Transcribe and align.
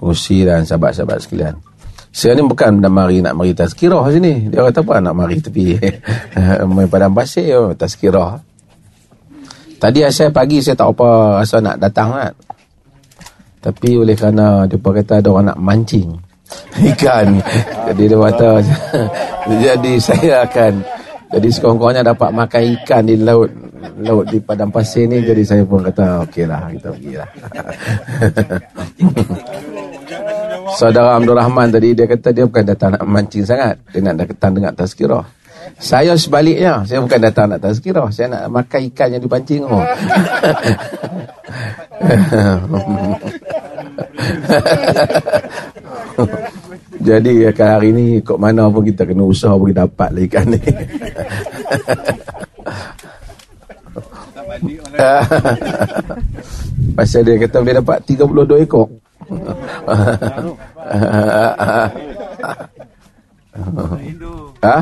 pengusi 0.00 0.48
dan 0.48 0.64
sahabat-sahabat 0.64 1.20
sekalian. 1.20 1.60
Saya 2.10 2.34
ni 2.34 2.42
bukan 2.42 2.82
nak 2.82 2.90
mari 2.90 3.22
nak 3.22 3.36
mari 3.38 3.52
tazkirah 3.54 4.02
sini. 4.10 4.50
Dia 4.50 4.66
kata 4.66 4.82
apa 4.82 4.98
nak 4.98 5.14
mari 5.14 5.38
tepi 5.38 5.78
main 6.74 6.88
padang 6.90 7.14
pasir 7.14 7.54
oh, 7.54 7.70
tazkirah. 7.76 8.40
Tadi 9.78 10.02
saya 10.10 10.32
pagi 10.32 10.58
saya 10.58 10.74
tak 10.74 10.90
apa 10.90 11.38
rasa 11.44 11.62
nak 11.62 11.76
datang 11.78 12.10
kan. 12.16 12.34
Tapi 13.60 14.00
oleh 14.00 14.16
kerana 14.16 14.64
dia 14.66 14.80
kata 14.80 15.20
ada 15.20 15.28
orang 15.30 15.54
nak 15.54 15.60
mancing 15.60 16.10
ikan. 16.96 17.38
Jadi 17.92 18.02
dia 18.08 18.18
kata 18.18 18.48
jadi 19.62 19.92
saya 20.00 20.32
akan 20.48 20.72
jadi 21.30 21.46
sekurang-kurangnya 21.46 22.10
dapat 22.10 22.34
makan 22.34 22.62
ikan 22.82 23.06
di 23.06 23.14
laut 23.22 23.54
laut 24.02 24.26
di 24.26 24.42
padang 24.42 24.74
pasir 24.74 25.06
ni 25.06 25.22
jadi 25.22 25.46
saya 25.46 25.62
pun 25.62 25.86
kata 25.86 26.26
okeylah 26.26 26.74
kita 26.74 26.88
pergilah. 26.90 27.30
Saudara 30.76 31.16
Abdul 31.18 31.36
Rahman 31.38 31.72
tadi 31.72 31.94
dia 31.94 32.06
kata 32.06 32.32
dia 32.34 32.46
bukan 32.46 32.64
datang 32.66 32.90
nak 32.94 33.04
mancing 33.06 33.44
sangat. 33.46 33.78
Dia 33.90 34.00
nak 34.04 34.16
datang 34.26 34.54
dengar 34.54 34.74
tazkirah. 34.74 35.24
Saya 35.80 36.16
sebaliknya, 36.16 36.84
saya 36.84 37.00
bukan 37.00 37.20
datang 37.20 37.48
nak 37.52 37.60
tazkirah, 37.64 38.10
saya 38.12 38.28
nak 38.32 38.48
makan 38.52 38.80
ikan 38.92 39.12
yang 39.12 39.22
dipancing 39.22 39.64
oh. 39.64 39.80
Jadi 47.00 47.48
hari 47.48 47.96
ni 47.96 48.20
kok 48.20 48.36
mana 48.36 48.68
pun 48.68 48.84
kita 48.84 49.08
kena 49.08 49.24
usaha 49.24 49.56
kita 49.56 49.88
dapat 49.88 50.12
lah 50.12 50.20
ikan 50.28 50.52
ni. 50.52 50.60
Pasal 56.96 57.24
dia 57.24 57.40
kata 57.40 57.56
boleh 57.62 57.76
dapat 57.80 57.98
32 58.04 58.64
ekor. 58.66 58.88
Ha? 64.60 64.76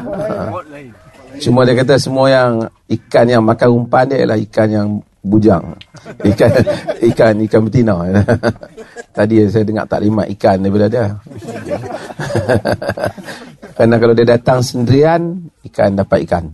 Cuma 1.38 1.62
dia 1.62 1.74
kata 1.76 1.94
semua 2.00 2.26
yang 2.32 2.66
ikan 2.88 3.26
yang 3.28 3.44
makan 3.44 3.68
umpan 3.84 4.08
dia 4.10 4.24
ialah 4.24 4.38
ikan 4.48 4.68
yang 4.68 4.88
bujang. 5.22 5.76
Ikan 6.24 6.50
ikan 7.12 7.34
ikan 7.46 7.60
betina. 7.68 7.94
Tadi 9.16 9.44
saya 9.50 9.64
dengar 9.66 9.86
taklimat 9.86 10.26
ikan 10.38 10.56
daripada 10.62 10.86
dia. 10.88 11.06
Kerana 13.78 13.94
kalau 14.02 14.14
dia 14.14 14.26
datang 14.26 14.58
sendirian, 14.58 15.38
ikan 15.70 15.94
dapat 15.94 16.26
ikan. 16.26 16.50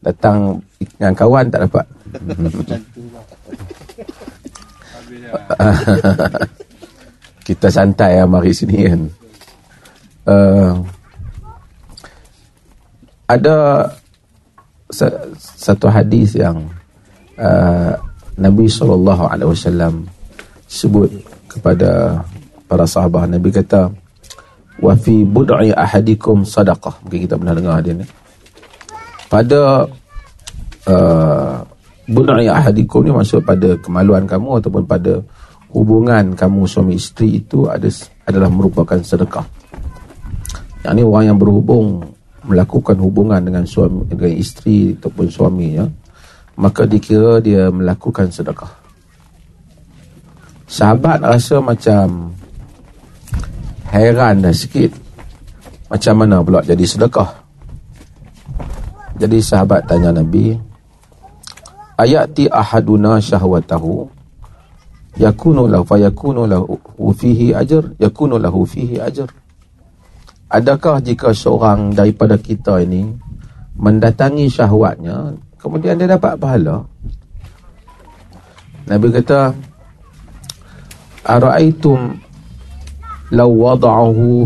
Datang 0.00 0.60
dengan 0.96 1.12
kawan 1.16 1.48
tak 1.52 1.68
dapat. 1.68 1.86
Kita 7.44 7.68
santai 7.68 8.16
ya 8.16 8.24
mari 8.24 8.56
sini 8.56 8.78
kan. 8.88 9.02
Uh, 10.24 10.72
ada 13.28 13.84
satu 15.38 15.92
hadis 15.92 16.40
yang 16.40 16.64
uh, 17.36 17.92
Nabi 18.40 18.64
SAW 18.64 19.36
sebut 20.64 21.10
kepada 21.52 22.22
para 22.64 22.88
sahabat. 22.88 23.28
Nabi 23.28 23.52
kata 23.52 23.92
wa 24.80 24.92
fi 24.96 25.22
bud'i 25.22 25.70
ahadikum 25.70 26.42
sadaqah. 26.42 27.04
Mungkin 27.04 27.20
kita 27.28 27.34
pernah 27.36 27.54
dengar 27.54 27.78
dia 27.84 27.94
ni. 27.94 28.06
Pada 29.28 29.84
uh, 30.88 31.54
bud'i 32.08 32.48
ahadikum 32.48 33.04
ni 33.04 33.12
maksud 33.12 33.44
pada 33.44 33.76
kemaluan 33.84 34.24
kamu 34.24 34.64
ataupun 34.64 34.84
pada 34.88 35.20
hubungan 35.74 36.38
kamu 36.38 36.64
suami 36.64 36.94
isteri 36.96 37.42
itu 37.42 37.66
ada 37.66 37.90
adalah 38.24 38.48
merupakan 38.48 38.96
sedekah 39.02 39.44
yang 40.86 40.94
ni 40.96 41.02
orang 41.02 41.34
yang 41.34 41.38
berhubung 41.40 42.00
melakukan 42.46 42.96
hubungan 43.02 43.42
dengan 43.42 43.66
suami 43.66 44.06
dengan 44.06 44.30
isteri 44.32 44.94
ataupun 44.94 45.26
suaminya 45.28 45.84
maka 46.54 46.86
dikira 46.86 47.42
dia 47.42 47.68
melakukan 47.68 48.30
sedekah 48.30 48.84
Sahabat 50.74 51.22
rasa 51.22 51.62
macam 51.62 52.34
heran 53.94 54.42
dah 54.42 54.50
sikit. 54.50 54.90
Macam 55.86 56.14
mana 56.18 56.42
pula 56.42 56.66
jadi 56.66 56.82
sedekah? 56.82 57.30
Jadi 59.14 59.38
sahabat 59.38 59.86
tanya 59.86 60.10
Nabi, 60.10 60.58
ayati 61.94 62.50
ahaduna 62.50 63.22
syahwatahu 63.22 64.10
yakunu 65.14 65.70
lahu 65.70 65.86
fa 65.86 65.96
yakunu 65.98 66.42
lahu 66.46 66.74
fihi 67.14 67.54
ajr 67.54 67.94
yakunu 68.02 68.38
lahu 68.38 68.66
fihi 68.66 68.98
ajr. 68.98 69.30
Adakah 70.50 71.02
jika 71.02 71.34
seorang 71.34 71.94
daripada 71.94 72.38
kita 72.38 72.78
ini 72.82 73.10
mendatangi 73.74 74.46
syahwatnya 74.46 75.34
kemudian 75.58 75.98
dia 75.98 76.14
dapat 76.14 76.38
pahala? 76.38 76.86
Nabi 78.84 79.08
kata 79.10 79.56
Ara'aitum 81.24 82.20
law 83.32 83.48
wada'ahu 83.48 84.44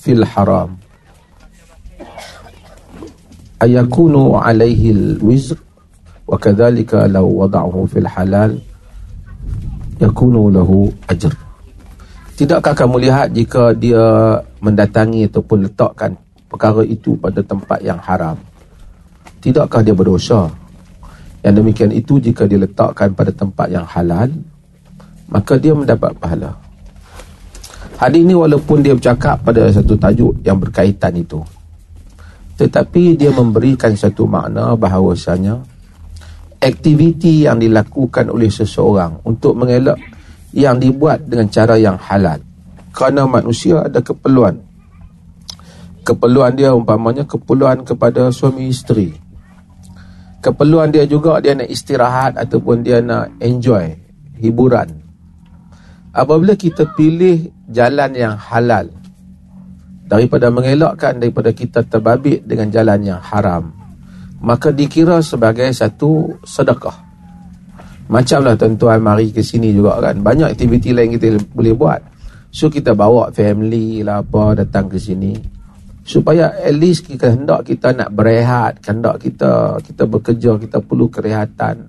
fil 0.00 0.22
haram? 0.22 0.78
Ayakunu 3.60 4.38
alaihi 4.38 4.94
al-wizr 4.94 5.58
wa 6.24 6.38
kadhalika 6.38 7.10
law 7.10 7.26
wada'ahu 7.26 7.90
fil 7.90 8.06
halal 8.06 8.54
yakunu 10.00 10.50
lahu 10.50 10.88
ajr 11.06 11.32
Tidakkah 12.40 12.72
kamu 12.72 13.04
lihat 13.04 13.36
jika 13.36 13.76
dia 13.76 14.00
mendatangi 14.64 15.28
ataupun 15.28 15.68
letakkan 15.68 16.16
perkara 16.48 16.80
itu 16.88 17.12
pada 17.20 17.44
tempat 17.44 17.84
yang 17.84 18.00
haram 18.00 18.40
Tidakkah 19.44 19.84
dia 19.84 19.92
berdosa 19.92 20.48
Yang 21.44 21.54
demikian 21.60 21.92
itu 21.92 22.16
jika 22.16 22.48
diletakkan 22.48 23.12
pada 23.12 23.28
tempat 23.28 23.68
yang 23.68 23.84
halal 23.84 24.32
maka 25.30 25.54
dia 25.56 25.72
mendapat 25.72 26.10
pahala. 26.18 26.58
Hadis 27.96 28.26
ini 28.26 28.34
walaupun 28.34 28.82
dia 28.82 28.92
bercakap 28.92 29.40
pada 29.46 29.70
satu 29.70 29.94
tajuk 29.94 30.34
yang 30.42 30.58
berkaitan 30.58 31.14
itu. 31.14 31.38
Tetapi 32.58 33.16
dia 33.16 33.30
memberikan 33.32 33.94
satu 33.94 34.28
makna 34.28 34.76
bahawasanya 34.76 35.56
aktiviti 36.60 37.48
yang 37.48 37.58
dilakukan 37.58 38.28
oleh 38.28 38.52
seseorang 38.52 39.24
untuk 39.24 39.56
mengelak 39.56 39.98
yang 40.52 40.76
dibuat 40.76 41.24
dengan 41.24 41.48
cara 41.48 41.80
yang 41.80 41.96
halal. 41.96 42.38
Kerana 42.92 43.24
manusia 43.24 43.86
ada 43.86 44.04
keperluan. 44.04 44.60
Keperluan 46.04 46.52
dia 46.54 46.76
umpamanya 46.76 47.24
keperluan 47.24 47.82
kepada 47.82 48.28
suami 48.28 48.68
isteri. 48.68 49.14
Keperluan 50.40 50.92
dia 50.92 51.04
juga 51.08 51.40
dia 51.40 51.56
nak 51.56 51.68
istirahat 51.68 52.36
ataupun 52.36 52.84
dia 52.84 53.00
nak 53.04 53.36
enjoy 53.40 53.92
hiburan 54.40 55.00
apabila 56.10 56.58
kita 56.58 56.90
pilih 56.98 57.50
jalan 57.70 58.10
yang 58.14 58.34
halal 58.34 58.90
daripada 60.10 60.50
mengelakkan 60.50 61.22
daripada 61.22 61.54
kita 61.54 61.86
terbabit 61.86 62.42
dengan 62.42 62.66
jalan 62.70 63.00
yang 63.14 63.20
haram 63.22 63.70
maka 64.40 64.72
dikira 64.72 65.20
sebagai 65.20 65.68
satu 65.72 66.40
sedekah. 66.44 66.96
Macamlah 68.10 68.58
tuan-tuan 68.58 68.98
mari 68.98 69.30
ke 69.30 69.44
sini 69.44 69.70
juga 69.70 70.02
kan. 70.02 70.18
Banyak 70.18 70.50
aktiviti 70.50 70.90
lain 70.90 71.14
kita 71.14 71.38
boleh 71.54 71.74
buat. 71.76 72.00
So 72.50 72.66
kita 72.66 72.98
bawa 72.98 73.30
family 73.30 74.02
lah 74.02 74.26
apa 74.26 74.58
datang 74.64 74.90
ke 74.90 74.98
sini. 74.98 75.38
Supaya 76.02 76.50
at 76.58 76.74
least 76.74 77.06
kita 77.06 77.30
hendak 77.38 77.70
kita 77.70 77.94
nak 77.94 78.10
berehat 78.10 78.82
hendak 78.82 79.22
kita 79.22 79.78
kita 79.78 80.02
bekerja 80.10 80.58
kita 80.58 80.82
perlu 80.82 81.06
kerehatan. 81.06 81.86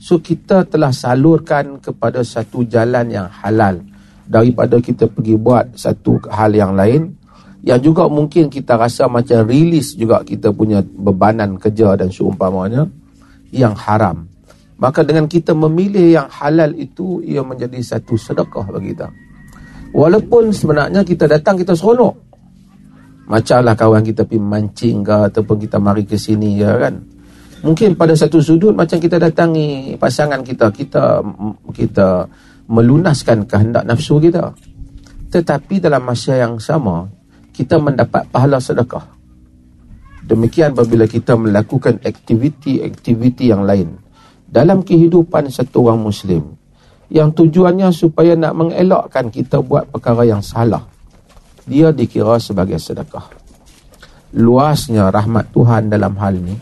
So 0.00 0.24
kita 0.24 0.64
telah 0.64 0.88
salurkan 0.88 1.76
kepada 1.84 2.24
satu 2.24 2.64
jalan 2.64 3.12
yang 3.12 3.28
halal. 3.28 3.84
Daripada 4.24 4.80
kita 4.80 5.10
pergi 5.12 5.36
buat 5.36 5.76
satu 5.76 6.16
hal 6.32 6.56
yang 6.56 6.72
lain 6.72 7.21
yang 7.62 7.78
juga 7.78 8.10
mungkin 8.10 8.50
kita 8.50 8.74
rasa 8.74 9.06
macam 9.06 9.46
rilis 9.46 9.94
juga 9.94 10.26
kita 10.26 10.50
punya 10.50 10.82
bebanan 10.82 11.54
kerja 11.62 11.94
dan 11.94 12.10
seumpamanya 12.10 12.90
yang 13.54 13.74
haram. 13.78 14.26
Maka 14.82 15.06
dengan 15.06 15.30
kita 15.30 15.54
memilih 15.54 16.18
yang 16.18 16.26
halal 16.26 16.74
itu 16.74 17.22
ia 17.22 17.38
menjadi 17.46 17.78
satu 17.78 18.18
sedekah 18.18 18.66
bagi 18.66 18.98
kita. 18.98 19.06
Walaupun 19.94 20.50
sebenarnya 20.50 21.06
kita 21.06 21.30
datang 21.30 21.54
kita 21.54 21.78
seronok. 21.78 22.34
Macamlah 23.30 23.78
kawan 23.78 24.02
kita 24.02 24.26
pergi 24.26 24.42
mancing 24.42 25.06
ke 25.06 25.16
ataupun 25.30 25.56
kita 25.62 25.78
mari 25.78 26.02
ke 26.02 26.18
sini 26.18 26.58
ya 26.58 26.74
kan. 26.74 26.98
Mungkin 27.62 27.94
pada 27.94 28.18
satu 28.18 28.42
sudut 28.42 28.74
macam 28.74 28.98
kita 28.98 29.22
datangi 29.22 29.94
pasangan 29.94 30.42
kita, 30.42 30.74
kita 30.74 31.22
kita 31.70 32.26
melunaskan 32.66 33.46
kehendak 33.46 33.86
nafsu 33.86 34.18
kita. 34.18 34.50
Tetapi 35.30 35.78
dalam 35.78 36.02
masa 36.02 36.42
yang 36.42 36.58
sama, 36.58 37.06
kita 37.52 37.76
mendapat 37.76 38.24
pahala 38.32 38.56
sedekah. 38.58 39.04
Demikian 40.24 40.72
apabila 40.72 41.04
kita 41.04 41.36
melakukan 41.36 42.00
aktiviti-aktiviti 42.00 43.52
yang 43.52 43.68
lain. 43.68 44.00
Dalam 44.48 44.84
kehidupan 44.84 45.48
satu 45.48 45.88
orang 45.88 46.00
muslim 46.00 46.56
yang 47.12 47.32
tujuannya 47.32 47.92
supaya 47.92 48.36
nak 48.36 48.56
mengelakkan 48.56 49.28
kita 49.28 49.60
buat 49.60 49.88
perkara 49.88 50.24
yang 50.28 50.40
salah 50.40 50.84
dia 51.68 51.92
dikira 51.92 52.36
sebagai 52.40 52.76
sedekah. 52.80 53.28
Luasnya 54.32 55.12
rahmat 55.12 55.52
Tuhan 55.52 55.92
dalam 55.92 56.16
hal 56.16 56.40
ini 56.40 56.56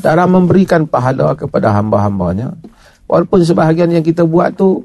dalam 0.00 0.36
memberikan 0.36 0.88
pahala 0.88 1.36
kepada 1.36 1.70
hamba-hambanya. 1.76 2.52
Walaupun 3.04 3.44
sebahagian 3.44 3.92
yang 3.92 4.04
kita 4.04 4.24
buat 4.24 4.56
tu 4.56 4.84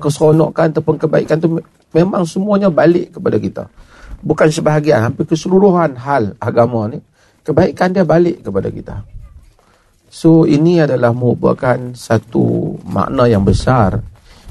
keseronokan 0.00 0.72
ataupun 0.72 0.96
kebaikan 0.96 1.36
tu 1.42 1.60
memang 1.92 2.24
semuanya 2.24 2.70
balik 2.72 3.18
kepada 3.18 3.36
kita 3.36 3.64
bukan 4.20 4.48
sebahagian 4.52 5.00
hampir 5.00 5.24
keseluruhan 5.24 5.96
hal 5.96 6.36
agama 6.40 6.92
ni 6.92 7.00
kebaikan 7.44 7.92
dia 7.96 8.04
balik 8.04 8.44
kepada 8.44 8.68
kita. 8.68 8.96
So 10.10 10.44
ini 10.44 10.82
adalah 10.82 11.14
merupakan 11.14 11.78
satu 11.94 12.74
makna 12.90 13.30
yang 13.30 13.46
besar 13.46 14.02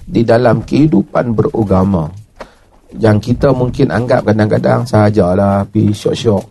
di 0.07 0.23
dalam 0.25 0.63
kehidupan 0.63 1.35
beragama. 1.35 2.09
Yang 2.95 3.35
kita 3.35 3.53
mungkin 3.53 3.93
anggap 3.93 4.25
kadang-kadang 4.25 4.81
sahajalah 4.87 5.61
pi 5.69 5.93
syok-syok. 5.93 6.41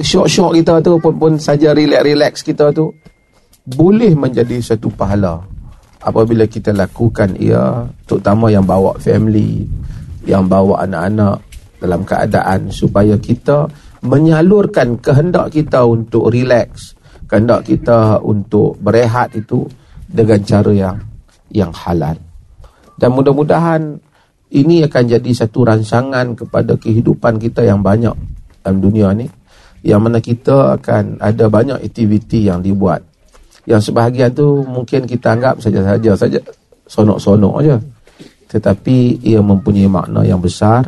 Syok-syok 0.00 0.50
kita 0.56 0.80
tu 0.80 0.96
pun, 0.96 1.12
pun 1.20 1.32
saja 1.36 1.76
relax-relax 1.76 2.40
kita 2.40 2.72
tu 2.72 2.88
boleh 3.68 4.16
menjadi 4.16 4.56
satu 4.64 4.88
pahala. 4.88 5.44
Apabila 6.00 6.48
kita 6.48 6.72
lakukan 6.72 7.36
ia 7.36 7.84
terutama 8.08 8.48
yang 8.48 8.64
bawa 8.64 8.96
family 8.96 9.64
yang 10.24 10.48
bawa 10.48 10.88
anak-anak 10.88 11.40
dalam 11.78 12.06
keadaan 12.06 12.70
supaya 12.70 13.18
kita 13.18 13.66
menyalurkan 14.04 15.00
kehendak 15.00 15.52
kita 15.52 15.84
untuk 15.84 16.28
relax 16.28 16.94
kehendak 17.28 17.66
kita 17.66 18.20
untuk 18.20 18.76
berehat 18.80 19.32
itu 19.34 19.64
dengan 20.06 20.40
cara 20.44 20.72
yang 20.72 20.96
yang 21.50 21.72
halal. 21.74 22.16
Dan 22.94 23.10
mudah-mudahan 23.10 23.98
ini 24.54 24.86
akan 24.86 25.04
jadi 25.18 25.30
satu 25.34 25.66
rancangan 25.66 26.38
kepada 26.38 26.78
kehidupan 26.78 27.42
kita 27.42 27.66
yang 27.66 27.82
banyak 27.82 28.14
dalam 28.62 28.78
dunia 28.78 29.10
ni. 29.16 29.26
Yang 29.84 30.00
mana 30.00 30.18
kita 30.22 30.80
akan 30.80 31.20
ada 31.20 31.44
banyak 31.50 31.82
aktiviti 31.82 32.48
yang 32.48 32.64
dibuat. 32.64 33.04
Yang 33.68 33.90
sebahagian 33.90 34.32
tu 34.32 34.64
mungkin 34.64 35.04
kita 35.04 35.36
anggap 35.36 35.60
saja-saja 35.60 36.12
saja 36.16 36.40
sonok-sonok 36.88 37.54
aja. 37.60 37.76
Tetapi 38.48 39.26
ia 39.26 39.42
mempunyai 39.42 39.90
makna 39.90 40.22
yang 40.22 40.38
besar 40.38 40.86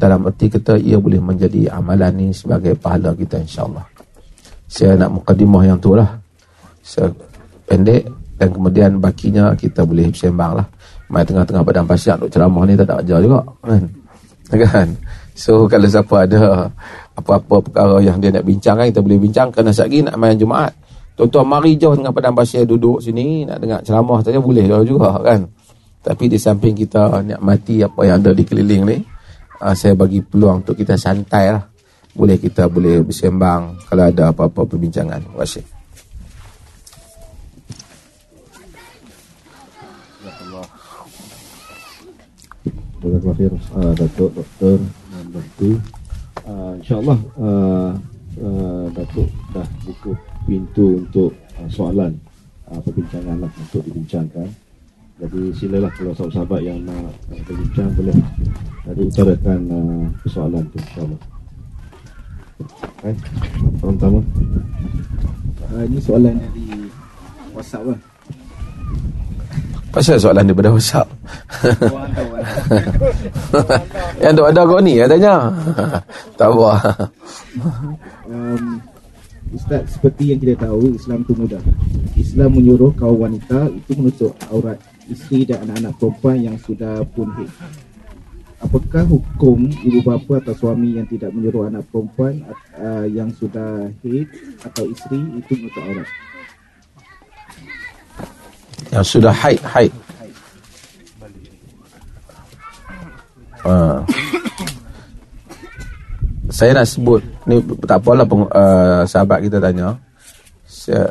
dalam 0.00 0.24
erti 0.24 0.48
kita 0.48 0.80
ia 0.80 0.96
boleh 0.96 1.20
menjadi 1.20 1.68
amalan 1.76 2.16
ni 2.16 2.28
sebagai 2.32 2.72
pahala 2.80 3.12
kita 3.12 3.36
insya-Allah. 3.36 3.84
Saya 4.64 4.96
nak 4.96 5.20
mukadimah 5.20 5.62
yang 5.68 5.76
tu 5.76 5.92
lah. 5.92 6.16
Saya 6.80 7.12
pendek 7.68 8.08
dan 8.40 8.48
kemudian 8.48 8.96
bakinya 8.96 9.52
kita 9.52 9.84
boleh 9.84 10.08
sembang 10.08 10.56
lah. 10.56 10.66
Main 11.12 11.28
tengah-tengah 11.28 11.60
padang 11.60 11.84
pasir 11.84 12.16
untuk 12.16 12.32
ceramah 12.32 12.64
ni 12.64 12.78
tak 12.80 12.88
ada 12.88 13.04
ajar 13.04 13.18
juga 13.20 13.44
kan? 13.60 13.84
Kan? 14.50 14.88
So 15.36 15.70
kalau 15.70 15.86
siapa 15.86 16.26
ada 16.26 16.66
apa-apa 17.14 17.62
perkara 17.62 18.02
yang 18.02 18.18
dia 18.18 18.34
nak 18.34 18.42
bincang 18.42 18.74
kan 18.80 18.86
kita 18.88 18.98
boleh 19.04 19.20
bincang. 19.20 19.52
Kerana 19.52 19.70
lagi 19.70 19.98
nak 20.02 20.16
main 20.18 20.34
Jumaat. 20.34 20.72
Tuan-tuan 21.14 21.46
mari 21.46 21.76
jauh 21.76 21.94
tengah 21.94 22.10
padang 22.10 22.34
pasir 22.34 22.64
duduk 22.64 22.98
sini 22.98 23.44
nak 23.44 23.60
dengar 23.60 23.84
ceramah 23.84 24.24
saja 24.24 24.40
boleh 24.40 24.64
juga 24.82 25.20
kan? 25.20 25.44
Tapi 26.00 26.32
di 26.32 26.38
samping 26.40 26.72
kita 26.72 27.20
nak 27.20 27.40
mati 27.44 27.84
apa 27.84 28.00
yang 28.08 28.24
ada 28.24 28.32
di 28.32 28.42
keliling 28.42 28.82
ni 28.88 28.96
uh, 29.60 29.76
saya 29.76 29.94
bagi 29.94 30.24
peluang 30.24 30.64
untuk 30.64 30.76
kita 30.76 30.96
santai 30.96 31.52
lah. 31.52 31.64
Boleh 32.10 32.42
kita 32.42 32.66
boleh 32.66 33.06
bersembang 33.06 33.86
kalau 33.86 34.10
ada 34.10 34.34
apa-apa 34.34 34.66
perbincangan. 34.66 35.22
Terima 35.22 35.46
kasih. 35.46 35.64
Jazakallah 43.00 43.32
khair 43.32 43.52
uh, 43.72 43.92
Datuk, 43.96 44.30
Doktor 44.36 44.76
dan 45.08 45.24
Datuk 45.32 45.78
uh, 46.44 46.72
InsyaAllah 46.76 47.18
uh, 47.40 47.92
uh, 48.44 48.86
Datuk 48.92 49.28
dah 49.56 49.68
buka 49.88 50.12
pintu 50.44 51.00
untuk 51.00 51.32
uh, 51.56 51.68
soalan 51.72 52.12
uh, 52.68 52.76
Perbincangan 52.84 53.40
lah 53.40 53.50
untuk 53.56 53.80
dibincangkan 53.88 54.48
Jadi 55.20 55.52
silalah 55.52 55.92
kalau 55.92 56.16
sahabat-sahabat 56.16 56.60
yang 56.64 56.80
nak 56.88 57.12
uh, 57.28 57.40
berbincang 57.44 57.92
Boleh 57.92 58.16
uh, 58.88 58.94
diutarakan 58.96 59.60
uh, 59.68 60.08
persoalan 60.24 60.64
tu 60.72 60.80
insyaAllah. 60.80 61.20
Hai, 63.04 63.14
orang 63.84 63.96
pertama. 64.00 64.20
Uh, 65.68 65.84
Ini 65.84 65.98
soalan 66.00 66.34
dari 66.40 66.88
WhatsApp 67.52 67.88
lah 67.88 67.98
Pasal 69.90 70.22
soalan 70.22 70.46
daripada 70.48 70.70
WhatsApp? 70.72 71.08
Yang 74.22 74.32
tu 74.38 74.44
ada 74.48 74.60
kau 74.64 74.80
ni 74.80 75.00
ya 75.00 75.04
tanya 75.04 75.52
Tak 76.38 76.48
apa 76.48 76.70
um, 78.30 78.80
Ustaz 79.50 79.98
seperti 79.98 80.30
yang 80.30 80.38
kita 80.38 80.62
tahu 80.62 80.94
Islam 80.94 81.26
itu 81.26 81.34
mudah. 81.34 81.58
Islam 82.14 82.54
menyuruh 82.54 82.94
kaum 82.94 83.18
wanita 83.18 83.66
itu 83.66 83.98
menutup 83.98 84.30
aurat 84.46 84.78
isteri 85.10 85.44
dan 85.44 85.66
anak-anak 85.66 85.94
perempuan 85.98 86.36
yang 86.38 86.56
sudah 86.62 87.02
pun 87.12 87.28
hid 87.36 87.50
Apakah 88.60 89.08
hukum 89.08 89.72
ibu 89.72 90.04
bapa 90.04 90.36
atau 90.44 90.52
suami 90.52 90.92
yang 91.00 91.08
tidak 91.08 91.32
menyuruh 91.32 91.72
anak 91.72 91.80
perempuan 91.88 92.44
uh, 92.76 93.08
yang 93.08 93.32
sudah 93.32 93.88
hid 94.04 94.28
atau 94.60 94.84
isteri 94.84 95.16
itu 95.40 95.52
menutup 95.56 95.80
aurat? 95.80 96.08
yang 98.90 99.06
sudah 99.06 99.30
haid 99.30 99.60
haid 99.62 99.92
uh. 103.62 104.02
saya 106.50 106.74
nak 106.74 106.88
sebut 106.90 107.22
ni 107.46 107.62
tak 107.86 108.02
apalah 108.02 108.26
peng, 108.26 108.48
uh, 108.50 109.06
sahabat 109.06 109.46
kita 109.46 109.62
tanya 109.62 109.94
saya, 110.66 111.06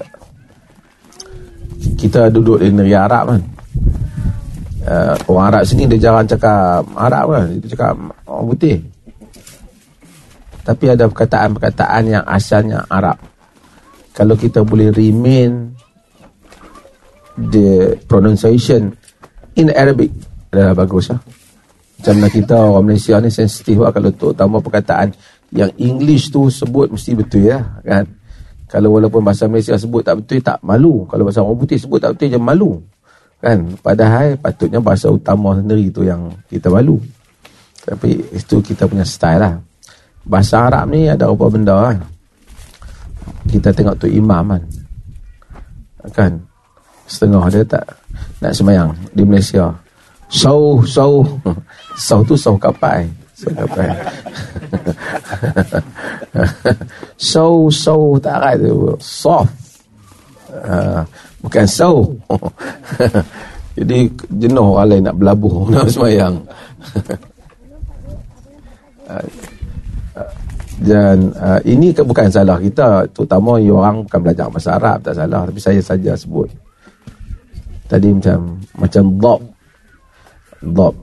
kita 1.96 2.28
duduk 2.28 2.60
di 2.60 2.74
negeri 2.74 2.96
Arab 2.98 3.24
kan 3.36 3.42
uh, 4.86 5.16
orang 5.28 5.46
Arab 5.56 5.62
sini 5.68 5.90
dia 5.90 6.10
jarang 6.10 6.28
cakap 6.28 6.86
Arab 6.96 7.26
kan 7.34 7.46
dia 7.58 7.70
cakap 7.74 7.94
orang 8.28 8.46
putih 8.48 8.78
tapi 10.64 10.86
ada 10.92 11.10
perkataan-perkataan 11.10 12.04
yang 12.08 12.24
asalnya 12.30 12.86
Arab 12.92 13.18
kalau 14.14 14.36
kita 14.36 14.68
boleh 14.68 14.92
remain 14.92 15.72
the 17.48 17.96
pronunciation 18.04 18.92
in 19.56 19.72
Arabic 19.72 20.12
adalah 20.52 20.76
bagus 20.76 21.08
lah. 21.14 21.24
Macam 22.00 22.14
mana 22.20 22.28
kita 22.32 22.56
orang 22.56 22.86
Malaysia 22.92 23.16
ni 23.20 23.32
sensitif 23.32 23.80
lah 23.80 23.92
kalau 23.96 24.12
terutama 24.12 24.60
perkataan 24.60 25.16
yang 25.56 25.72
English 25.80 26.32
tu 26.32 26.48
sebut 26.52 26.92
mesti 26.92 27.16
betul 27.16 27.48
ya 27.48 27.60
kan. 27.84 28.04
Kalau 28.70 29.00
walaupun 29.00 29.26
bahasa 29.26 29.50
Malaysia 29.50 29.80
sebut 29.80 30.06
tak 30.06 30.20
betul 30.20 30.40
tak 30.44 30.60
malu. 30.62 31.08
Kalau 31.08 31.24
bahasa 31.26 31.42
orang 31.42 31.60
putih 31.60 31.80
sebut 31.80 32.00
tak 32.00 32.16
betul 32.16 32.28
je 32.36 32.40
malu. 32.40 32.72
Kan? 33.40 33.80
Padahal 33.80 34.36
patutnya 34.36 34.84
bahasa 34.84 35.08
utama 35.08 35.56
sendiri 35.56 35.88
tu 35.92 36.04
yang 36.04 36.28
kita 36.52 36.68
malu. 36.68 37.00
Tapi 37.84 38.20
itu 38.36 38.60
kita 38.60 38.86
punya 38.86 39.08
style 39.08 39.40
lah. 39.40 39.56
Bahasa 40.28 40.68
Arab 40.68 40.92
ni 40.92 41.08
ada 41.08 41.32
apa 41.32 41.46
benda 41.48 41.76
kan. 41.90 41.98
Kita 43.48 43.72
tengok 43.72 44.04
tu 44.04 44.08
imam 44.12 44.46
kan. 44.46 44.64
Kan? 46.12 46.34
setengah 47.10 47.44
dia 47.50 47.66
tak 47.66 47.86
nak 48.40 48.54
semayang 48.54 48.94
di 49.12 49.26
Malaysia. 49.26 49.74
Sau, 50.30 50.86
sau. 50.86 51.26
Sau 52.00 52.24
tu 52.24 52.40
sau 52.40 52.56
kapal. 52.56 53.04
Sau 53.36 53.52
kapal. 53.52 53.92
sau, 57.20 57.68
sau 57.68 58.16
tak 58.24 58.56
tu. 58.62 58.96
Soft. 59.04 59.52
Uh, 60.48 61.04
bukan 61.44 61.66
sau. 61.68 62.08
Jadi 63.80 64.12
jenuh 64.36 64.76
lain 64.76 65.08
nak 65.08 65.16
berlabuh 65.16 65.68
nak 65.74 65.88
semayang. 65.88 66.36
Dan 70.80 71.36
uh, 71.36 71.60
ini 71.68 71.92
bukan 71.92 72.32
salah 72.32 72.56
kita. 72.60 73.04
Terutama 73.12 73.60
orang 73.60 74.08
bukan 74.08 74.20
belajar 74.24 74.48
bahasa 74.48 74.80
Arab 74.80 75.04
Tak 75.04 75.12
salah. 75.18 75.44
Tapi 75.44 75.60
saya 75.60 75.82
saja 75.84 76.16
sebut. 76.16 76.48
Tadi 77.90 78.14
macam 78.14 78.62
macam 78.78 79.04
dhab 79.18 79.42
dhab 80.62 80.94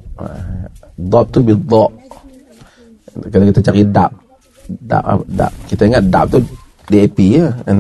dhab 0.97 1.27
tu 1.35 1.43
bil 1.43 1.59
dhab 1.67 1.91
kalau 3.33 3.45
kita 3.49 3.61
cari 3.65 3.83
dab. 3.91 4.13
Dab 4.67 5.25
dab. 5.29 5.53
Kita 5.67 5.83
ingat 5.89 6.05
dab 6.09 6.27
tu 6.31 6.39
DAP 6.87 7.19
ya. 7.19 7.51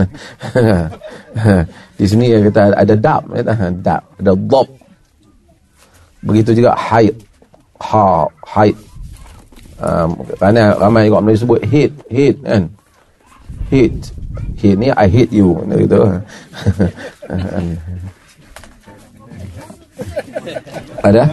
Di 1.98 2.04
sini 2.04 2.28
kita 2.28 2.76
ada 2.76 2.94
dab 2.98 3.22
kata 3.32 3.72
dab 3.80 4.02
ada 4.20 4.32
dhab 4.34 4.68
begitu 6.26 6.58
juga 6.58 6.74
haid. 6.74 7.14
Ha 7.80 8.26
haid. 8.44 8.76
Um, 9.76 10.16
kerana 10.40 10.72
ramai 10.80 11.12
juga 11.12 11.20
Melayu 11.20 11.44
sebut 11.44 11.60
hate 11.68 11.92
hate 12.08 12.40
kan? 12.40 12.64
Hate 13.68 14.08
hate 14.56 14.80
ni 14.80 14.88
I 14.92 15.08
hate 15.08 15.32
you 15.32 15.56
gitu. 15.76 16.00
Ada? 21.06 21.30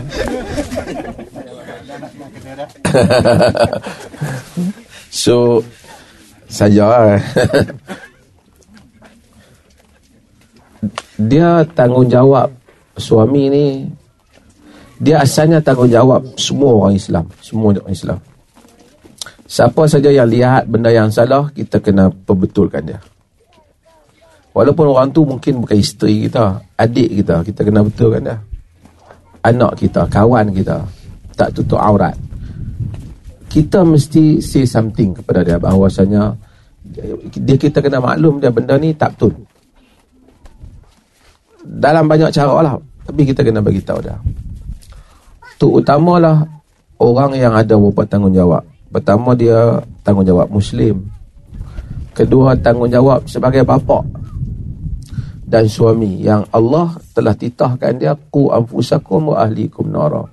so 5.23 5.63
saja 6.53 6.85
lah. 6.85 7.17
dia 11.29 11.65
tanggungjawab 11.73 12.53
suami 13.01 13.43
ni. 13.49 13.65
Dia 15.01 15.25
asalnya 15.25 15.57
tanggungjawab 15.59 16.37
semua 16.37 16.85
orang 16.85 16.93
Islam. 16.93 17.25
Semua 17.41 17.73
orang 17.73 17.89
Islam. 17.89 18.19
Siapa 19.49 19.83
saja 19.89 20.13
yang 20.13 20.29
lihat 20.29 20.69
benda 20.69 20.93
yang 20.93 21.09
salah 21.09 21.49
kita 21.51 21.81
kena 21.81 22.13
perbetulkan 22.13 22.85
dia. 22.85 23.01
Walaupun 24.53 24.85
orang 24.93 25.09
tu 25.09 25.25
mungkin 25.25 25.65
bukan 25.65 25.81
isteri 25.81 26.29
kita 26.29 26.61
adik 26.77 27.09
kita 27.21 27.41
kita 27.41 27.61
kena 27.65 27.81
betulkan 27.81 28.21
dia. 28.21 28.37
Anak 29.43 29.81
kita 29.81 30.05
kawan 30.07 30.53
kita. 30.53 30.85
Tak 31.33 31.49
tutup 31.57 31.81
aurat 31.81 32.13
kita 33.53 33.85
mesti 33.85 34.41
say 34.41 34.65
something 34.65 35.13
kepada 35.13 35.45
dia. 35.45 35.61
Bahawasanya 35.61 36.33
dia 37.37 37.55
kita 37.61 37.85
kena 37.85 38.01
maklum 38.01 38.41
dia 38.41 38.49
benda 38.49 38.73
ni 38.81 38.97
tak 38.97 39.13
betul. 39.13 39.45
Dalam 41.61 42.09
banyak 42.09 42.33
cara 42.33 42.53
lah. 42.65 42.75
Tapi 43.05 43.21
kita 43.29 43.45
kena 43.45 43.61
bagi 43.61 43.85
tahu 43.85 44.01
dia. 44.01 44.17
Tu 45.61 45.69
utamalah 45.69 46.41
orang 46.97 47.37
yang 47.37 47.53
ada 47.53 47.77
beberapa 47.77 48.09
tanggungjawab. 48.09 48.65
Pertama 48.89 49.37
dia 49.37 49.77
tanggungjawab 50.01 50.49
muslim. 50.49 51.05
Kedua 52.17 52.57
tanggungjawab 52.57 53.29
sebagai 53.29 53.61
bapa 53.61 54.01
dan 55.45 55.69
suami 55.69 56.25
yang 56.25 56.41
Allah 56.49 56.97
telah 57.13 57.37
titahkan 57.37 58.01
dia 58.01 58.17
ku 58.33 58.49
anfusakum 58.49 59.33
wa 59.33 59.45
ahlikum 59.45 59.85
nara 59.93 60.32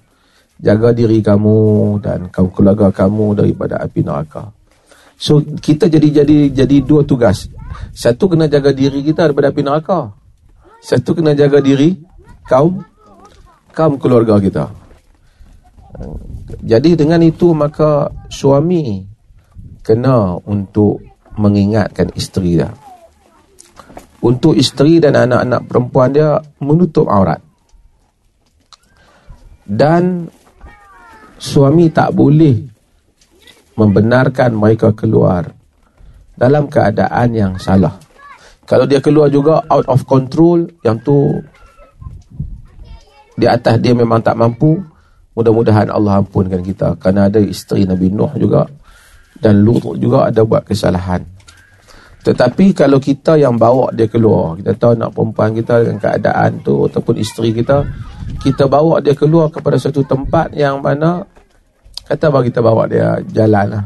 jaga 0.61 0.93
diri 0.93 1.25
kamu 1.25 1.59
dan 2.05 2.29
kaum 2.29 2.53
keluarga 2.53 2.93
kamu 2.93 3.33
daripada 3.33 3.81
api 3.81 4.05
neraka 4.05 4.53
So 5.21 5.45
kita 5.45 5.93
jadi 5.93 6.25
jadi 6.25 6.49
jadi 6.65 6.81
dua 6.81 7.05
tugas. 7.05 7.45
Satu 7.93 8.25
kena 8.33 8.49
jaga 8.49 8.73
diri 8.73 9.05
kita 9.05 9.29
daripada 9.29 9.53
api 9.53 9.61
neraka. 9.61 10.17
Satu 10.81 11.13
kena 11.13 11.37
jaga 11.37 11.61
diri 11.61 12.01
kaum 12.49 12.81
kaum 13.77 14.01
keluarga 14.01 14.41
kita. 14.41 14.73
Jadi 16.65 16.97
dengan 16.97 17.21
itu 17.21 17.53
maka 17.53 18.09
suami 18.33 19.05
kena 19.85 20.41
untuk 20.49 21.05
mengingatkan 21.37 22.17
isteri 22.17 22.57
dia. 22.57 22.73
Untuk 24.25 24.57
isteri 24.57 25.05
dan 25.05 25.21
anak-anak 25.21 25.69
perempuan 25.69 26.17
dia 26.17 26.41
menutup 26.65 27.13
aurat. 27.13 27.45
Dan 29.69 30.33
suami 31.41 31.89
tak 31.89 32.13
boleh 32.13 32.61
membenarkan 33.81 34.53
mereka 34.53 34.93
keluar 34.93 35.49
dalam 36.37 36.69
keadaan 36.69 37.33
yang 37.33 37.53
salah. 37.57 37.97
Kalau 38.69 38.85
dia 38.85 39.01
keluar 39.01 39.33
juga 39.33 39.65
out 39.67 39.89
of 39.89 40.05
control, 40.05 40.69
yang 40.85 41.01
tu 41.01 41.41
di 43.35 43.49
atas 43.49 43.81
dia 43.81 43.97
memang 43.97 44.21
tak 44.21 44.37
mampu, 44.37 44.79
mudah-mudahan 45.33 45.89
Allah 45.89 46.21
ampunkan 46.21 46.61
kita. 46.61 46.95
Kerana 47.01 47.33
ada 47.33 47.41
isteri 47.41 47.89
Nabi 47.89 48.13
Nuh 48.13 48.31
juga 48.37 48.69
dan 49.41 49.65
Lut 49.65 49.97
juga 49.97 50.29
ada 50.29 50.45
buat 50.45 50.63
kesalahan. 50.69 51.25
Tetapi 52.21 52.77
kalau 52.77 53.01
kita 53.01 53.41
yang 53.41 53.57
bawa 53.57 53.89
dia 53.97 54.05
keluar, 54.05 54.61
kita 54.61 54.77
tahu 54.77 54.93
nak 54.93 55.17
perempuan 55.17 55.57
kita 55.57 55.81
dengan 55.81 55.97
keadaan 55.97 56.61
tu 56.61 56.85
ataupun 56.85 57.17
isteri 57.17 57.57
kita, 57.57 57.81
kita 58.45 58.69
bawa 58.69 59.01
dia 59.01 59.17
keluar 59.17 59.49
kepada 59.49 59.81
satu 59.81 60.05
tempat 60.05 60.53
yang 60.53 60.85
mana 60.85 61.25
Kata 62.11 62.27
bahawa 62.27 62.43
kita 62.43 62.59
bawa 62.59 62.83
dia 62.91 63.15
jalan 63.31 63.71
lah. 63.71 63.85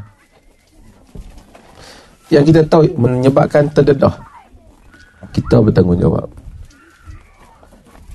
Yang 2.32 2.44
kita 2.56 2.60
tahu 2.72 2.88
menyebabkan 2.96 3.68
terdedah. 3.76 4.16
Kita 5.28 5.60
bertanggungjawab. 5.60 6.24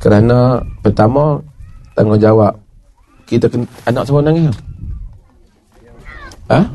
Kerana 0.01 0.57
pertama, 0.81 1.37
tanggungjawab. 1.93 2.57
Kita 3.29 3.45
kena, 3.53 3.69
anak 3.85 4.09
semua 4.09 4.25
nangis. 4.25 4.57
Ha? 6.49 6.65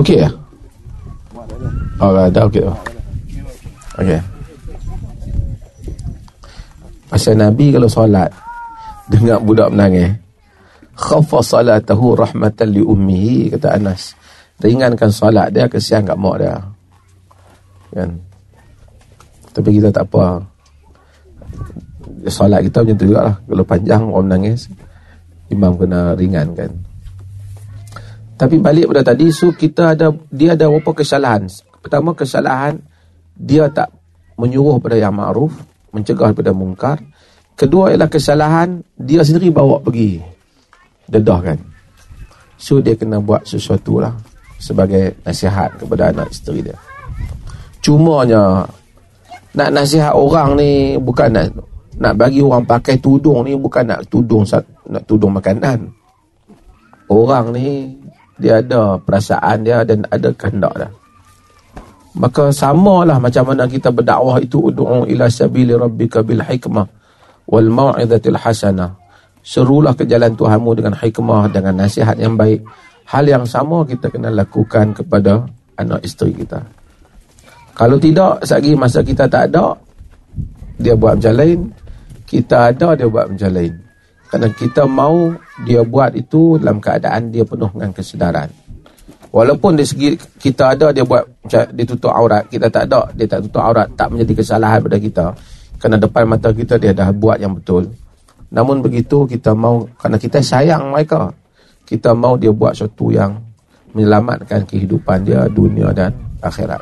Okey 0.00 0.24
ya? 0.24 0.30
Oh, 2.00 2.16
dah 2.16 2.42
okey. 2.48 2.64
Okey. 4.00 4.20
Pasal 7.12 7.36
Nabi 7.36 7.76
kalau 7.76 7.92
solat 7.92 8.32
dengar 9.12 9.36
budak 9.44 9.68
menangis, 9.68 10.16
khafa 10.98 11.38
salatahu 11.38 12.18
rahmatan 12.18 12.74
li 12.74 12.82
ummihi 12.82 13.54
kata 13.54 13.78
Anas. 13.78 14.18
Ringankan 14.58 15.14
solat 15.14 15.54
dia 15.54 15.70
kesian 15.70 16.02
kat 16.02 16.18
mak 16.18 16.42
dia. 16.42 16.58
Kan? 17.94 18.18
Tapi 19.54 19.68
kita 19.78 19.94
tak 19.94 20.10
apa. 20.10 20.42
Solat 22.26 22.66
kita 22.66 22.82
macam 22.82 22.96
tu 22.98 23.06
juga 23.06 23.20
lah 23.30 23.36
kalau 23.46 23.64
panjang 23.64 24.02
orang 24.10 24.26
menangis. 24.26 24.66
Imam 25.48 25.78
kena 25.78 26.12
ringankan. 26.18 26.74
Tapi 28.36 28.60
balik 28.60 28.90
pada 28.92 29.14
tadi 29.14 29.32
so 29.32 29.54
kita 29.54 29.96
ada 29.96 30.12
dia 30.28 30.58
ada 30.58 30.68
beberapa 30.68 31.00
kesalahan? 31.00 31.46
Pertama 31.80 32.12
kesalahan 32.12 32.82
dia 33.38 33.70
tak 33.70 33.94
menyuruh 34.36 34.82
pada 34.82 34.98
yang 34.98 35.14
ma'ruf 35.14 35.54
mencegah 35.94 36.34
pada 36.34 36.50
mungkar. 36.50 36.98
Kedua 37.54 37.94
ialah 37.94 38.10
kesalahan 38.10 38.82
dia 38.94 39.24
sendiri 39.24 39.50
bawa 39.50 39.80
pergi 39.82 40.37
dedah 41.08 41.40
kan? 41.40 41.58
So 42.58 42.82
dia 42.82 42.98
kena 42.98 43.22
buat 43.22 43.46
sesuatu 43.46 44.02
lah 44.02 44.12
sebagai 44.58 45.22
nasihat 45.22 45.78
kepada 45.78 46.10
anak 46.10 46.28
isteri 46.34 46.60
dia. 46.66 46.76
Cumanya 47.78 48.66
nak 49.54 49.70
nasihat 49.72 50.12
orang 50.12 50.58
ni 50.58 50.98
bukan 50.98 51.30
nak 51.30 51.46
nak 51.98 52.14
bagi 52.18 52.42
orang 52.42 52.66
pakai 52.66 52.98
tudung 52.98 53.46
ni 53.46 53.54
bukan 53.54 53.86
nak 53.86 54.06
tudung 54.10 54.42
nak 54.90 55.02
tudung 55.06 55.32
makanan. 55.32 55.86
Orang 57.08 57.54
ni 57.54 57.94
dia 58.36 58.60
ada 58.60 58.98
perasaan 58.98 59.64
dia 59.64 59.86
dan 59.86 60.04
ada 60.10 60.28
kehendak 60.34 60.74
dia. 60.76 60.90
Maka 62.18 62.50
samalah 62.50 63.22
macam 63.22 63.54
mana 63.54 63.70
kita 63.70 63.94
berdakwah 63.94 64.42
itu 64.42 64.58
ud'u 64.58 65.06
ila 65.06 65.30
sabili 65.30 65.70
rabbika 65.70 66.26
bil 66.26 66.42
hikmah 66.42 66.86
wal 67.46 67.70
mau'izatil 67.70 68.34
hasanah 68.34 68.97
serulah 69.48 69.96
ke 69.96 70.04
jalan 70.04 70.36
Tuhanmu 70.36 70.76
dengan 70.76 70.92
hikmah 70.92 71.48
dengan 71.48 71.80
nasihat 71.80 72.20
yang 72.20 72.36
baik. 72.36 72.60
Hal 73.08 73.24
yang 73.24 73.48
sama 73.48 73.88
kita 73.88 74.12
kena 74.12 74.28
lakukan 74.28 74.92
kepada 74.92 75.48
anak 75.80 76.04
isteri 76.04 76.36
kita. 76.36 76.60
Kalau 77.72 77.96
tidak 77.96 78.44
sagi 78.44 78.76
masa 78.76 79.00
kita 79.00 79.24
tak 79.24 79.48
ada 79.48 79.72
dia 80.76 80.92
buat 80.92 81.16
macam 81.16 81.32
lain. 81.32 81.72
Kita 82.28 82.68
ada 82.68 82.92
dia 82.92 83.08
buat 83.08 83.32
macam 83.32 83.48
lain. 83.48 83.72
Kerana 84.28 84.52
kita 84.52 84.84
mau 84.84 85.32
dia 85.64 85.80
buat 85.80 86.12
itu 86.12 86.60
dalam 86.60 86.76
keadaan 86.76 87.32
dia 87.32 87.48
penuh 87.48 87.72
dengan 87.72 87.96
kesedaran. 87.96 88.52
Walaupun 89.32 89.80
dari 89.80 89.88
segi 89.88 90.08
kita 90.36 90.76
ada 90.76 90.92
dia 90.92 91.08
buat 91.08 91.24
dia 91.48 91.84
tutup 91.88 92.12
aurat. 92.12 92.44
Kita 92.52 92.68
tak 92.68 92.92
ada 92.92 93.08
dia 93.16 93.24
tak 93.24 93.48
tutup 93.48 93.64
aurat. 93.64 93.88
Tak 93.96 94.12
menjadi 94.12 94.44
kesalahan 94.44 94.84
pada 94.84 95.00
kita. 95.00 95.26
Kerana 95.80 95.96
depan 95.96 96.28
mata 96.28 96.52
kita 96.52 96.76
dia 96.76 96.92
dah 96.92 97.08
buat 97.16 97.40
yang 97.40 97.56
betul 97.56 97.88
Namun 98.48 98.80
begitu 98.80 99.28
kita 99.28 99.52
mau 99.52 99.84
kerana 100.00 100.16
kita 100.16 100.40
sayang 100.40 100.92
mereka. 100.92 101.32
Kita 101.84 102.12
mau 102.12 102.36
dia 102.36 102.52
buat 102.52 102.76
sesuatu 102.76 103.08
yang 103.08 103.36
menyelamatkan 103.96 104.68
kehidupan 104.68 105.24
dia 105.24 105.48
dunia 105.48 105.92
dan 105.96 106.12
akhirat. 106.44 106.80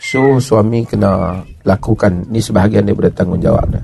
So 0.00 0.42
suami 0.42 0.82
kena 0.82 1.38
lakukan 1.62 2.26
ni 2.32 2.42
sebahagian 2.42 2.88
daripada 2.88 3.12
tanggungjawab 3.14 3.66
dia. 3.70 3.82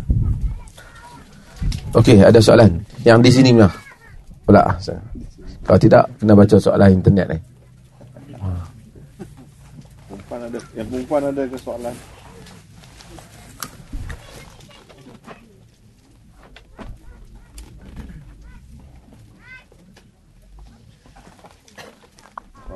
Okey, 1.95 2.21
ada 2.21 2.41
soalan. 2.43 2.83
Yang 3.07 3.19
di 3.25 3.31
sini 3.31 3.51
mah. 3.57 3.73
Pula. 4.47 4.63
Kalau 5.67 5.79
tidak 5.79 6.07
kena 6.19 6.35
baca 6.35 6.57
soalan 6.59 6.91
internet 6.95 7.27
ni. 7.31 7.39
Perempuan 10.07 10.41
ada, 10.47 10.59
yang 10.75 10.87
perempuan 10.91 11.23
ada 11.31 11.43
ke 11.47 11.59
soalan? 11.59 11.95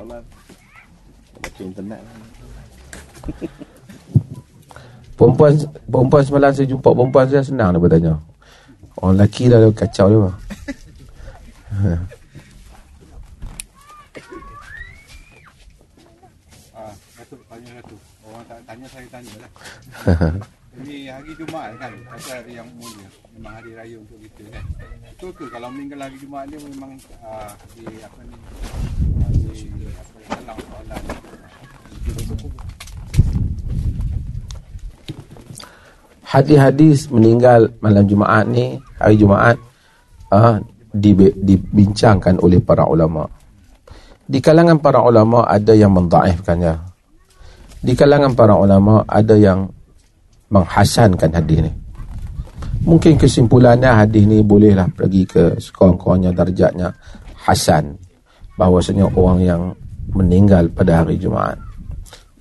Soalan. 0.01 0.23
Baca 1.41 1.61
internet. 1.61 2.01
Perempuan 5.13 5.53
perempuan 5.85 6.23
semalam 6.25 6.49
saya 6.49 6.65
jumpa. 6.65 6.89
Perempuan 6.89 7.29
saya 7.29 7.45
senang 7.45 7.77
dia 7.77 7.81
bertanya. 7.81 8.17
Orang 8.97 9.15
lelaki 9.17 9.47
dah 9.47 9.71
kacau 9.71 10.07
dia 10.11 10.19
ah, 16.75 16.91
tanya 17.47 17.71
Orang 18.27 18.43
tak 18.45 18.59
tanya 18.67 18.85
saya 18.91 19.07
tanya 19.07 19.33
lah. 19.39 19.51
Ini 20.83 21.11
hari 21.11 21.31
Jumaat 21.35 21.75
kan 21.79 21.91
Pasal 22.07 22.43
hari 22.43 22.59
yang 22.59 22.67
mulia 22.75 23.07
Memang 23.41 23.57
hari 23.57 23.73
raya 23.73 23.97
untuk 23.97 24.21
kita 24.21 24.53
kan? 24.53 24.65
Betul 25.01 25.33
ke 25.33 25.49
kalau 25.49 25.73
meninggal 25.73 26.05
hari 26.05 26.13
Jumaat 26.21 26.45
ni 26.45 26.61
Memang 26.61 26.93
uh, 27.25 27.49
di 27.73 27.85
apa 28.05 28.21
ni 28.21 28.37
Di 29.33 29.65
apa 29.89 30.17
dalam 30.45 30.57
soalan 30.61 31.01
Hadis-hadis 36.21 37.09
meninggal 37.09 37.73
malam 37.81 38.05
Jumaat 38.05 38.45
ni 38.45 38.77
Hari 39.01 39.17
Jumaat 39.17 39.57
uh, 40.29 40.61
Dibincangkan 40.93 42.37
oleh 42.45 42.61
para 42.61 42.85
ulama. 42.85 43.25
Di 44.29 44.37
kalangan 44.37 44.77
para 44.77 45.01
ulama 45.01 45.49
Ada 45.49 45.73
yang 45.73 45.97
mendaifkannya 45.97 46.77
Di 47.81 47.97
kalangan 47.97 48.37
para 48.37 48.53
ulama 48.53 49.01
Ada 49.09 49.33
yang 49.33 49.65
Menghasankan 50.53 51.33
hadis 51.33 51.65
ni 51.65 51.80
Mungkin 52.81 53.13
kesimpulannya 53.13 53.93
hadis 53.93 54.25
ni 54.25 54.41
bolehlah 54.41 54.89
pergi 54.89 55.21
ke 55.29 55.43
sekurang-kurangnya 55.61 56.33
darjatnya 56.33 56.89
Hasan 57.45 57.93
Bahawasanya 58.57 59.05
orang 59.13 59.39
yang 59.41 59.61
meninggal 60.17 60.65
pada 60.73 61.05
hari 61.05 61.21
Jumaat 61.21 61.61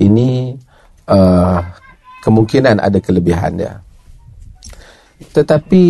Ini 0.00 0.56
uh, 1.12 1.60
kemungkinan 2.24 2.80
ada 2.80 2.96
kelebihan 3.00 3.56
dia. 3.56 3.76
Tetapi 5.20 5.82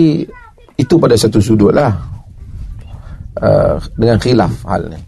itu 0.79 0.95
pada 0.99 1.15
satu 1.15 1.39
sudut 1.39 1.71
lah 1.71 1.95
uh, 3.39 3.79
dengan 3.95 4.19
khilaf 4.19 4.67
hal 4.67 4.91
ni. 4.91 5.01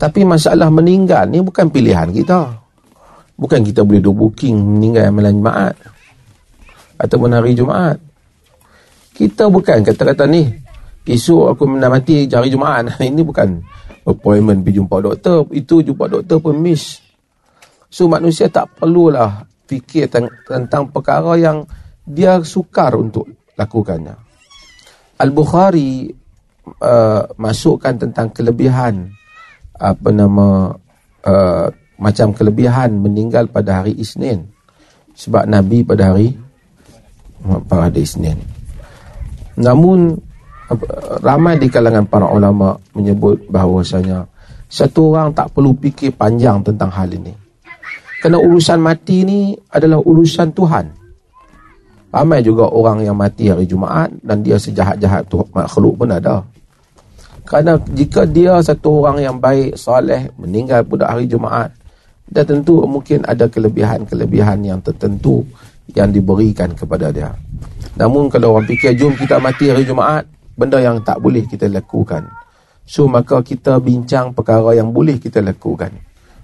Tapi 0.00 0.26
masalah 0.26 0.66
meninggal 0.72 1.30
ni 1.30 1.38
bukan 1.44 1.70
pilihan 1.70 2.10
kita. 2.10 2.58
Bukan 3.38 3.62
kita 3.62 3.86
boleh 3.86 4.02
do 4.02 4.10
booking 4.10 4.58
meninggal 4.58 5.14
malam 5.14 5.38
Jumaat 5.38 5.99
ataupun 7.00 7.32
hari 7.32 7.56
Jumaat. 7.56 7.96
Kita 9.16 9.48
bukan 9.48 9.80
kata-kata 9.80 10.28
ni 10.28 10.44
esok 11.08 11.56
aku 11.56 11.64
nak 11.66 11.90
mati 11.90 12.28
hari 12.28 12.52
Jumaat. 12.52 12.94
Ini 13.00 13.24
bukan 13.24 13.58
appointment 14.04 14.60
pergi 14.60 14.78
jumpa 14.78 14.96
doktor. 15.00 15.48
Itu 15.56 15.80
jumpa 15.80 16.06
doktor 16.06 16.38
pun 16.44 16.60
miss. 16.60 17.00
So 17.90 18.06
manusia 18.06 18.46
tak 18.52 18.78
perlulah 18.78 19.48
fikir 19.66 20.12
tentang 20.46 20.92
perkara 20.94 21.34
yang 21.40 21.66
dia 22.06 22.38
sukar 22.46 22.94
untuk 22.94 23.26
lakukannya. 23.58 24.14
Al-Bukhari 25.20 26.08
uh, 26.80 27.22
masukkan 27.36 27.94
tentang 27.98 28.32
kelebihan 28.32 29.10
apa 29.76 30.08
nama 30.12 30.72
uh, 31.26 31.66
macam 32.00 32.32
kelebihan 32.32 32.96
meninggal 32.96 33.48
pada 33.52 33.84
hari 33.84 33.92
Isnin 34.00 34.48
sebab 35.12 35.44
Nabi 35.44 35.84
pada 35.84 36.14
hari 36.14 36.32
pada 37.68 37.96
Isnin. 37.96 38.36
Namun 39.60 40.14
ramai 41.20 41.58
di 41.58 41.66
kalangan 41.66 42.06
para 42.06 42.30
ulama 42.30 42.78
menyebut 42.94 43.42
bahawasanya 43.50 44.22
satu 44.70 45.12
orang 45.12 45.34
tak 45.34 45.50
perlu 45.50 45.74
fikir 45.74 46.14
panjang 46.14 46.62
tentang 46.62 46.94
hal 46.94 47.10
ini. 47.10 47.34
Kerana 48.22 48.38
urusan 48.38 48.78
mati 48.78 49.26
ni 49.26 49.56
adalah 49.72 49.98
urusan 49.98 50.54
Tuhan. 50.54 50.86
Ramai 52.10 52.42
juga 52.42 52.66
orang 52.70 53.06
yang 53.06 53.16
mati 53.18 53.50
hari 53.50 53.66
Jumaat 53.66 54.10
dan 54.22 54.42
dia 54.42 54.58
sejahat-jahat 54.58 55.26
tu 55.30 55.42
makhluk 55.54 55.94
pun 55.98 56.10
ada. 56.10 56.42
Kerana 57.46 57.78
jika 57.94 58.22
dia 58.26 58.62
satu 58.62 59.02
orang 59.02 59.18
yang 59.26 59.36
baik, 59.42 59.74
soleh, 59.74 60.30
meninggal 60.38 60.86
pada 60.86 61.10
hari 61.10 61.26
Jumaat, 61.26 61.74
dia 62.30 62.46
tentu 62.46 62.86
mungkin 62.86 63.26
ada 63.26 63.50
kelebihan-kelebihan 63.50 64.62
yang 64.62 64.78
tertentu 64.78 65.42
yang 65.94 66.10
diberikan 66.10 66.72
kepada 66.74 67.10
dia. 67.10 67.30
Namun 67.98 68.30
kalau 68.30 68.56
orang 68.56 68.66
fikir, 68.70 68.96
jom 68.96 69.12
kita 69.18 69.36
mati 69.42 69.68
hari 69.68 69.84
Jumaat, 69.84 70.24
benda 70.54 70.78
yang 70.80 71.00
tak 71.02 71.18
boleh 71.20 71.44
kita 71.48 71.68
lakukan. 71.68 72.28
So 72.84 73.06
maka 73.06 73.38
kita 73.40 73.78
bincang 73.78 74.34
perkara 74.34 74.74
yang 74.74 74.90
boleh 74.90 75.20
kita 75.20 75.38
lakukan. 75.40 75.94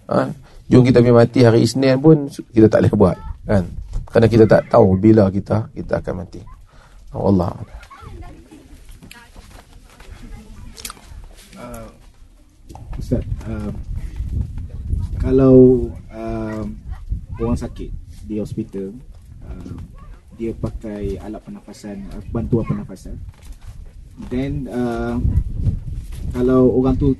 Ha? 0.06 0.30
Jom 0.70 0.82
kita 0.82 0.98
pergi 1.02 1.14
mati 1.14 1.40
hari 1.42 1.62
Isnin 1.62 1.98
pun 1.98 2.30
kita 2.30 2.66
tak 2.66 2.86
boleh 2.86 2.94
buat 2.94 3.16
kan. 3.46 3.64
Kerana 4.10 4.26
kita 4.26 4.44
tak 4.46 4.62
tahu 4.70 4.98
bila 4.98 5.30
kita 5.30 5.70
kita 5.74 6.02
akan 6.02 6.14
mati. 6.22 6.42
Allah. 7.16 7.52
Uh, 11.56 11.88
Ustaz, 13.00 13.24
uh, 13.48 13.72
kalau 15.16 15.88
uh, 16.12 16.62
orang 17.40 17.56
sakit 17.56 17.88
di 18.28 18.36
hospital, 18.42 18.92
uh, 19.46 19.74
dia 20.36 20.52
pakai 20.52 21.16
alat 21.22 21.40
pernafasan, 21.40 22.04
uh, 22.12 22.22
bantuan 22.34 22.64
pernafasan. 22.66 23.16
Then 24.28 24.66
uh, 24.68 25.20
kalau 26.32 26.72
orang 26.76 26.96
tu 26.96 27.12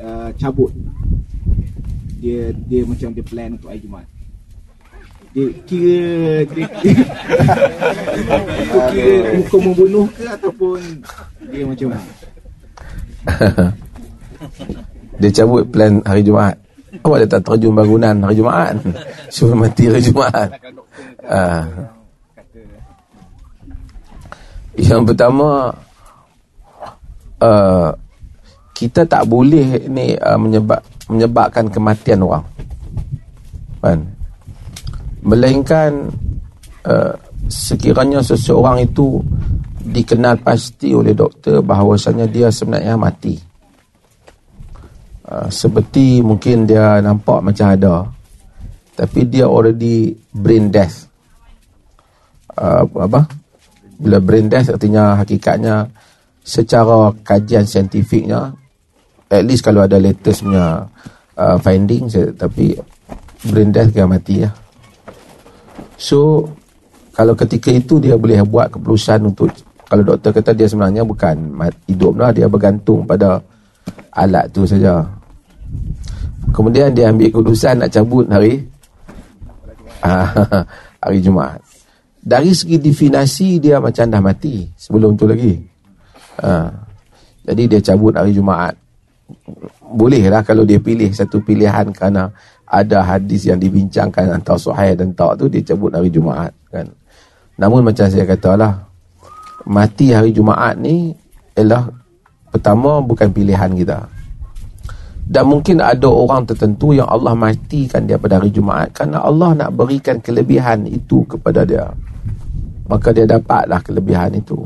uh, 0.00 0.30
cabut 0.36 0.72
dia 2.18 2.50
dia 2.66 2.82
macam 2.82 3.14
dia 3.14 3.24
plan 3.24 3.54
untuk 3.54 3.70
hari 3.70 3.80
Jumaat. 3.82 4.08
Dia 5.32 5.46
kira 5.68 6.42
dia 6.50 6.66
kira, 6.82 7.04
dia 8.58 8.80
kira 8.90 9.16
hukum 9.38 9.60
membunuh 9.70 10.06
ke 10.12 10.24
ataupun 10.26 10.80
dia 11.52 11.62
macam 11.62 11.88
mana? 11.94 12.12
dia 15.20 15.30
cabut 15.30 15.62
plan 15.70 16.02
hari 16.02 16.22
Jumaat. 16.26 16.56
Awak 17.04 17.16
dia 17.22 17.28
tak 17.28 17.42
terjun 17.44 17.76
bangunan 17.76 18.16
hari 18.24 18.40
Jumaat. 18.40 18.74
Suruh 19.34 19.54
mati 19.54 19.86
hari 19.86 20.02
Jumaat. 20.02 20.50
Uh. 21.22 21.66
Yang 24.78 25.02
pertama 25.10 25.74
uh, 27.42 27.90
kita 28.70 29.02
tak 29.02 29.26
boleh 29.26 29.90
ni 29.90 30.14
uh, 30.14 30.38
menyebab 30.38 30.78
menyebabkan 31.10 31.66
kematian 31.66 32.22
orang. 32.22 32.46
Kan? 33.82 34.06
Melainkan 35.26 36.06
uh, 36.86 37.14
sekiranya 37.50 38.22
seseorang 38.22 38.86
itu 38.86 39.18
dikenal 39.82 40.38
pasti 40.46 40.94
oleh 40.94 41.16
doktor 41.16 41.58
bahawasanya 41.58 42.30
dia 42.30 42.54
sebenarnya 42.54 42.94
mati. 42.94 43.34
Uh, 45.26 45.50
seperti 45.50 46.22
mungkin 46.22 46.70
dia 46.70 47.02
nampak 47.02 47.42
macam 47.42 47.66
ada 47.74 48.06
tapi 48.94 49.26
dia 49.26 49.46
already 49.46 50.10
brain 50.34 50.70
death. 50.70 51.07
Uh, 52.58 52.82
apa? 52.98 53.22
Bila 53.98 54.18
brain 54.18 54.50
death 54.50 54.74
artinya 54.74 55.14
hakikatnya 55.22 55.86
secara 56.42 57.14
kajian 57.22 57.62
saintifiknya 57.62 58.50
at 59.28 59.44
least 59.44 59.62
kalau 59.62 59.84
ada 59.84 60.00
latest 60.00 60.42
punya 60.42 60.82
uh, 61.36 61.56
finding 61.60 62.08
tapi 62.34 62.74
brain 63.46 63.70
death 63.70 63.92
kena 63.94 64.18
mati 64.18 64.42
ya. 64.42 64.50
So 65.98 66.50
kalau 67.12 67.34
ketika 67.34 67.74
itu 67.74 67.98
dia 67.98 68.14
boleh 68.14 68.42
buat 68.46 68.70
keputusan 68.70 69.28
untuk 69.28 69.50
kalau 69.88 70.04
doktor 70.04 70.30
kata 70.30 70.54
dia 70.54 70.70
sebenarnya 70.70 71.02
bukan 71.02 71.36
hidup 71.88 72.14
lah 72.16 72.30
dia 72.30 72.46
bergantung 72.46 73.04
pada 73.04 73.42
alat 74.14 74.48
tu 74.50 74.64
saja. 74.64 75.04
Kemudian 76.48 76.96
dia 76.96 77.12
ambil 77.12 77.28
keputusan 77.28 77.84
nak 77.84 77.92
cabut 77.92 78.24
hari 78.32 78.64
hari 81.04 81.18
Jumaat. 81.20 81.60
Dari 82.18 82.50
segi 82.52 82.76
definasi 82.76 83.62
dia 83.62 83.78
macam 83.78 84.04
dah 84.10 84.20
mati 84.20 84.68
sebelum 84.74 85.16
tu 85.16 85.24
lagi. 85.24 85.54
Ha. 86.42 86.70
Jadi 87.48 87.62
dia 87.64 87.80
cabut 87.80 88.12
hari 88.12 88.36
Jumaat 88.36 88.76
bolehlah 89.88 90.44
kalau 90.44 90.64
dia 90.64 90.80
pilih 90.80 91.08
satu 91.12 91.40
pilihan 91.40 91.92
kerana 91.92 92.32
ada 92.68 93.00
hadis 93.00 93.48
yang 93.48 93.56
dibincangkan 93.56 94.28
antara 94.36 94.60
sahih 94.60 94.92
dan 94.92 95.12
tak 95.16 95.40
tu 95.40 95.48
dia 95.48 95.64
cabut 95.64 95.92
hari 95.92 96.12
Jumaat 96.12 96.52
kan. 96.68 96.84
Namun 97.56 97.84
macam 97.84 98.06
saya 98.08 98.28
katalah 98.28 98.84
mati 99.64 100.12
hari 100.12 100.32
Jumaat 100.32 100.76
ni 100.76 101.16
ialah 101.56 101.88
pertama 102.52 103.00
bukan 103.00 103.32
pilihan 103.32 103.72
kita. 103.72 104.04
Dan 105.28 105.44
mungkin 105.44 105.84
ada 105.84 106.08
orang 106.08 106.48
tertentu 106.48 106.96
yang 106.96 107.04
Allah 107.04 107.36
matikan 107.36 108.08
dia 108.08 108.16
pada 108.16 108.40
hari 108.40 108.48
Jumaat 108.48 108.96
kerana 108.96 109.20
Allah 109.20 109.52
nak 109.52 109.76
berikan 109.76 110.16
kelebihan 110.24 110.88
itu 110.88 111.20
kepada 111.28 111.68
dia. 111.68 111.84
Maka 112.88 113.12
dia 113.12 113.28
dapatlah 113.28 113.84
kelebihan 113.84 114.32
itu. 114.40 114.64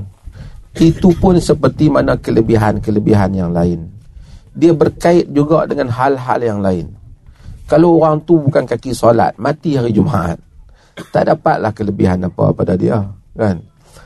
Itu 0.78 1.10
pun 1.18 1.36
seperti 1.42 1.90
mana 1.90 2.14
kelebihan-kelebihan 2.14 3.34
yang 3.34 3.50
lain 3.50 3.92
dia 4.52 4.72
berkait 4.76 5.32
juga 5.32 5.64
dengan 5.64 5.88
hal-hal 5.88 6.40
yang 6.40 6.60
lain. 6.60 6.92
Kalau 7.64 7.96
orang 8.00 8.20
tu 8.28 8.36
bukan 8.36 8.68
kaki 8.68 8.92
solat, 8.92 9.32
mati 9.40 9.80
hari 9.80 9.96
Jumaat, 9.96 10.36
tak 11.08 11.32
dapatlah 11.32 11.72
kelebihan 11.72 12.20
apa 12.28 12.52
pada 12.52 12.76
dia, 12.76 13.00
kan? 13.32 13.56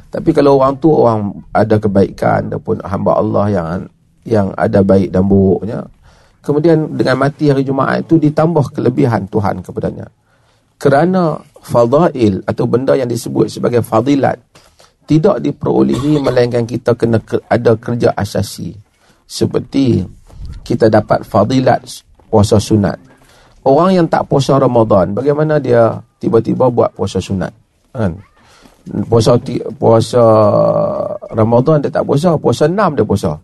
Tapi 0.06 0.30
kalau 0.30 0.62
orang 0.62 0.78
tu 0.78 0.94
orang 0.94 1.34
ada 1.50 1.76
kebaikan 1.82 2.46
ataupun 2.46 2.78
hamba 2.86 3.18
Allah 3.18 3.46
yang 3.50 3.66
yang 4.22 4.48
ada 4.54 4.86
baik 4.86 5.10
dan 5.10 5.26
buruknya, 5.26 5.82
kemudian 6.46 6.94
dengan 6.94 7.18
mati 7.18 7.50
hari 7.50 7.66
Jumaat 7.66 8.06
itu 8.06 8.22
ditambah 8.22 8.70
kelebihan 8.70 9.26
Tuhan 9.26 9.66
kepadanya. 9.66 10.06
kerana 10.78 11.40
fadail 11.64 12.44
atau 12.46 12.64
benda 12.68 12.94
yang 12.94 13.10
disebut 13.10 13.50
sebagai 13.50 13.82
fadilat 13.82 14.38
tidak 15.06 15.38
diperolehi 15.38 16.18
melainkan 16.18 16.66
kita 16.66 16.92
kena 16.98 17.22
ke, 17.22 17.38
ada 17.46 17.78
kerja 17.78 18.10
asasi. 18.12 18.74
Seperti 19.26 20.02
kita 20.66 20.90
dapat 20.90 21.22
fadilat 21.22 21.82
puasa 22.26 22.58
sunat. 22.58 22.98
Orang 23.66 23.94
yang 23.94 24.06
tak 24.06 24.26
puasa 24.30 24.58
Ramadan 24.58 25.14
bagaimana 25.14 25.58
dia 25.58 25.98
tiba-tiba 26.22 26.70
buat 26.70 26.90
puasa 26.94 27.18
sunat? 27.18 27.50
Kan? 27.94 28.18
Puasa 29.10 29.34
puasa 29.78 30.22
Ramadan 31.34 31.82
dia 31.82 31.90
tak 31.90 32.06
puasa 32.06 32.38
puasa 32.38 32.70
enam 32.70 32.94
dia 32.94 33.06
puasa. 33.06 33.34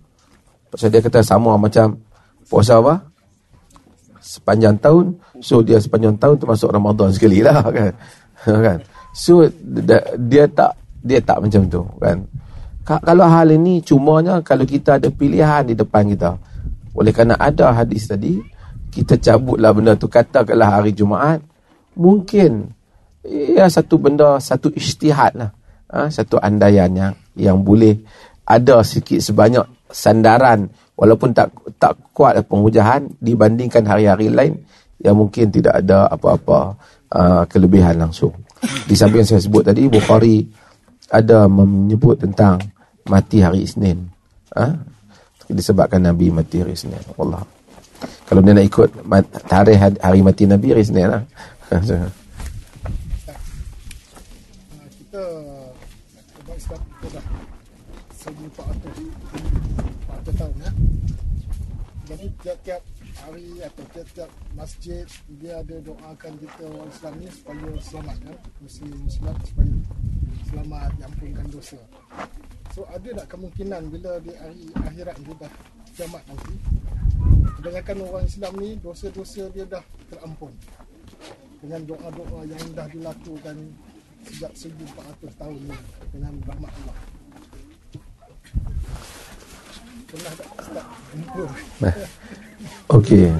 Pasal 0.70 0.90
dia 0.90 1.02
kata 1.02 1.22
sama 1.22 1.58
macam 1.58 1.94
puasa 2.52 2.76
apa? 2.84 3.00
Sepanjang 4.20 4.76
tahun. 4.76 5.16
So 5.40 5.64
dia 5.64 5.80
sepanjang 5.80 6.20
tahun 6.20 6.36
termasuk 6.36 6.68
Ramadan 6.68 7.08
sekali 7.08 7.40
lah 7.40 7.64
kan? 7.72 7.96
Kan? 8.44 8.78
So 9.16 9.48
dia 10.28 10.44
tak 10.52 10.76
dia 11.00 11.24
tak 11.24 11.40
macam 11.40 11.64
tu 11.72 11.80
kan? 11.96 12.20
Kalau 12.84 13.24
hal 13.24 13.48
ini 13.56 13.80
cumanya 13.80 14.44
kalau 14.44 14.68
kita 14.68 15.00
ada 15.00 15.08
pilihan 15.08 15.64
di 15.64 15.72
depan 15.72 16.04
kita. 16.12 16.36
Oleh 16.92 17.08
kerana 17.16 17.40
ada 17.40 17.72
hadis 17.72 18.04
tadi 18.04 18.36
kita 18.92 19.16
cabutlah 19.16 19.72
benda 19.72 19.96
tu 19.96 20.12
katakanlah 20.12 20.76
hari 20.76 20.92
Jumaat 20.92 21.40
mungkin 21.96 22.68
ya 23.24 23.64
satu 23.64 23.96
benda 23.96 24.36
satu 24.36 24.68
isytihad 24.68 25.32
lah. 25.40 25.50
Ha, 25.92 26.08
satu 26.08 26.36
andaian 26.40 26.88
yang 26.92 27.14
yang 27.36 27.58
boleh 27.64 28.00
ada 28.44 28.80
sikit 28.84 29.20
sebanyak 29.20 29.64
sandaran 29.92 30.72
walaupun 31.02 31.34
tak 31.34 31.50
tak 31.82 31.98
kuat 32.14 32.38
penghujahan 32.46 33.02
dibandingkan 33.18 33.82
hari-hari 33.82 34.30
lain 34.30 34.54
yang 35.02 35.18
mungkin 35.18 35.50
tidak 35.50 35.82
ada 35.82 36.06
apa-apa 36.06 36.78
uh, 37.10 37.42
kelebihan 37.50 37.98
langsung. 37.98 38.30
Di 38.86 38.94
samping 38.94 39.26
yang 39.26 39.30
saya 39.34 39.42
sebut 39.42 39.66
tadi 39.66 39.90
Bukhari 39.90 40.46
ada 41.10 41.50
menyebut 41.50 42.22
tentang 42.22 42.62
mati 43.10 43.42
hari 43.42 43.66
Isnin. 43.66 43.98
Ha? 44.54 44.70
Disebabkan 45.50 46.06
Nabi 46.06 46.30
mati 46.30 46.62
hari 46.62 46.78
Isnin. 46.78 47.02
Allah. 47.18 47.42
Kalau 48.30 48.46
dia 48.46 48.54
nak 48.54 48.62
ikut 48.62 49.02
tarikh 49.50 49.98
hari 49.98 50.22
mati 50.22 50.46
Nabi 50.46 50.70
hari 50.70 50.86
Isnin 50.86 51.10
lah. 51.10 51.26
kita 55.12 55.28
sebab 56.38 56.56
sebab 56.56 56.80
kita 57.02 57.18
dah 57.18 57.26
1400 58.22 60.38
tahun 60.38 60.54
ya. 60.62 60.70
Jadi 62.08 62.26
tiap-tiap 62.40 62.80
hari 63.32 63.64
atau 63.64 63.84
tiap-tiap 63.96 64.30
masjid 64.52 65.08
dia 65.40 65.64
ada 65.64 65.80
doakan 65.80 66.32
kita 66.36 66.68
orang 66.68 66.90
Islam 66.92 67.12
ni 67.16 67.28
supaya 67.32 67.68
selamat 67.80 68.16
kan? 68.28 68.36
Muslim 68.60 68.92
Islam 69.08 69.36
supaya 69.48 69.74
selamat 70.52 70.90
diampunkan 71.00 71.46
dosa. 71.48 71.80
So 72.76 72.84
ada 72.92 73.08
tak 73.24 73.26
kemungkinan 73.32 73.88
bila 73.88 74.20
di 74.20 74.36
hari 74.36 74.68
akhirat 74.84 75.16
ni 75.24 75.32
dah 75.40 75.52
kiamat 75.96 76.22
nanti 76.28 76.54
kebanyakan 77.56 77.96
orang 78.04 78.24
Islam 78.28 78.52
ni 78.60 78.70
dosa-dosa 78.84 79.48
dia 79.56 79.64
dah 79.64 79.84
terampun 80.12 80.52
dengan 81.64 81.80
doa-doa 81.88 82.44
yang 82.44 82.64
dah 82.76 82.84
dilakukan 82.92 83.56
sejak 84.28 84.52
1400 84.52 85.40
tahun 85.40 85.60
ni 85.72 85.76
dengan 86.12 86.36
rahmat 86.44 86.72
Allah. 86.84 86.96
Pernah 90.12 90.32
tak 90.36 90.48
jumpa 91.16 91.48
Okey. 92.92 93.32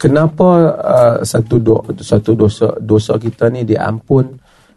Kenapa 0.00 0.48
uh, 0.80 1.16
satu 1.26 1.60
do, 1.60 1.76
satu 2.00 2.32
dosa 2.32 2.72
dosa 2.80 3.20
kita 3.20 3.52
ni 3.52 3.66
diampun 3.66 4.32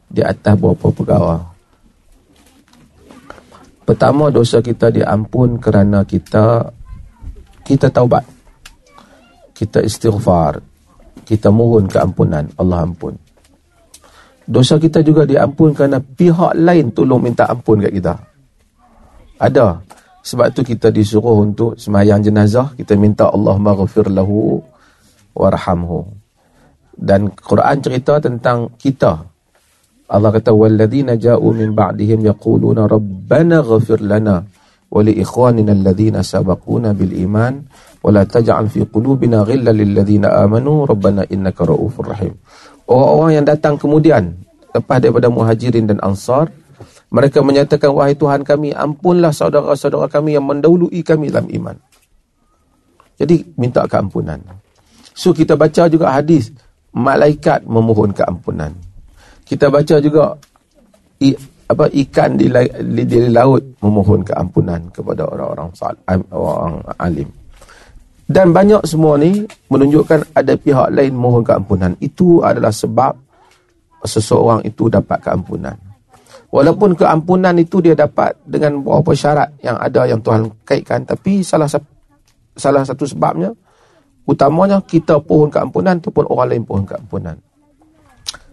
di 0.10 0.20
atas 0.20 0.58
beberapa 0.58 0.90
perkara? 0.92 1.38
Pertama 3.84 4.34
dosa 4.34 4.60
kita 4.60 4.90
diampun 4.90 5.62
kerana 5.62 6.02
kita 6.04 6.66
kita 7.64 7.88
taubat. 7.94 8.26
Kita 9.54 9.80
istighfar. 9.80 10.60
Kita 11.24 11.54
mohon 11.54 11.88
keampunan. 11.88 12.50
Allah 12.58 12.84
ampun. 12.84 13.16
Dosa 14.44 14.76
kita 14.76 15.00
juga 15.06 15.24
diampun 15.24 15.72
kerana 15.72 16.04
pihak 16.04 16.58
lain 16.58 16.92
tolong 16.92 17.22
minta 17.24 17.48
ampun 17.48 17.80
kat 17.80 17.96
kita. 17.96 18.14
Ada. 19.40 19.80
Sebab 20.24 20.56
tu 20.56 20.64
kita 20.64 20.88
disuruh 20.88 21.44
untuk 21.44 21.76
semayang 21.76 22.24
jenazah, 22.24 22.72
kita 22.80 22.96
minta 22.96 23.28
Allah 23.28 23.60
maghfir 23.60 24.08
lahu 24.08 24.64
warhamhu. 25.36 26.08
Dan 26.96 27.28
Quran 27.36 27.84
cerita 27.84 28.24
tentang 28.24 28.72
kita. 28.80 29.20
Allah 30.08 30.32
kata 30.32 30.56
walladzina 30.56 31.20
ja'u 31.20 31.52
min 31.52 31.76
ba'dihim 31.76 32.24
yaquluna 32.24 32.88
rabbana 32.88 33.60
ghfir 33.66 34.00
lana 34.00 34.48
wa 34.94 35.02
li 35.04 35.20
ikhwanina 35.20 35.74
alladhina 35.74 36.22
sabaquna 36.22 36.94
bil 36.94 37.12
iman 37.28 37.60
wa 38.00 38.10
la 38.14 38.24
taj'al 38.24 38.70
fi 38.70 38.86
qulubina 38.86 39.42
ghillan 39.44 39.74
lil 39.74 39.92
ladzina 39.92 40.40
amanu 40.40 40.88
rabbana 40.88 41.28
innaka 41.28 41.68
ra'ufur 41.68 42.14
rahim. 42.14 42.38
Orang-orang 42.88 43.44
yang 43.44 43.46
datang 43.48 43.76
kemudian 43.76 44.40
lepas 44.72 45.04
daripada 45.04 45.28
muhajirin 45.28 45.90
dan 45.90 46.00
ansar 46.00 46.48
mereka 47.14 47.46
menyatakan, 47.46 47.94
wahai 47.94 48.18
Tuhan 48.18 48.42
kami, 48.42 48.74
ampunlah 48.74 49.30
saudara-saudara 49.30 50.10
kami 50.10 50.34
yang 50.34 50.50
mendahului 50.50 51.06
kami 51.06 51.30
dalam 51.30 51.46
iman. 51.46 51.78
Jadi, 53.22 53.54
minta 53.54 53.86
keampunan. 53.86 54.42
So, 55.14 55.30
kita 55.30 55.54
baca 55.54 55.86
juga 55.86 56.10
hadis, 56.10 56.50
malaikat 56.90 57.70
memohon 57.70 58.18
keampunan. 58.18 58.74
Kita 59.46 59.70
baca 59.70 60.02
juga, 60.02 60.34
i, 61.22 61.38
apa 61.70 61.86
ikan 61.86 62.34
di, 62.34 62.50
di, 62.82 63.04
di 63.06 63.30
laut 63.30 63.62
memohon 63.86 64.26
keampunan 64.26 64.82
kepada 64.90 65.30
orang-orang 65.30 65.70
orang 66.34 66.74
alim. 66.98 67.30
Dan 68.26 68.50
banyak 68.50 68.90
semua 68.90 69.22
ni 69.22 69.46
menunjukkan 69.70 70.34
ada 70.34 70.58
pihak 70.58 70.90
lain 70.90 71.14
mohon 71.14 71.46
keampunan. 71.46 71.94
Itu 72.02 72.42
adalah 72.42 72.74
sebab 72.74 73.14
seseorang 74.02 74.66
itu 74.66 74.90
dapat 74.90 75.22
keampunan. 75.22 75.93
Walaupun 76.54 76.94
keampunan 76.94 77.58
itu 77.58 77.82
dia 77.82 77.98
dapat 77.98 78.38
dengan 78.46 78.78
beberapa 78.78 79.18
syarat 79.18 79.58
yang 79.66 79.74
ada 79.74 80.06
yang 80.06 80.22
Tuhan 80.22 80.54
kaitkan. 80.62 81.02
Tapi 81.02 81.42
salah 81.42 81.66
salah 82.54 82.86
satu 82.86 83.10
sebabnya, 83.10 83.50
utamanya 84.30 84.78
kita 84.86 85.18
pohon 85.18 85.50
keampunan 85.50 85.98
ataupun 85.98 86.30
orang 86.30 86.54
lain 86.54 86.62
pohon 86.62 86.86
keampunan. 86.86 87.42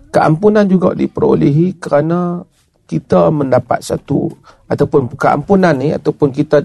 Keampunan 0.09 0.65
juga 0.65 0.97
diperolehi 0.97 1.77
kerana 1.77 2.41
kita 2.89 3.29
mendapat 3.29 3.85
satu 3.85 4.33
ataupun 4.65 5.13
keampunan 5.21 5.77
ni 5.77 5.93
ataupun 5.93 6.33
kita 6.33 6.65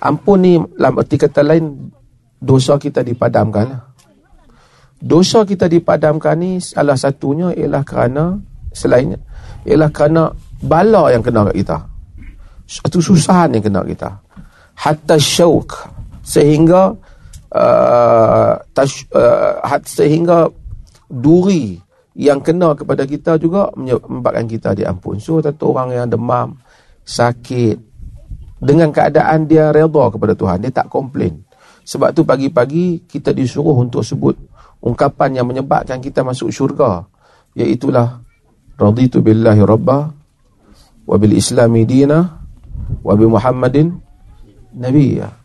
ampun 0.00 0.40
ni 0.40 0.56
dalam 0.56 0.98
erti 0.98 1.20
kata 1.20 1.44
lain 1.44 1.92
dosa 2.40 2.80
kita 2.80 3.04
dipadamkan. 3.04 3.76
Dosa 5.04 5.44
kita 5.44 5.68
dipadamkan 5.68 6.40
ni 6.40 6.64
salah 6.64 6.96
satunya 6.96 7.52
ialah 7.52 7.84
kerana 7.84 8.40
selainnya 8.72 9.20
ialah 9.68 9.90
kerana 9.94 10.32
bala 10.62 11.10
yang 11.10 11.20
kena 11.20 11.50
kat 11.50 11.56
kita. 11.58 11.78
Satu 12.64 12.98
susahan 13.02 13.52
yang 13.52 13.64
kena 13.64 13.82
kita. 13.82 14.10
Hatta 14.78 15.18
syauk. 15.18 15.74
Sehingga 16.22 16.94
uh, 17.52 18.52
tash, 18.72 19.04
uh, 19.12 19.58
hat, 19.60 19.84
sehingga 19.84 20.46
duri 21.10 21.76
yang 22.16 22.40
kena 22.40 22.72
kepada 22.72 23.04
kita 23.04 23.36
juga 23.36 23.68
menyebabkan 23.74 24.46
kita 24.46 24.72
diampun. 24.72 25.18
So 25.18 25.42
satu 25.42 25.74
orang 25.74 25.92
yang 25.92 26.08
demam 26.08 26.56
sakit 27.02 27.76
dengan 28.62 28.94
keadaan 28.94 29.50
dia 29.50 29.74
redha 29.74 30.04
kepada 30.14 30.32
Tuhan 30.38 30.62
dia 30.62 30.72
tak 30.72 30.88
komplain. 30.88 31.42
Sebab 31.82 32.14
tu 32.14 32.22
pagi-pagi 32.22 33.10
kita 33.10 33.34
disuruh 33.34 33.74
untuk 33.74 34.06
sebut 34.06 34.38
ungkapan 34.78 35.42
yang 35.42 35.46
menyebabkan 35.50 35.98
kita 35.98 36.22
masuk 36.22 36.54
syurga. 36.54 37.02
Iaitulah 37.58 38.22
raditu 38.78 39.18
billahi 39.18 39.60
rabbah 39.66 40.21
wabil 41.08 41.34
islami 41.36 41.86
dina 41.86 42.42
wabil 43.02 43.30
muhammadin 43.30 43.98
nabiya 44.72 45.42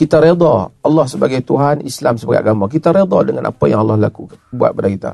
kita 0.00 0.16
reda 0.16 0.72
Allah 0.80 1.04
sebagai 1.04 1.44
Tuhan 1.44 1.84
Islam 1.84 2.16
sebagai 2.16 2.40
agama. 2.40 2.72
Kita 2.72 2.88
reda 2.88 3.20
dengan 3.20 3.52
apa 3.52 3.68
yang 3.68 3.84
Allah 3.84 4.08
lakukan 4.08 4.40
buat 4.48 4.72
pada 4.72 4.88
kita. 4.88 5.12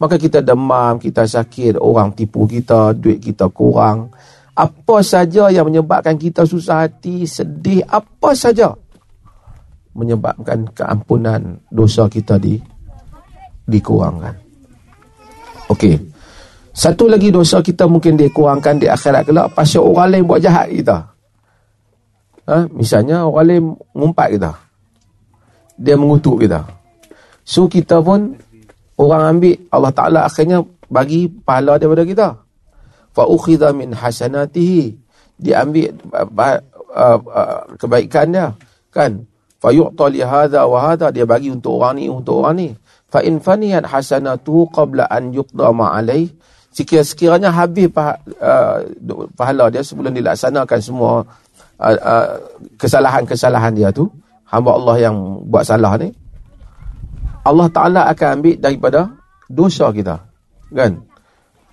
Maka 0.00 0.16
kita 0.16 0.40
demam 0.40 0.96
kita 0.96 1.28
sakit 1.28 1.76
orang 1.76 2.16
tipu 2.16 2.48
kita 2.48 2.96
duit 2.96 3.20
kita 3.20 3.52
kurang. 3.52 4.08
Apa 4.56 5.04
saja 5.04 5.52
yang 5.52 5.68
menyebabkan 5.68 6.16
kita 6.16 6.48
susah 6.48 6.88
hati 6.88 7.28
sedih 7.28 7.84
apa 7.84 8.32
saja 8.32 8.72
menyebabkan 9.92 10.64
keampunan 10.72 11.60
dosa 11.68 12.08
kita 12.08 12.40
di 12.40 12.56
dikurangkan. 13.68 14.32
Okey 15.68 16.15
satu 16.76 17.08
lagi 17.08 17.32
dosa 17.32 17.64
kita 17.64 17.88
mungkin 17.88 18.20
dikurangkan 18.20 18.76
di 18.76 18.84
akhirat 18.84 19.24
kelak 19.24 19.48
pasal 19.56 19.80
orang 19.80 20.12
lain 20.12 20.28
buat 20.28 20.44
jahat 20.44 20.68
kita. 20.68 21.08
Ha? 22.44 22.68
Misalnya 22.68 23.24
orang 23.24 23.46
lain 23.48 23.64
ngumpat 23.96 24.36
kita. 24.36 24.52
Dia 25.80 25.96
mengutuk 25.96 26.44
kita. 26.44 26.68
So 27.48 27.64
kita 27.64 28.04
pun 28.04 28.36
orang 29.00 29.40
ambil 29.40 29.56
Allah 29.72 29.92
Taala 29.96 30.20
akhirnya 30.28 30.60
bagi 30.92 31.32
pahala 31.32 31.80
daripada 31.80 32.04
kita 32.04 32.28
fa 33.16 33.24
ukhidha 33.24 33.72
min 33.72 33.96
hasanatihi 33.96 34.92
uh, 35.48 36.28
uh, 36.92 37.60
kebaikan 37.80 38.26
dia 38.32 38.46
kan 38.92 39.24
fa 39.56 39.72
yu'ta 39.72 40.12
li 40.12 40.20
hadha 40.20 40.68
wa 40.68 40.92
hadha 40.92 41.08
dia 41.08 41.24
bagi 41.24 41.48
untuk 41.48 41.80
orang 41.80 41.96
ni 41.96 42.04
untuk 42.12 42.44
orang 42.44 42.54
ni 42.60 42.68
fa 43.08 43.24
in 43.24 43.40
faniyat 43.40 43.88
hasanatu 43.88 44.68
qabla 44.68 45.08
an 45.08 45.32
yuqda 45.32 45.72
ma 45.72 45.96
alaih 45.96 46.28
sekiranya, 46.76 47.48
habis 47.48 47.88
uh, 47.96 48.76
pahala 49.32 49.72
dia 49.72 49.80
sebelum 49.80 50.12
dilaksanakan 50.12 50.78
semua 50.84 51.24
uh, 51.80 51.96
uh, 51.96 52.36
kesalahan-kesalahan 52.76 53.72
dia 53.72 53.88
tu 53.88 54.12
hamba 54.44 54.76
Allah 54.76 55.08
yang 55.08 55.16
buat 55.48 55.64
salah 55.64 55.96
ni 55.96 56.12
Allah 57.46 57.66
Taala 57.72 58.00
akan 58.12 58.28
ambil 58.42 58.56
daripada 58.60 59.00
dosa 59.48 59.88
kita 59.94 60.20
kan? 60.74 61.00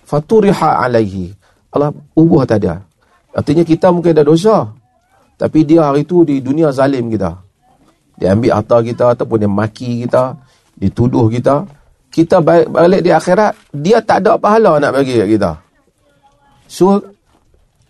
Faturiha 0.06 0.86
alaihi. 0.86 1.34
Allah 1.74 1.90
ubah 2.14 2.46
tadi 2.46 2.70
artinya 3.34 3.66
kita 3.66 3.90
mungkin 3.90 4.14
ada 4.14 4.24
dosa 4.24 4.70
tapi 5.34 5.66
dia 5.66 5.90
hari 5.90 6.06
tu 6.06 6.22
di 6.22 6.38
dunia 6.38 6.70
zalim 6.70 7.10
kita. 7.10 7.42
Dia 8.14 8.38
ambil 8.38 8.54
harta 8.54 8.78
kita 8.78 9.04
ataupun 9.18 9.42
dia 9.42 9.50
maki 9.50 10.06
kita 10.06 10.38
dituduh 10.78 11.26
kita 11.26 11.66
kita 12.14 12.38
balik 12.44 13.02
di 13.02 13.10
akhirat 13.10 13.74
dia 13.74 13.98
tak 13.98 14.22
ada 14.22 14.38
pahala 14.38 14.78
nak 14.78 14.94
bagi 14.94 15.18
kat 15.18 15.28
kita 15.34 15.50
so 16.70 17.02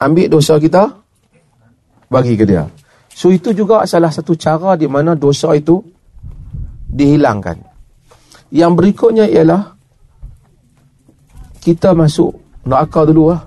ambil 0.00 0.26
dosa 0.32 0.56
kita 0.56 0.88
bagi 2.08 2.40
ke 2.40 2.48
dia 2.48 2.64
so 3.12 3.28
itu 3.28 3.52
juga 3.52 3.84
salah 3.84 4.08
satu 4.08 4.32
cara 4.32 4.80
di 4.80 4.88
mana 4.88 5.12
dosa 5.12 5.52
itu 5.52 5.84
dihilangkan 6.88 7.60
yang 8.48 8.72
berikutnya 8.72 9.28
ialah 9.28 9.74
kita 11.64 11.96
masuk 11.96 12.36
neraka 12.68 13.08
dulu 13.08 13.32
lah. 13.32 13.40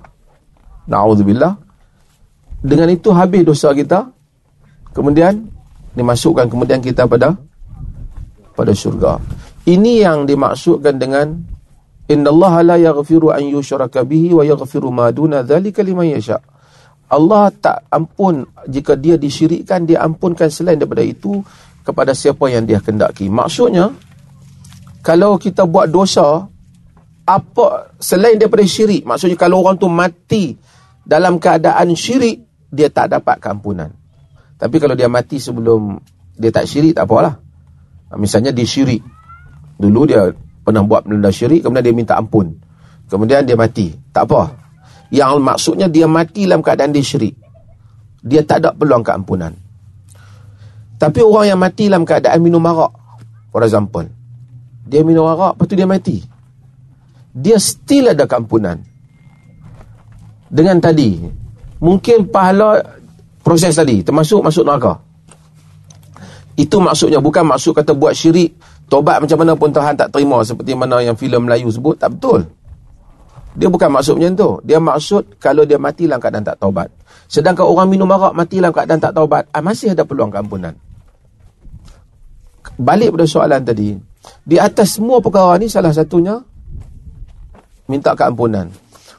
Na'udzubillah. 0.90 1.54
Dengan 2.58 2.90
itu 2.90 3.14
habis 3.14 3.46
dosa 3.46 3.70
kita. 3.70 4.10
Kemudian 4.90 5.46
dimasukkan 5.94 6.50
kemudian 6.50 6.82
kita 6.82 7.06
pada 7.06 7.38
pada 8.58 8.72
syurga. 8.74 9.22
Ini 9.68 9.92
yang 10.00 10.24
dimaksudkan 10.24 10.96
dengan 10.96 11.44
innallaha 12.08 12.64
la 12.64 12.76
yaghfiru 12.80 13.28
an 13.36 13.44
yushraka 13.44 14.00
bihi 14.00 14.32
wa 14.32 14.40
yaghfiru 14.40 14.88
ma 14.88 15.12
duna 15.12 15.44
dzalika 15.44 15.84
liman 15.84 16.08
yasha. 16.08 16.40
Allah 17.12 17.52
tak 17.52 17.84
ampun 17.92 18.48
jika 18.64 18.96
dia 18.96 19.20
disyirikkan 19.20 19.84
dia 19.84 20.00
ampunkan 20.04 20.48
selain 20.48 20.80
daripada 20.80 21.04
itu 21.04 21.44
kepada 21.84 22.16
siapa 22.16 22.48
yang 22.48 22.64
dia 22.64 22.80
kendaki. 22.80 23.28
Maksudnya 23.28 23.92
kalau 25.04 25.36
kita 25.36 25.68
buat 25.68 25.92
dosa 25.92 26.48
apa 27.28 27.92
selain 28.00 28.40
daripada 28.40 28.64
syirik 28.64 29.04
maksudnya 29.04 29.36
kalau 29.36 29.60
orang 29.60 29.76
tu 29.76 29.88
mati 29.92 30.56
dalam 31.04 31.36
keadaan 31.36 31.92
syirik 31.92 32.40
dia 32.72 32.88
tak 32.88 33.12
dapat 33.12 33.36
keampunan 33.36 33.92
tapi 34.56 34.80
kalau 34.80 34.96
dia 34.96 35.12
mati 35.12 35.36
sebelum 35.36 36.00
dia 36.40 36.48
tak 36.48 36.64
syirik 36.64 36.96
tak 36.96 37.04
apalah 37.04 37.36
misalnya 38.16 38.48
dia 38.48 38.64
syirik 38.64 39.04
dulu 39.78 40.04
dia 40.04 40.28
pernah 40.66 40.82
buat 40.84 41.06
benda 41.06 41.32
syirik 41.32 41.64
kemudian 41.64 41.84
dia 41.86 41.94
minta 41.94 42.14
ampun. 42.18 42.52
Kemudian 43.08 43.46
dia 43.48 43.56
mati. 43.56 43.94
Tak 44.12 44.28
apa. 44.28 44.52
Yang 45.08 45.32
maksudnya 45.40 45.86
dia 45.88 46.04
mati 46.04 46.44
dalam 46.44 46.60
keadaan 46.60 46.92
dia 46.92 47.00
syirik. 47.00 47.32
Dia 48.20 48.44
tak 48.44 48.66
ada 48.66 48.70
peluang 48.76 49.00
keampunan 49.00 49.56
tapi 50.98 51.22
orang 51.22 51.46
yang 51.54 51.60
mati 51.62 51.86
dalam 51.86 52.02
keadaan 52.02 52.42
minum 52.42 52.58
marak 52.58 52.90
for 53.54 53.62
example. 53.62 54.04
Dia 54.82 55.06
minum 55.06 55.30
arak 55.30 55.54
lepas 55.54 55.66
tu 55.70 55.78
dia 55.78 55.86
mati. 55.86 56.18
Dia 57.30 57.56
still 57.62 58.10
ada 58.10 58.26
keampunan. 58.26 58.82
Dengan 60.50 60.82
tadi, 60.82 61.22
mungkin 61.78 62.26
pahala 62.26 62.82
proses 63.46 63.78
tadi, 63.78 64.02
termasuk 64.02 64.42
masuk 64.42 64.66
neraka. 64.66 64.98
Itu 66.58 66.82
maksudnya, 66.82 67.22
bukan 67.22 67.46
maksud 67.46 67.76
kata 67.76 67.94
buat 67.94 68.16
syirik, 68.16 68.57
tobat 68.88 69.20
macam 69.20 69.38
mana 69.44 69.52
pun 69.54 69.70
Tuhan 69.70 69.94
tak 69.94 70.08
terima, 70.10 70.40
seperti 70.42 70.72
mana 70.72 71.04
yang 71.04 71.14
filem 71.14 71.44
Melayu 71.44 71.68
sebut, 71.68 71.94
tak 72.00 72.16
betul. 72.16 72.48
Dia 73.58 73.68
bukan 73.68 73.90
maksud 73.90 74.16
macam 74.16 74.34
tu. 74.38 74.50
Dia 74.64 74.78
maksud 74.78 75.38
kalau 75.42 75.66
dia 75.66 75.76
mati 75.76 76.06
dalam 76.06 76.22
keadaan 76.22 76.46
tak 76.46 76.56
taubat. 76.62 76.88
Sedangkan 77.26 77.66
orang 77.66 77.90
minum 77.90 78.08
arak 78.08 78.32
mati 78.32 78.62
dalam 78.62 78.72
keadaan 78.72 79.00
tak 79.02 79.12
taubat, 79.12 79.44
ah, 79.50 79.62
masih 79.62 79.92
ada 79.92 80.06
peluang 80.06 80.32
keampunan. 80.32 80.74
Balik 82.78 83.18
pada 83.18 83.26
soalan 83.26 83.62
tadi, 83.66 83.98
di 84.46 84.56
atas 84.56 84.96
semua 84.96 85.18
perkara 85.18 85.58
ni 85.58 85.66
salah 85.66 85.90
satunya 85.90 86.38
minta 87.90 88.14
keampunan. 88.14 88.70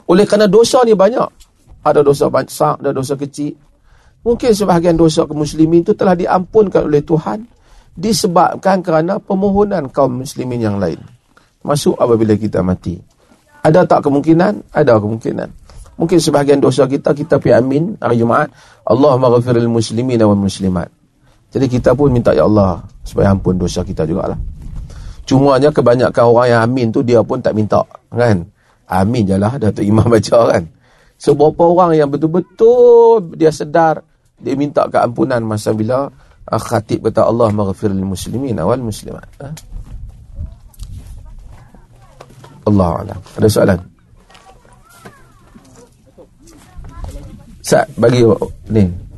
Oleh 0.10 0.24
kerana 0.24 0.48
dosa 0.48 0.82
ni 0.88 0.96
banyak. 0.96 1.30
Ada 1.84 2.02
dosa 2.04 2.32
besar, 2.32 2.80
ada 2.80 2.96
dosa 2.96 3.20
kecil. 3.20 3.56
Mungkin 4.24 4.52
sebahagian 4.52 5.00
dosa 5.00 5.24
kaum 5.24 5.44
muslimin 5.44 5.80
itu 5.84 5.96
telah 5.96 6.12
diampunkan 6.12 6.88
oleh 6.88 7.00
Tuhan 7.00 7.40
disebabkan 8.00 8.80
kerana 8.80 9.20
permohonan 9.20 9.92
kaum 9.92 10.24
muslimin 10.24 10.64
yang 10.64 10.80
lain. 10.80 11.04
Masuk 11.68 12.00
apabila 12.00 12.40
kita 12.40 12.64
mati. 12.64 12.96
Ada 13.60 13.84
tak 13.84 14.08
kemungkinan? 14.08 14.72
Ada 14.72 14.96
kemungkinan. 15.04 15.50
Mungkin 16.00 16.16
sebahagian 16.16 16.64
dosa 16.64 16.88
kita, 16.88 17.12
kita 17.12 17.44
pergi 17.44 17.60
amin 17.60 18.00
hari 18.00 18.24
Jumaat. 18.24 18.48
Allah 18.88 19.20
maghfiril 19.20 19.68
muslimin 19.68 20.16
dan 20.16 20.32
muslimat. 20.32 20.88
Jadi 21.52 21.68
kita 21.68 21.92
pun 21.92 22.08
minta 22.08 22.32
ya 22.32 22.48
Allah 22.48 22.80
supaya 23.04 23.36
ampun 23.36 23.60
dosa 23.60 23.84
kita 23.84 24.08
jugalah. 24.08 24.40
Cumanya 25.28 25.70
kebanyakan 25.70 26.24
orang 26.24 26.48
yang 26.48 26.62
amin 26.64 26.88
tu 26.96 27.04
dia 27.04 27.20
pun 27.20 27.44
tak 27.44 27.52
minta. 27.52 27.84
Kan? 28.08 28.48
Amin 28.90 29.28
je 29.28 29.38
lah 29.38 29.60
Datuk 29.60 29.84
Imam 29.84 30.08
baca 30.14 30.40
kan. 30.56 30.64
So 31.20 31.36
berapa 31.36 31.62
orang 31.68 32.00
yang 32.00 32.10
betul-betul 32.10 33.36
dia 33.36 33.52
sedar 33.52 34.00
dia 34.40 34.56
minta 34.56 34.88
keampunan 34.88 35.44
masa 35.44 35.76
bila 35.76 36.08
khatib 36.58 37.06
kata 37.06 37.30
Allah 37.30 37.54
maghfir 37.54 37.94
lil 37.94 38.10
muslimin 38.10 38.58
wal 38.58 38.82
muslimat. 38.82 39.30
Ha? 39.38 39.50
Allah 42.66 42.90
alam. 43.06 43.20
Ada 43.38 43.48
soalan? 43.50 43.80
Sa 47.62 47.86
bagi 48.02 48.26
ni 48.74 49.09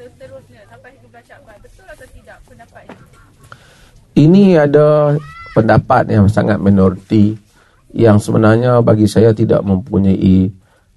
seterusnya 0.00 0.60
sampai 0.68 0.96
ke 0.96 1.06
bulan 1.08 1.24
Syakban. 1.24 1.56
Betul 1.60 1.86
atau 1.88 2.08
tidak 2.16 2.38
pendapat 2.48 2.82
ini? 2.88 3.04
Ini 4.20 4.44
ada 4.56 5.16
pendapat 5.52 6.04
yang 6.12 6.26
sangat 6.28 6.58
minoriti 6.60 7.36
yang 7.92 8.16
sebenarnya 8.22 8.80
bagi 8.80 9.04
saya 9.10 9.34
tidak 9.36 9.60
mempunyai 9.64 10.48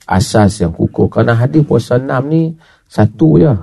asas 0.08 0.63
yang 0.63 0.71
kukuh. 0.71 1.08
Kerana 1.12 1.36
hadis 1.36 1.63
puasa 1.63 1.99
enam 1.99 2.27
ni 2.27 2.43
satu 2.88 3.39
je. 3.39 3.53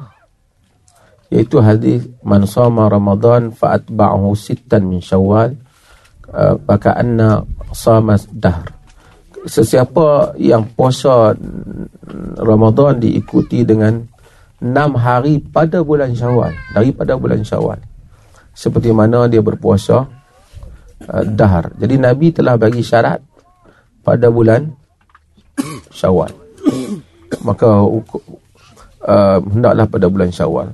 Iaitu 1.30 1.62
hadis 1.62 2.10
man 2.26 2.42
sama 2.44 2.90
Ramadan 2.90 3.54
fa'atba'ahu 3.54 4.34
sittan 4.34 4.90
min 4.90 4.98
syawal 4.98 5.54
uh, 6.34 6.58
baka 6.58 6.98
anna 6.98 7.46
sama 7.70 8.18
dahr. 8.34 8.79
Sesiapa 9.40 10.36
yang 10.36 10.68
puasa 10.76 11.32
Ramadan 12.36 13.00
diikuti 13.00 13.64
dengan 13.64 14.04
enam 14.60 15.00
hari 15.00 15.40
pada 15.40 15.80
bulan 15.80 16.12
syawal 16.12 16.52
daripada 16.76 17.16
bulan 17.16 17.40
syawal. 17.40 17.80
Seperti 18.52 18.92
mana 18.92 19.24
dia 19.24 19.40
berpuasa 19.40 20.04
uh, 21.08 21.24
dahar. 21.24 21.72
Jadi 21.80 21.96
Nabi 21.96 22.36
telah 22.36 22.60
bagi 22.60 22.84
syarat 22.84 23.24
pada 24.04 24.28
bulan 24.28 24.68
syawal. 25.88 26.28
Maka 27.40 27.70
uh, 27.80 29.38
hendaklah 29.40 29.86
pada 29.88 30.06
bulan 30.12 30.28
syawal. 30.28 30.68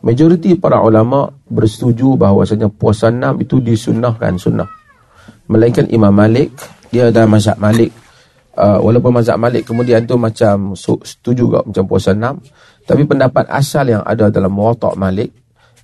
Majoriti 0.00 0.56
para 0.56 0.80
ulama 0.80 1.28
bersetuju 1.48 2.16
bahawasanya 2.16 2.68
puasa 2.72 3.08
enam 3.08 3.40
itu 3.40 3.60
disunnahkan 3.60 4.36
sunnah. 4.36 4.68
Melainkan 5.48 5.88
Imam 5.88 6.12
Malik 6.12 6.52
dia 6.92 7.08
ada 7.08 7.24
mazhab 7.24 7.56
Malik 7.56 7.92
uh, 8.60 8.78
walaupun 8.84 9.16
mazhab 9.16 9.40
Malik 9.40 9.64
kemudian 9.64 10.04
tu 10.04 10.20
macam 10.20 10.76
setuju 10.76 11.48
juga 11.48 11.58
macam 11.64 11.84
puasa 11.88 12.12
enam 12.12 12.36
tapi 12.90 13.06
pendapat 13.06 13.46
asal 13.46 13.86
yang 13.86 14.02
ada 14.02 14.34
dalam 14.34 14.50
Muwatta' 14.50 14.98
Malik, 14.98 15.30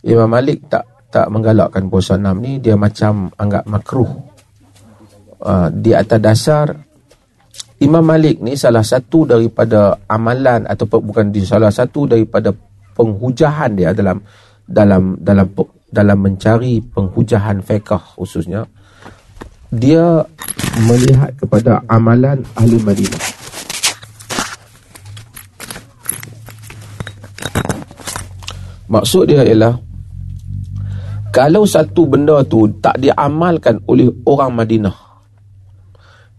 Imam 0.03 0.27
Malik 0.27 0.67
tak 0.67 1.07
tak 1.07 1.31
menggalakkan 1.31 1.87
puasa 1.87 2.19
enam 2.19 2.43
ni, 2.43 2.59
dia 2.59 2.75
macam 2.75 3.31
anggap 3.39 3.63
makruh. 3.71 4.11
Uh, 5.39 5.71
di 5.71 5.95
atas 5.95 6.19
dasar 6.19 6.67
Imam 7.79 8.03
Malik 8.03 8.43
ni 8.43 8.59
salah 8.59 8.83
satu 8.83 9.23
daripada 9.23 9.95
amalan 10.11 10.67
atau 10.67 10.89
bukan 10.99 11.31
di 11.31 11.47
salah 11.47 11.71
satu 11.71 12.11
daripada 12.11 12.51
penghujahan 12.97 13.71
dia 13.77 13.95
dalam 13.95 14.19
dalam 14.67 15.15
dalam 15.21 15.47
dalam 15.87 16.19
mencari 16.19 16.81
penghujahan 16.81 17.61
fiqh 17.63 18.17
khususnya 18.17 18.65
dia 19.69 20.25
melihat 20.85 21.33
kepada 21.41 21.81
amalan 21.89 22.45
ahli 22.53 22.77
Madinah 22.85 23.25
maksud 28.93 29.33
dia 29.33 29.41
ialah 29.41 29.81
kalau 31.33 31.65
satu 31.65 32.05
benda 32.05 32.45
tu 32.45 32.69
tak 32.81 33.01
diamalkan 33.01 33.81
oleh 33.89 34.13
orang 34.29 34.53
Madinah 34.53 35.07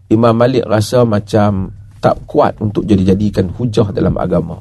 Imam 0.08 0.32
Malik 0.32 0.64
rasa 0.64 1.04
macam 1.04 1.68
tak 2.00 2.16
kuat 2.24 2.56
untuk 2.64 2.88
jadi-jadikan 2.88 3.52
hujah 3.52 3.92
dalam 3.92 4.16
agama. 4.16 4.56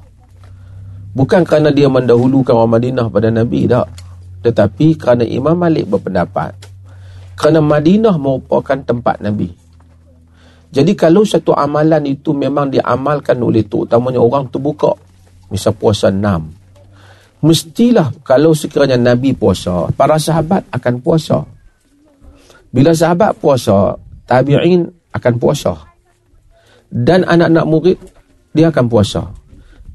Bukan 1.15 1.47
kerana 1.47 1.71
dia 1.71 1.87
mendahulukan 1.87 2.51
orang 2.51 2.77
Madinah 2.77 3.07
pada 3.07 3.31
Nabi 3.31 3.63
tak. 3.63 3.87
Tetapi 4.43 4.99
kerana 4.99 5.23
Imam 5.23 5.55
Malik 5.55 5.87
berpendapat. 5.87 6.53
Kerana 7.39 7.63
Madinah 7.63 8.19
merupakan 8.19 8.77
tempat 8.83 9.23
Nabi. 9.23 9.49
Jadi 10.67 10.93
kalau 10.99 11.23
satu 11.23 11.55
amalan 11.55 12.03
itu 12.11 12.35
memang 12.35 12.67
diamalkan 12.67 13.39
oleh 13.39 13.63
tu, 13.65 13.87
utamanya 13.87 14.19
orang 14.19 14.51
terbuka. 14.51 14.91
Misal 15.47 15.73
puasa 15.79 16.11
enam. 16.11 16.51
Mestilah 17.39 18.11
kalau 18.25 18.51
sekiranya 18.51 18.99
Nabi 18.99 19.31
puasa, 19.31 19.87
para 19.95 20.19
sahabat 20.19 20.67
akan 20.73 20.95
puasa. 20.99 21.45
Bila 22.67 22.91
sahabat 22.91 23.37
puasa, 23.39 23.95
tabi'in 24.27 24.83
akan 25.15 25.33
puasa. 25.39 25.73
Dan 26.91 27.23
anak-anak 27.23 27.65
murid, 27.67 27.97
dia 28.51 28.67
akan 28.67 28.85
puasa. 28.91 29.23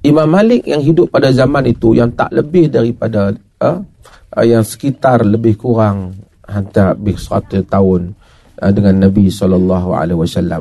Imam 0.03 0.27
Malik 0.27 0.67
yang 0.67 0.83
hidup 0.83 1.15
pada 1.15 1.31
zaman 1.31 1.63
itu 1.69 1.95
yang 1.95 2.11
tak 2.17 2.35
lebih 2.35 2.67
daripada 2.67 3.31
uh, 3.63 3.79
uh, 4.35 4.45
yang 4.45 4.67
sekitar 4.67 5.23
lebih 5.23 5.55
kurang 5.55 6.11
hantar 6.43 6.99
lebih 6.99 7.15
100 7.15 7.63
tahun 7.71 8.11
dengan 8.71 9.09
Nabi 9.09 9.27
SAW 9.27 9.91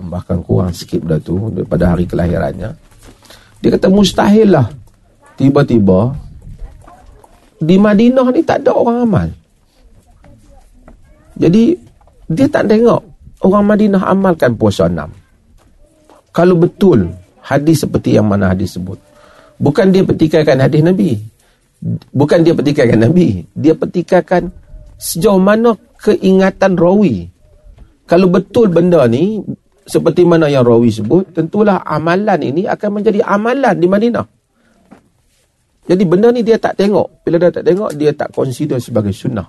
bahkan 0.10 0.42
kurang 0.42 0.74
sikit 0.74 1.06
pada 1.06 1.22
tu 1.22 1.54
daripada 1.54 1.94
hari 1.94 2.10
kelahirannya 2.10 2.74
dia 3.62 3.70
kata 3.78 3.94
mustahil 3.94 4.50
lah 4.58 4.66
tiba-tiba 5.38 6.18
di 7.62 7.78
Madinah 7.78 8.26
ni 8.34 8.42
tak 8.42 8.66
ada 8.66 8.74
orang 8.74 8.98
amal 9.06 9.30
jadi 11.42 11.74
dia 12.30 12.48
tak 12.48 12.70
tengok 12.70 13.02
orang 13.42 13.66
Madinah 13.66 14.06
amalkan 14.06 14.54
puasa 14.54 14.86
enam. 14.86 15.10
Kalau 16.32 16.56
betul 16.56 17.10
hadis 17.42 17.84
seperti 17.84 18.16
yang 18.16 18.30
mana 18.30 18.54
hadis 18.54 18.78
sebut. 18.78 19.02
Bukan 19.58 19.90
dia 19.90 20.06
petikaikan 20.06 20.62
hadis 20.62 20.86
Nabi. 20.86 21.18
Bukan 22.14 22.46
dia 22.46 22.54
petikaikan 22.54 23.10
Nabi. 23.10 23.44
Dia 23.58 23.74
petikaikan 23.74 24.54
sejauh 25.02 25.42
mana 25.42 25.76
keingatan 25.98 26.78
rawi. 26.78 27.31
Kalau 28.12 28.28
betul 28.28 28.68
benda 28.68 29.08
ni, 29.08 29.40
seperti 29.88 30.28
mana 30.28 30.52
yang 30.52 30.68
rawi 30.68 30.92
sebut, 30.92 31.32
tentulah 31.32 31.80
amalan 31.88 32.44
ini 32.44 32.68
akan 32.68 33.00
menjadi 33.00 33.24
amalan 33.24 33.80
di 33.80 33.88
Madinah. 33.88 34.28
Jadi 35.88 36.04
benda 36.04 36.28
ni 36.36 36.44
dia 36.44 36.60
tak 36.60 36.76
tengok. 36.76 37.24
Bila 37.24 37.40
dia 37.40 37.56
tak 37.56 37.64
tengok, 37.64 37.96
dia 37.96 38.12
tak 38.12 38.36
consider 38.36 38.84
sebagai 38.84 39.16
sunnah 39.16 39.48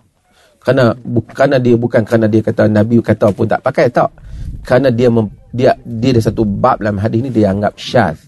kerana 0.63 0.95
kerana 1.35 1.57
dia 1.59 1.75
bukan 1.75 2.07
kerana 2.07 2.31
dia 2.31 2.39
kata 2.39 2.71
nabi 2.71 3.03
kata 3.03 3.35
pun 3.35 3.51
tak 3.51 3.61
pakai 3.67 3.91
tak 3.91 4.15
kerana 4.63 4.95
dia 4.95 5.11
mem, 5.11 5.27
dia 5.51 5.75
dia 5.83 6.15
ada 6.15 6.23
satu 6.23 6.47
bab 6.47 6.79
dalam 6.79 7.03
hadis 7.03 7.19
ni 7.19 7.35
dia 7.35 7.51
anggap 7.51 7.75
syaz 7.75 8.23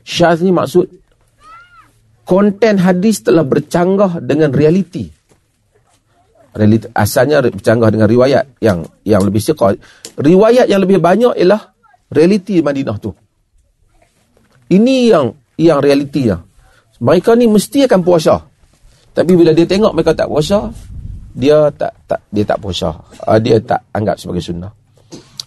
syaz 0.00 0.40
ni 0.40 0.56
maksud 0.56 0.88
konten 2.24 2.80
hadis 2.80 3.20
telah 3.20 3.44
bercanggah 3.44 4.24
dengan 4.24 4.56
realiti 4.56 5.12
asalnya 6.96 7.44
bercanggah 7.44 7.92
dengan 7.92 8.08
riwayat 8.08 8.44
yang 8.64 8.80
yang 9.04 9.20
lebih 9.20 9.44
siqah 9.44 9.76
riwayat 10.16 10.66
yang 10.66 10.80
lebih 10.80 10.98
banyak 10.98 11.36
ialah 11.36 11.76
realiti 12.08 12.64
Madinah 12.64 12.96
tu. 12.96 13.12
Ini 14.72 14.96
yang 15.12 15.26
yang 15.60 15.78
realiti 15.78 16.32
ya. 16.32 16.40
mereka 16.98 17.36
ni 17.36 17.44
mesti 17.46 17.84
akan 17.84 18.00
puasa. 18.00 18.40
Tapi 19.12 19.32
bila 19.36 19.52
dia 19.52 19.68
tengok 19.68 19.92
mereka 19.92 20.16
tak 20.16 20.28
puasa 20.28 20.72
dia 21.36 21.68
tak 21.76 21.92
tak 22.08 22.20
dia 22.32 22.44
tak 22.48 22.58
puasa. 22.58 22.96
Uh, 23.28 23.36
dia 23.36 23.60
tak 23.60 23.84
anggap 23.92 24.16
sebagai 24.16 24.40
sunnah. 24.40 24.72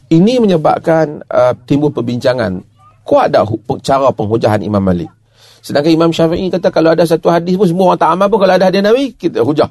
Ini 0.09 0.41
menyebabkan 0.41 1.25
uh, 1.25 1.53
timbul 1.65 1.89
perbincangan. 1.89 2.61
Kuat 3.01 3.33
tak 3.33 3.49
cara 3.81 4.13
penghujahan 4.13 4.61
Imam 4.61 4.81
Malik? 4.81 5.09
Sedangkan 5.65 5.89
Imam 5.89 6.13
Syafi'i 6.13 6.53
kata 6.53 6.69
kalau 6.69 6.93
ada 6.93 7.03
satu 7.03 7.33
hadis 7.33 7.57
pun 7.57 7.65
semua 7.65 7.93
orang 7.93 7.99
tak 7.99 8.09
amal 8.13 8.29
pun 8.29 8.37
kalau 8.45 8.53
ada 8.53 8.69
hadis 8.69 8.85
Nabi 8.85 9.17
kita 9.17 9.41
hujah 9.41 9.69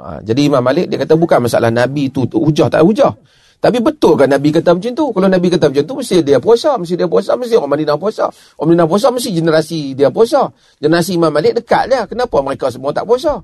uh, 0.00 0.18
jadi 0.24 0.40
Imam 0.48 0.64
Malik 0.64 0.88
dia 0.88 0.96
kata 0.96 1.14
bukan 1.20 1.44
masalah 1.44 1.68
Nabi 1.68 2.08
tu, 2.08 2.24
tu 2.24 2.40
hujah 2.40 2.72
tak 2.72 2.80
hujah 2.80 3.12
tapi 3.60 3.76
betul 3.84 4.16
kan 4.16 4.24
Nabi 4.24 4.56
kata 4.56 4.72
macam 4.72 4.88
tu? 4.96 5.12
Kalau 5.12 5.28
Nabi 5.28 5.52
kata 5.52 5.68
macam 5.68 5.84
tu, 5.84 5.94
mesti 6.00 6.24
dia 6.24 6.40
puasa. 6.40 6.80
Mesti 6.80 6.96
dia 6.96 7.04
puasa, 7.04 7.36
mesti 7.36 7.60
orang 7.60 7.76
Madinah 7.76 8.00
puasa. 8.00 8.24
Orang 8.56 8.72
Madinah 8.72 8.88
puasa, 8.88 9.12
mesti 9.12 9.36
generasi 9.36 9.92
dia 9.92 10.08
puasa. 10.08 10.48
Generasi 10.80 11.20
Imam 11.20 11.28
Malik 11.28 11.60
dekat 11.60 11.92
dia. 11.92 12.08
Kenapa 12.08 12.40
mereka 12.40 12.72
semua 12.72 12.88
tak 12.96 13.04
puasa? 13.04 13.36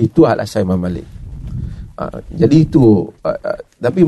Itu 0.00 0.24
alasan 0.24 0.64
Imam 0.64 0.80
Malik. 0.80 1.04
Uh, 1.98 2.22
jadi 2.30 2.62
itu 2.62 3.10
uh, 3.26 3.28
uh, 3.34 3.58
tapi 3.82 4.06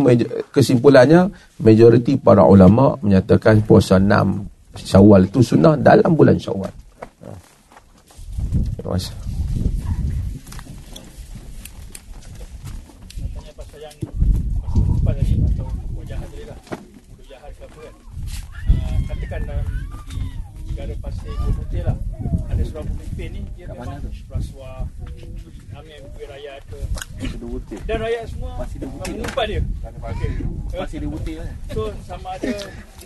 kesimpulannya 0.54 1.26
majoriti 1.58 2.14
para 2.22 2.46
ulama 2.46 2.94
menyatakan 3.02 3.66
puasa 3.66 3.98
6 3.98 4.78
Syawal 4.78 5.26
itu 5.26 5.42
sunnah 5.42 5.74
dalam 5.74 6.14
bulan 6.14 6.38
Syawal. 6.38 6.70
Uh. 7.18 7.34
Terima 8.78 8.94
kasih. 8.94 9.14
Katakan 19.10 19.40
dalam 19.42 19.66
di 20.06 20.18
negara 20.70 20.94
pasir 21.02 21.34
putih 21.58 21.82
lah 21.82 21.98
ada 22.46 22.62
seorang 22.62 22.86
pemimpin 22.94 23.28
ni 23.34 23.42
dia 23.58 23.66
memang 23.74 23.98
rasuah 24.30 24.86
rakyat 26.30 26.62
ke 26.70 26.78
dan 27.86 27.96
rakyat 28.00 28.24
semua 28.30 28.50
masih 28.58 28.76
dia 28.78 28.88
butir. 28.88 29.12
mengumpat 29.14 29.46
dia. 29.48 29.60
Masih, 30.00 30.28
masih 30.76 30.98
dia 31.00 31.10
butir 31.10 31.34
kan 31.40 31.48
so 31.74 31.82
sama 32.06 32.28
ada 32.38 32.48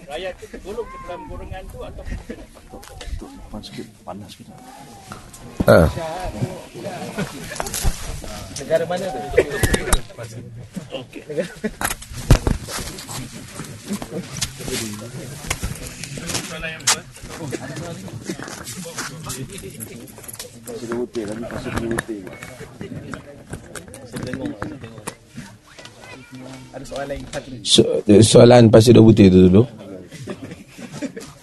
rakyat 0.04 0.33
tu 0.37 0.44
tergolong 0.52 0.87
ke 0.87 0.96
dalam 1.09 1.22
golongan 1.28 1.62
tu 1.72 1.78
atau 1.80 2.04
panas 3.48 3.64
sikit. 3.70 3.87
Panas 4.04 4.28
sikit. 4.28 4.46
Uh. 5.64 5.88
negara 8.61 8.85
mana 8.85 9.04
tu? 9.09 9.20
Okey 10.92 11.22
negara 11.24 11.52
soalan 16.54 16.70
yang 16.70 16.85
dia 20.85 20.94
butir. 20.94 21.26
Lagi 21.26 21.44
pasir 21.50 21.72
dia 21.74 21.88
butir 21.90 22.22
So, 27.64 27.83
Soalan 28.20 28.68
pasir 28.68 28.92
dia 28.94 29.03
butir 29.03 29.31
tu 29.31 29.48
dulu. 29.48 29.62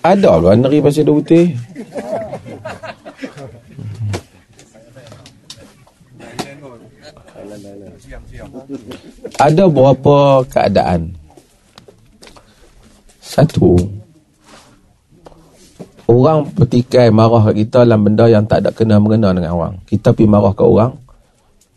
Ada 0.02 0.42
lah 0.42 0.54
negeri 0.58 0.82
pasir 0.82 1.06
dia 1.08 1.14
butir. 1.14 1.46
Ada 9.42 9.64
berapa 9.66 10.46
keadaan? 10.50 11.18
Satu. 13.22 13.80
Orang 16.12 16.52
petikai 16.52 17.08
marah 17.08 17.40
kat 17.50 17.64
kita 17.64 17.88
dalam 17.88 18.04
benda 18.04 18.28
yang 18.28 18.44
tak 18.44 18.68
ada 18.68 18.70
kena-mengena 18.76 19.32
dengan 19.32 19.56
orang. 19.56 19.74
Kita 19.88 20.12
pergi 20.12 20.28
marah 20.28 20.52
kat 20.52 20.68
orang, 20.68 20.92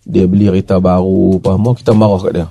dia 0.04 0.28
beli 0.28 0.52
kereta 0.52 0.76
baru, 0.76 1.40
apa 1.40 1.56
semua, 1.56 1.72
kita 1.72 1.92
marah 1.96 2.20
kat 2.20 2.32
dia. 2.36 2.46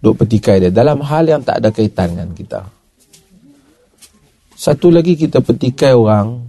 Duk 0.00 0.16
petikai 0.20 0.56
dia. 0.64 0.70
Dalam 0.72 1.04
hal 1.04 1.24
yang 1.28 1.40
tak 1.44 1.60
ada 1.60 1.68
kaitan 1.68 2.16
dengan 2.16 2.32
kita. 2.32 2.60
Satu 4.56 4.88
lagi 4.88 5.12
kita 5.12 5.44
petikai 5.44 5.92
orang, 5.92 6.48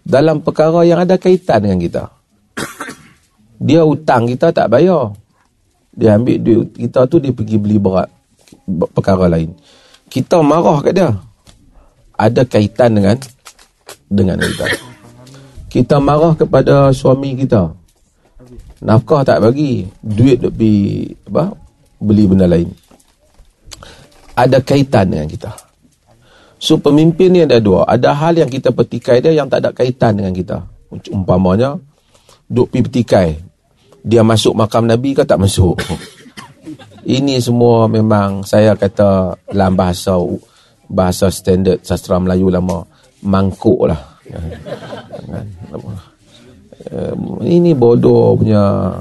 dalam 0.00 0.40
perkara 0.40 0.80
yang 0.88 1.04
ada 1.04 1.20
kaitan 1.20 1.68
dengan 1.68 1.80
kita. 1.80 2.04
Dia 3.60 3.84
hutang 3.84 4.24
kita 4.24 4.56
tak 4.56 4.72
bayar. 4.72 5.12
Dia 5.92 6.16
ambil 6.16 6.40
duit 6.40 6.72
kita 6.72 7.04
tu, 7.04 7.20
dia 7.20 7.28
pergi 7.28 7.60
beli 7.60 7.76
berat 7.76 8.08
perkara 8.96 9.28
lain. 9.28 9.52
Kita 10.08 10.40
marah 10.40 10.80
kat 10.80 10.96
dia. 10.96 11.12
Ada 12.16 12.48
kaitan 12.48 12.96
dengan 12.96 13.16
dengan 14.08 14.40
kita. 14.40 14.66
Kita 15.68 15.96
marah 16.00 16.32
kepada 16.34 16.88
suami 16.90 17.36
kita. 17.36 17.79
Nafkah 18.80 19.20
tak 19.28 19.44
bagi, 19.44 19.84
duit 20.00 20.40
lebih 20.40 21.12
apa? 21.28 21.52
Beli 22.00 22.24
benda 22.24 22.48
lain. 22.48 22.72
Ada 24.32 24.64
kaitan 24.64 25.12
dengan 25.12 25.28
kita. 25.28 25.52
So 26.56 26.80
pemimpin 26.80 27.28
ni 27.32 27.40
ada 27.44 27.60
dua. 27.60 27.84
Ada 27.84 28.16
hal 28.16 28.40
yang 28.40 28.48
kita 28.48 28.72
petikai 28.72 29.20
dia 29.20 29.36
yang 29.36 29.52
tak 29.52 29.64
ada 29.64 29.70
kaitan 29.76 30.16
dengan 30.16 30.32
kita. 30.32 30.64
Umpamanya, 31.12 31.76
duk 32.48 32.72
pergi 32.72 32.84
petikai. 32.88 33.28
Dia 34.00 34.24
masuk 34.24 34.56
makam 34.56 34.88
Nabi 34.88 35.12
ke 35.12 35.28
tak 35.28 35.40
masuk? 35.40 35.76
Ini 37.20 37.36
semua 37.40 37.84
memang 37.84 38.44
saya 38.48 38.72
kata 38.72 39.36
dalam 39.48 39.76
bahasa 39.76 40.16
bahasa 40.88 41.28
standard 41.28 41.84
sastra 41.84 42.16
Melayu 42.16 42.48
lama 42.48 42.84
mangkuk 43.24 43.88
lah. 43.88 44.00
Ini 47.44 47.76
bodoh 47.76 48.32
punya 48.40 48.96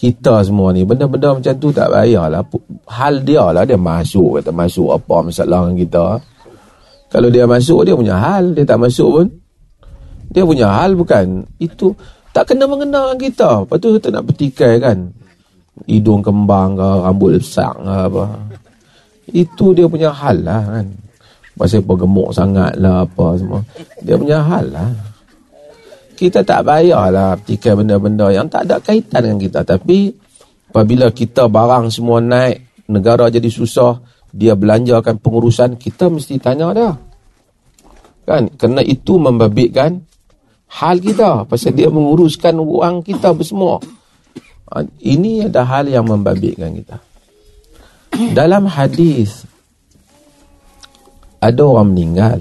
kita 0.00 0.44
semua 0.44 0.72
ni. 0.72 0.84
Benda-benda 0.84 1.36
macam 1.36 1.54
tu 1.60 1.68
tak 1.72 1.92
payahlah 1.92 2.44
hal 2.88 3.14
dia 3.24 3.44
lah 3.52 3.64
dia 3.64 3.76
masuk 3.76 4.40
kata 4.40 4.52
masuk 4.52 4.96
apa 4.96 5.16
masalah 5.24 5.68
kita. 5.76 6.20
Kalau 7.12 7.28
dia 7.30 7.44
masuk 7.44 7.84
dia 7.84 7.94
punya 7.94 8.16
hal. 8.16 8.56
Dia 8.56 8.64
tak 8.64 8.80
masuk 8.80 9.08
pun 9.12 9.26
dia 10.32 10.42
punya 10.42 10.66
hal 10.72 10.96
bukan. 10.96 11.44
Itu 11.60 11.92
tak 12.32 12.52
kena 12.52 12.64
mengenal 12.66 13.12
dengan 13.12 13.18
kita. 13.20 13.50
Lepas 13.64 13.78
tu 13.78 13.88
kita 13.96 14.08
nak 14.10 14.24
petikai 14.32 14.72
kan. 14.80 14.98
Hidung 15.84 16.22
kembang 16.24 16.80
ke 16.80 16.88
rambut 17.04 17.38
besar 17.38 17.76
ke 17.76 17.94
apa. 18.08 18.24
Itu 19.30 19.76
dia 19.76 19.86
punya 19.86 20.10
hal 20.10 20.42
lah 20.42 20.62
kan. 20.64 20.86
Pasal 21.54 21.86
apa 21.86 21.92
gemuk 22.02 22.34
sangat 22.34 22.72
lah 22.82 23.06
apa 23.06 23.38
semua. 23.38 23.60
Dia 24.02 24.18
punya 24.18 24.42
hal 24.42 24.74
lah 24.74 25.13
kita 26.14 26.46
tak 26.46 26.64
payahlah 26.64 27.36
petikai 27.42 27.74
benda-benda 27.74 28.30
yang 28.30 28.46
tak 28.46 28.70
ada 28.70 28.78
kaitan 28.78 29.26
dengan 29.26 29.38
kita. 29.42 29.60
Tapi 29.66 30.14
apabila 30.70 31.10
kita 31.10 31.50
barang 31.50 31.90
semua 31.90 32.22
naik, 32.22 32.86
negara 32.88 33.28
jadi 33.28 33.50
susah, 33.50 33.98
dia 34.34 34.54
belanjakan 34.58 35.18
pengurusan, 35.18 35.78
kita 35.78 36.10
mesti 36.10 36.38
tanya 36.38 36.74
dia. 36.74 36.90
Kan? 38.24 38.50
Kerana 38.56 38.80
itu 38.80 39.20
membabitkan 39.20 40.00
hal 40.80 40.96
kita. 40.98 41.44
Pasal 41.46 41.76
dia 41.76 41.92
menguruskan 41.92 42.56
wang 42.58 43.04
kita 43.04 43.30
semua. 43.44 43.78
Ha, 44.72 44.82
ini 45.04 45.44
ada 45.44 45.62
hal 45.62 45.86
yang 45.86 46.08
membabitkan 46.08 46.72
kita. 46.74 46.96
Dalam 48.32 48.70
hadis 48.70 49.44
ada 51.42 51.60
orang 51.62 51.92
meninggal. 51.92 52.38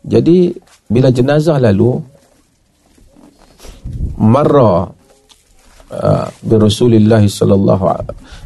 Jadi 0.00 0.56
bila 0.90 1.08
jenazah 1.14 1.62
lalu 1.62 2.02
marra 4.18 4.90
uh, 5.94 6.26
bi 6.42 6.54
Rasulillah 6.58 7.22
sallallahu 7.22 7.84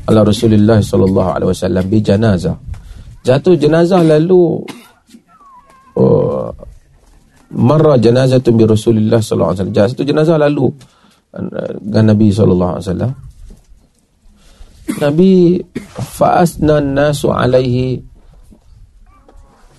ala 0.06 0.20
Rasulillah 0.22 0.78
sallallahu 0.84 1.30
alaihi 1.40 1.50
wasallam 1.50 1.84
bi 1.88 1.98
janazah 2.04 2.56
jatuh 3.24 3.56
jenazah 3.56 4.04
lalu 4.04 4.60
uh, 5.96 6.52
marra 7.54 7.94
janazah 7.96 8.42
bi 8.42 8.64
Rasulillah 8.66 9.22
sallallahu 9.22 9.50
alaihi 9.54 9.60
wasallam. 9.62 9.76
Jatuh 9.78 10.04
jenazah 10.04 10.36
lalu 10.36 10.66
uh, 11.32 11.70
dengan 11.78 12.14
Nabi 12.14 12.28
sallallahu 12.34 12.72
alaihi 12.76 12.86
wasallam. 12.90 13.12
Nabi 15.00 15.32
fa'asna 15.96 16.76
nasu 16.84 17.32
alaihi 17.32 18.04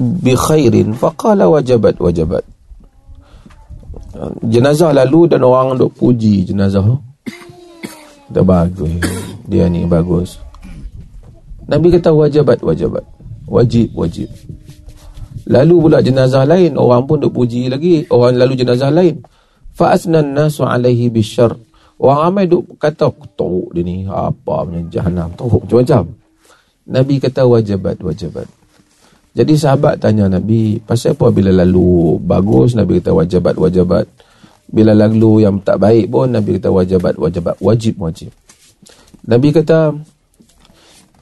bi 0.01 0.33
khairin 0.33 0.97
faqala 0.97 1.45
wajabat 1.45 2.01
wajabat 2.01 2.43
jenazah 4.43 4.91
lalu 4.95 5.27
dan 5.31 5.43
orang 5.43 5.75
duk 5.75 5.91
puji 5.95 6.47
jenazah 6.47 6.83
tu. 6.83 6.97
Bagus. 8.31 8.89
Dia 9.45 9.69
ni 9.69 9.85
bagus. 9.85 10.41
Nabi 11.69 11.93
kata 11.93 12.13
wajibat 12.13 12.61
wajibat. 12.61 13.05
Wajib 13.45 13.93
wajib. 13.93 14.29
Lalu 15.45 15.75
pula 15.77 16.01
jenazah 16.01 16.41
lain 16.49 16.73
orang 16.73 17.05
pun 17.05 17.21
duk 17.21 17.33
puji 17.33 17.69
lagi 17.69 18.09
orang 18.09 18.41
lalu 18.41 18.57
jenazah 18.57 18.89
lain. 18.89 19.21
Fa 19.75 19.93
asnan 19.93 20.33
nasu 20.33 20.65
alaihi 20.65 21.13
bisyar. 21.13 21.53
Orang 21.95 22.19
ramai 22.27 22.49
duk 22.49 22.75
kata 22.81 23.13
teruk 23.37 23.71
dia 23.71 23.85
ni 23.85 24.03
apa 24.09 24.65
punya 24.65 24.83
jahanam 24.89 25.31
teruk 25.37 25.63
macam-macam. 25.63 26.03
Nabi 26.85 27.15
kata 27.21 27.45
wajibat 27.45 28.01
wajibat. 28.01 28.47
Jadi 29.35 29.53
sahabat 29.59 29.99
tanya 29.99 30.31
Nabi, 30.31 30.79
pasal 30.79 31.11
apa 31.11 31.27
bila 31.27 31.51
lalu 31.51 32.15
bagus 32.23 32.71
Nabi 32.71 33.03
kata 33.03 33.11
wajibat 33.11 33.59
wajibat. 33.59 34.07
Bila 34.71 34.95
lalu 34.95 35.43
yang 35.43 35.59
tak 35.59 35.83
baik 35.83 36.07
pun 36.07 36.31
Nabi 36.31 36.55
kata 36.55 36.71
wajibat 36.71 37.19
wajibat 37.19 37.59
wajib 37.59 37.99
wajib. 37.99 38.31
Nabi 39.27 39.51
kata 39.51 39.91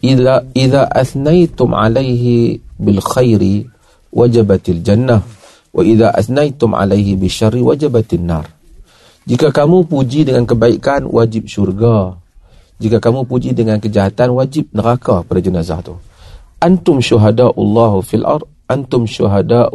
idza 0.06 0.46
idza 0.54 0.86
asnaitum 0.94 1.74
alaihi 1.74 2.62
bil 2.78 3.02
khairi 3.02 3.66
wajibatil 4.14 4.86
jannah 4.86 5.26
wa 5.74 5.82
idza 5.82 6.14
asnaitum 6.14 6.78
alaihi 6.78 7.18
bil 7.18 7.34
syarri 7.34 7.66
wajibatin 7.66 8.30
nar. 8.30 8.46
Jika 9.26 9.50
kamu 9.50 9.90
puji 9.90 10.30
dengan 10.30 10.46
kebaikan 10.46 11.10
wajib 11.10 11.50
syurga. 11.50 12.14
Jika 12.78 13.02
kamu 13.02 13.26
puji 13.26 13.58
dengan 13.58 13.82
kejahatan 13.82 14.38
wajib 14.38 14.70
neraka 14.70 15.26
pada 15.26 15.42
jenazah 15.42 15.82
tu 15.82 15.98
antum 16.64 17.04
syuhada 17.04 17.52
Allah 17.52 17.94
fil 18.00 18.24
ar 18.24 18.40
antum 18.72 19.04
syuhada 19.04 19.68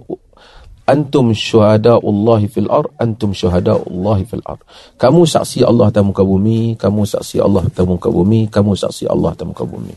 antum 0.89 1.37
syuhada 1.37 2.01
Allah 2.01 2.41
fil 2.49 2.71
ar 2.73 2.89
antum 2.97 3.37
syuhada 3.37 3.77
Allah 3.77 4.19
fil 4.25 4.41
ar 4.49 4.57
kamu 4.97 5.29
saksi 5.29 5.69
Allah 5.69 5.93
atas 5.93 6.01
muka 6.01 6.25
bumi 6.25 6.81
kamu 6.81 7.05
saksi 7.05 7.45
Allah 7.45 7.69
atas 7.69 7.85
muka 7.85 8.09
bumi 8.09 8.49
kamu 8.49 8.73
saksi 8.73 9.05
Allah 9.05 9.37
atas 9.37 9.45
muka 9.45 9.69
bumi. 9.69 9.93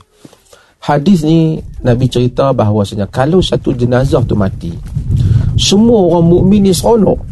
Hadis 0.84 1.24
ni 1.24 1.64
nabi 1.80 2.12
cerita 2.12 2.52
bahawasanya 2.52 3.08
kalau 3.08 3.40
satu 3.40 3.72
jenazah 3.72 4.20
tu 4.28 4.36
mati 4.36 4.76
semua 5.56 6.12
orang 6.12 6.28
mukmin 6.28 6.68
ni 6.68 6.74
seronok. 6.76 7.24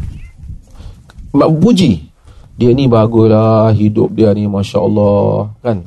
Puji. 1.36 2.08
Dia 2.56 2.76
ni 2.76 2.88
baguslah 2.88 3.72
hidup 3.72 4.12
dia 4.12 4.36
ni 4.36 4.44
masya-Allah 4.44 5.48
kan? 5.64 5.80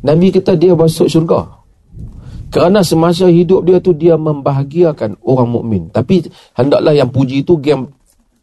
Nabi 0.00 0.32
kata 0.32 0.56
dia 0.56 0.72
masuk 0.72 1.04
syurga 1.04 1.61
kerana 2.52 2.84
semasa 2.84 3.32
hidup 3.32 3.64
dia 3.64 3.80
tu 3.80 3.96
dia 3.96 4.12
membahagiakan 4.20 5.16
orang 5.24 5.48
mukmin. 5.48 5.82
Tapi 5.88 6.28
hendaklah 6.52 6.92
yang 6.92 7.08
puji 7.08 7.40
itu 7.40 7.56
game 7.56 7.88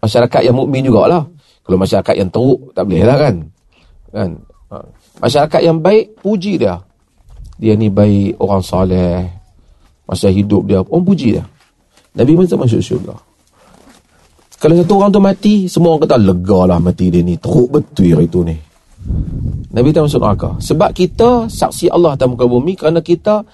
masyarakat 0.02 0.42
yang 0.50 0.58
mukmin 0.58 0.82
jugalah. 0.82 1.30
Kalau 1.62 1.78
masyarakat 1.78 2.16
yang 2.18 2.34
teruk 2.34 2.74
tak 2.74 2.90
boleh 2.90 3.06
lah 3.06 3.18
kan. 3.22 3.36
Kan? 4.10 4.30
Ha. 4.74 4.76
Masyarakat 5.22 5.62
yang 5.62 5.78
baik 5.78 6.18
puji 6.26 6.58
dia. 6.58 6.82
Dia 7.62 7.78
ni 7.78 7.94
baik, 7.94 8.42
orang 8.42 8.66
soleh. 8.66 9.30
Masa 10.10 10.34
hidup 10.34 10.66
dia, 10.66 10.82
orang 10.82 11.06
puji 11.06 11.38
dia. 11.38 11.46
Nabi 12.18 12.34
pun 12.34 12.50
masuk 12.50 12.82
syurga. 12.82 13.14
Kalau 14.58 14.74
satu 14.74 14.94
orang 14.98 15.12
tu 15.14 15.22
mati, 15.22 15.56
semua 15.70 15.94
orang 15.94 16.10
kata 16.10 16.18
lega 16.18 16.60
lah 16.66 16.82
mati 16.82 17.14
dia 17.14 17.22
ni. 17.22 17.38
Teruk 17.38 17.70
betul 17.70 18.18
hari 18.18 18.26
tu 18.26 18.42
ni. 18.42 18.58
Nabi 19.70 19.94
tak 19.94 20.10
masuk 20.10 20.20
neraka. 20.20 20.58
Sebab 20.58 20.90
kita 20.98 21.46
saksi 21.46 21.94
Allah 21.94 22.18
atas 22.18 22.26
muka 22.26 22.50
bumi 22.50 22.74
kerana 22.74 23.06
kita 23.06 23.46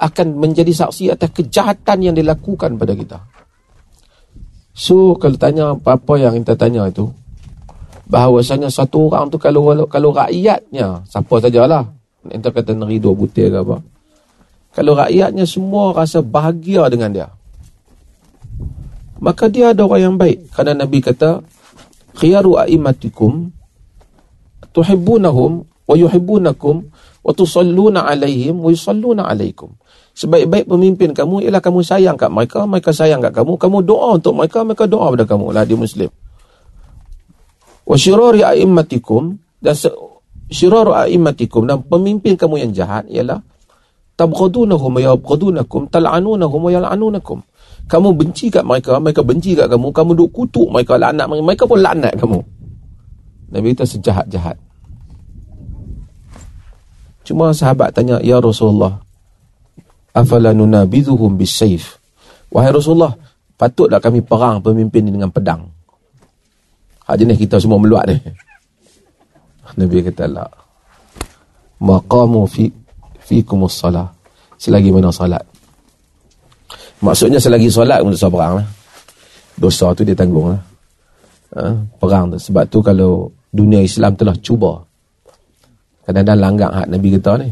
akan 0.00 0.40
menjadi 0.40 0.72
saksi 0.72 1.12
atas 1.12 1.28
kejahatan 1.36 1.98
yang 2.00 2.14
dilakukan 2.16 2.80
pada 2.80 2.96
kita. 2.96 3.20
So 4.72 5.20
kalau 5.20 5.36
tanya 5.36 5.76
apa-apa 5.76 6.16
yang 6.16 6.40
kita 6.40 6.56
tanya 6.56 6.88
itu 6.88 7.12
bahawasanya 8.10 8.72
satu 8.72 9.06
orang 9.06 9.30
tu 9.30 9.38
kalau 9.38 9.70
kalau 9.86 10.10
rakyatnya 10.10 11.06
siapa 11.06 11.34
sajalah 11.38 11.86
entah 12.26 12.50
kata 12.50 12.74
neri 12.74 12.98
dua 12.98 13.14
butir 13.14 13.54
ke 13.54 13.58
apa 13.62 13.78
kalau 14.74 14.98
rakyatnya 14.98 15.46
semua 15.46 15.94
rasa 15.94 16.18
bahagia 16.18 16.90
dengan 16.90 17.10
dia 17.14 17.28
maka 19.22 19.46
dia 19.46 19.70
ada 19.70 19.86
orang 19.86 20.02
yang 20.02 20.16
baik 20.18 20.50
kerana 20.50 20.82
Nabi 20.82 20.98
kata 20.98 21.38
khiyaru 22.18 22.58
a'immatikum 22.66 23.54
tuhibbunahum 24.74 25.64
wa 25.64 25.94
yuhibbunakum 25.94 26.90
wa 27.22 27.30
tusalluna 27.30 28.10
alaihim 28.10 28.58
wa 28.58 28.74
yusalluna 28.74 29.30
alaikum 29.30 29.78
Sebaik-baik 30.20 30.68
pemimpin 30.68 31.16
kamu 31.16 31.48
ialah 31.48 31.64
kamu 31.64 31.80
sayang 31.80 32.20
kat 32.20 32.28
mereka, 32.28 32.68
mereka 32.68 32.92
sayang 32.92 33.24
kat 33.24 33.32
kamu. 33.32 33.56
Kamu 33.56 33.80
doa 33.80 34.20
untuk 34.20 34.36
mereka, 34.36 34.60
mereka 34.68 34.84
doa 34.84 35.08
pada 35.08 35.24
kamu 35.24 35.48
lah 35.56 35.64
di 35.64 35.72
Muslim. 35.72 36.12
Wa 37.88 37.96
syirari 37.96 38.44
a'immatikum 38.44 39.40
dan 39.64 39.72
syiraru 40.52 40.92
a'immatikum 40.92 41.64
dan 41.64 41.80
pemimpin 41.88 42.36
kamu 42.36 42.68
yang 42.68 42.72
jahat 42.76 43.08
ialah 43.08 43.40
tabghadunahum 44.20 44.92
wa 44.92 45.00
yabghadunakum 45.00 45.88
tal'anunahum 45.88 46.60
wa 46.68 46.70
yal'anunakum. 46.70 47.40
Kamu 47.88 48.12
benci 48.12 48.52
kat 48.52 48.68
mereka, 48.68 49.00
mereka 49.00 49.24
benci 49.24 49.56
kat 49.56 49.72
kamu, 49.72 49.88
kamu 49.88 50.10
duk 50.20 50.30
kutuk 50.36 50.68
mereka, 50.68 51.00
laknat 51.00 51.32
mereka, 51.32 51.44
mereka 51.48 51.64
pun 51.64 51.80
laknat 51.80 52.12
kamu. 52.20 52.38
Nabi 53.56 53.72
itu 53.72 53.88
sejahat-jahat. 53.88 54.60
Cuma 57.24 57.56
sahabat 57.56 57.96
tanya, 57.96 58.20
Ya 58.20 58.38
Rasulullah, 58.38 59.00
afala 60.14 60.50
nunabidhuhum 60.54 61.38
bisayf 61.38 61.98
wahai 62.50 62.70
rasulullah 62.74 63.14
patutlah 63.54 64.02
kami 64.02 64.24
perang 64.24 64.58
pemimpin 64.62 65.06
ini 65.06 65.20
dengan 65.20 65.30
pedang 65.30 65.68
hak 67.06 67.16
jenis 67.18 67.38
kita 67.38 67.56
semua 67.58 67.78
meluat 67.78 68.10
ni 68.10 68.16
nabi 69.78 70.02
kata 70.02 70.24
la 70.26 70.46
maqamu 71.80 72.46
fi 72.50 72.66
fikum 73.22 73.64
as-salah 73.66 74.10
selagi 74.58 74.90
mana 74.90 75.14
salat 75.14 75.42
Maksudnya 77.00 77.40
selagi 77.40 77.72
solat 77.72 78.04
untuk 78.04 78.28
perang 78.28 78.60
lah. 78.60 78.66
Dosa 79.56 79.92
tu 79.96 80.04
dia 80.04 80.12
tanggung 80.12 80.52
lah. 80.52 80.60
Ha? 81.56 81.64
Perang 81.96 82.36
tu. 82.36 82.36
Sebab 82.36 82.64
tu 82.68 82.78
kalau 82.84 83.32
dunia 83.48 83.80
Islam 83.80 84.12
telah 84.16 84.36
cuba. 84.44 84.84
Kadang-kadang 86.04 86.40
langgar 86.40 86.70
hak 86.76 86.86
Nabi 86.92 87.08
kita 87.16 87.40
ni. 87.40 87.48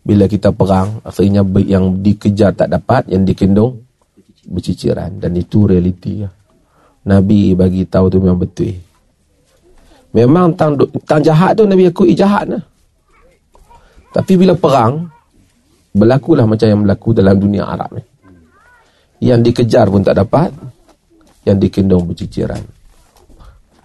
Bila 0.00 0.24
kita 0.24 0.50
perang, 0.50 1.04
akhirnya 1.04 1.44
yang 1.64 2.00
dikejar 2.00 2.56
tak 2.56 2.72
dapat, 2.72 3.08
yang 3.12 3.22
dikendung 3.28 3.84
berciciran. 4.48 5.20
Dan 5.20 5.36
itu 5.36 5.68
realiti. 5.68 6.24
Nabi 7.04 7.52
bagi 7.52 7.84
tahu 7.84 8.06
tu 8.12 8.18
memang 8.20 8.40
betul. 8.40 8.76
Memang 10.10 10.52
tang, 10.58 10.74
tang 11.06 11.22
jahat 11.22 11.54
tu 11.54 11.68
Nabi 11.68 11.86
akui 11.86 12.16
jahat 12.16 12.50
lah. 12.50 12.62
Tapi 14.10 14.32
bila 14.34 14.58
perang, 14.58 15.06
berlakulah 15.94 16.48
macam 16.48 16.66
yang 16.66 16.80
berlaku 16.82 17.14
dalam 17.14 17.38
dunia 17.38 17.62
Arab 17.62 17.94
ni. 17.94 18.04
Yang 19.22 19.52
dikejar 19.52 19.86
pun 19.86 20.02
tak 20.02 20.18
dapat, 20.18 20.50
yang 21.46 21.60
dikendung 21.60 22.08
berciciran. 22.08 22.60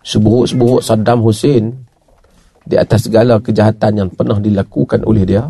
Seburuk-seburuk 0.05 0.81
Saddam 0.81 1.21
Hussein 1.21 1.71
di 2.65 2.75
atas 2.77 3.05
segala 3.05 3.37
kejahatan 3.37 4.05
yang 4.05 4.09
pernah 4.09 4.41
dilakukan 4.41 5.05
oleh 5.05 5.23
dia, 5.27 5.45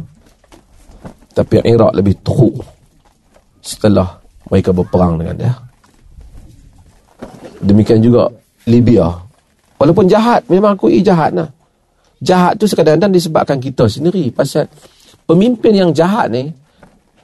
tapi 1.35 1.59
Iraq 1.59 1.91
lebih 1.91 2.15
teruk 2.23 2.63
setelah 3.59 4.23
mereka 4.47 4.71
berperang 4.71 5.19
dengan 5.19 5.35
dia. 5.35 5.53
Demikian 7.59 7.99
juga 7.99 8.31
Libya. 8.71 9.11
Walaupun 9.75 10.07
jahat, 10.07 10.47
memang 10.47 10.79
aku 10.79 10.87
jahat 11.03 11.35
lah. 11.35 11.51
Jahat 12.23 12.55
tu 12.55 12.63
sekadang-kadang 12.63 13.11
disebabkan 13.11 13.59
kita 13.59 13.91
sendiri. 13.91 14.31
Pasal 14.31 14.71
pemimpin 15.27 15.75
yang 15.75 15.91
jahat 15.91 16.31
ni, 16.31 16.55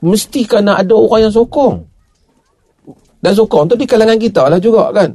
mesti 0.04 0.44
kena 0.44 0.76
ada 0.84 0.92
orang 0.92 1.32
yang 1.32 1.34
sokong. 1.34 1.88
Dan 3.22 3.32
sokong 3.32 3.72
tu 3.72 3.76
di 3.80 3.88
kalangan 3.88 4.20
kita 4.20 4.52
lah 4.52 4.60
juga 4.60 4.92
kan. 4.92 5.14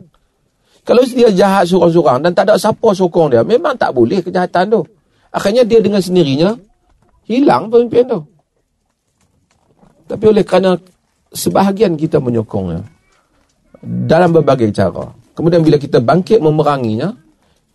Kalau 0.86 1.02
dia 1.02 1.28
jahat 1.34 1.66
seorang-seorang 1.66 2.22
dan 2.22 2.30
tak 2.32 2.48
ada 2.48 2.54
siapa 2.56 2.88
sokong 2.94 3.34
dia, 3.34 3.42
memang 3.42 3.74
tak 3.74 3.90
boleh 3.90 4.22
kejahatan 4.22 4.70
tu. 4.70 4.80
Akhirnya 5.34 5.66
dia 5.66 5.82
dengan 5.82 5.98
sendirinya, 5.98 6.54
hilang 7.26 7.66
pemimpin 7.68 8.06
tu. 8.06 8.35
Tapi 10.06 10.24
oleh 10.30 10.46
kerana 10.46 10.78
sebahagian 11.34 11.98
kita 11.98 12.22
menyokongnya, 12.22 12.82
dalam 13.82 14.30
berbagai 14.30 14.70
cara. 14.70 15.10
Kemudian 15.36 15.60
bila 15.60 15.76
kita 15.76 16.00
bangkit 16.00 16.40
memeranginya, 16.40 17.12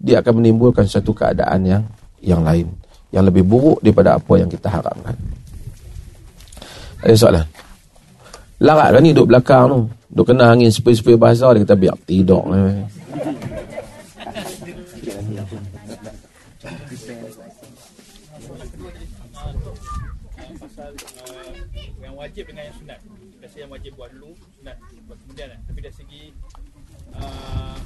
dia 0.02 0.24
akan 0.24 0.42
menimbulkan 0.42 0.88
satu 0.90 1.14
keadaan 1.14 1.62
yang 1.68 1.84
yang 2.24 2.42
lain, 2.42 2.72
yang 3.14 3.28
lebih 3.28 3.46
buruk 3.46 3.78
daripada 3.84 4.18
apa 4.18 4.34
yang 4.40 4.50
kita 4.50 4.72
harapkan. 4.72 5.14
Ada 7.06 7.16
soalan? 7.18 7.46
Larat 8.62 8.98
kan 8.98 9.02
ni 9.02 9.14
duduk 9.14 9.34
belakang 9.34 9.66
tu. 9.70 9.80
Duduk 10.12 10.26
kena 10.34 10.54
angin 10.54 10.70
sepoi-sepoi 10.70 11.18
bahasa 11.18 11.50
dia 11.54 11.66
kata 11.66 11.76
biar 11.78 11.98
tidur. 12.06 12.46
Eh. 12.54 12.86
wajib 22.22 22.46
dengan 22.48 22.64
yang 22.70 22.78
sunat. 22.78 23.00
Biasa 23.42 23.56
yang 23.66 23.72
wajib 23.74 23.92
buat 23.98 24.10
dulu, 24.14 24.32
sunat 24.62 24.78
buat 25.10 25.18
kemudian 25.26 25.48
lah. 25.50 25.60
Tapi 25.66 25.80
dari 25.82 25.96
segi 25.98 26.22
uh, 27.22 27.78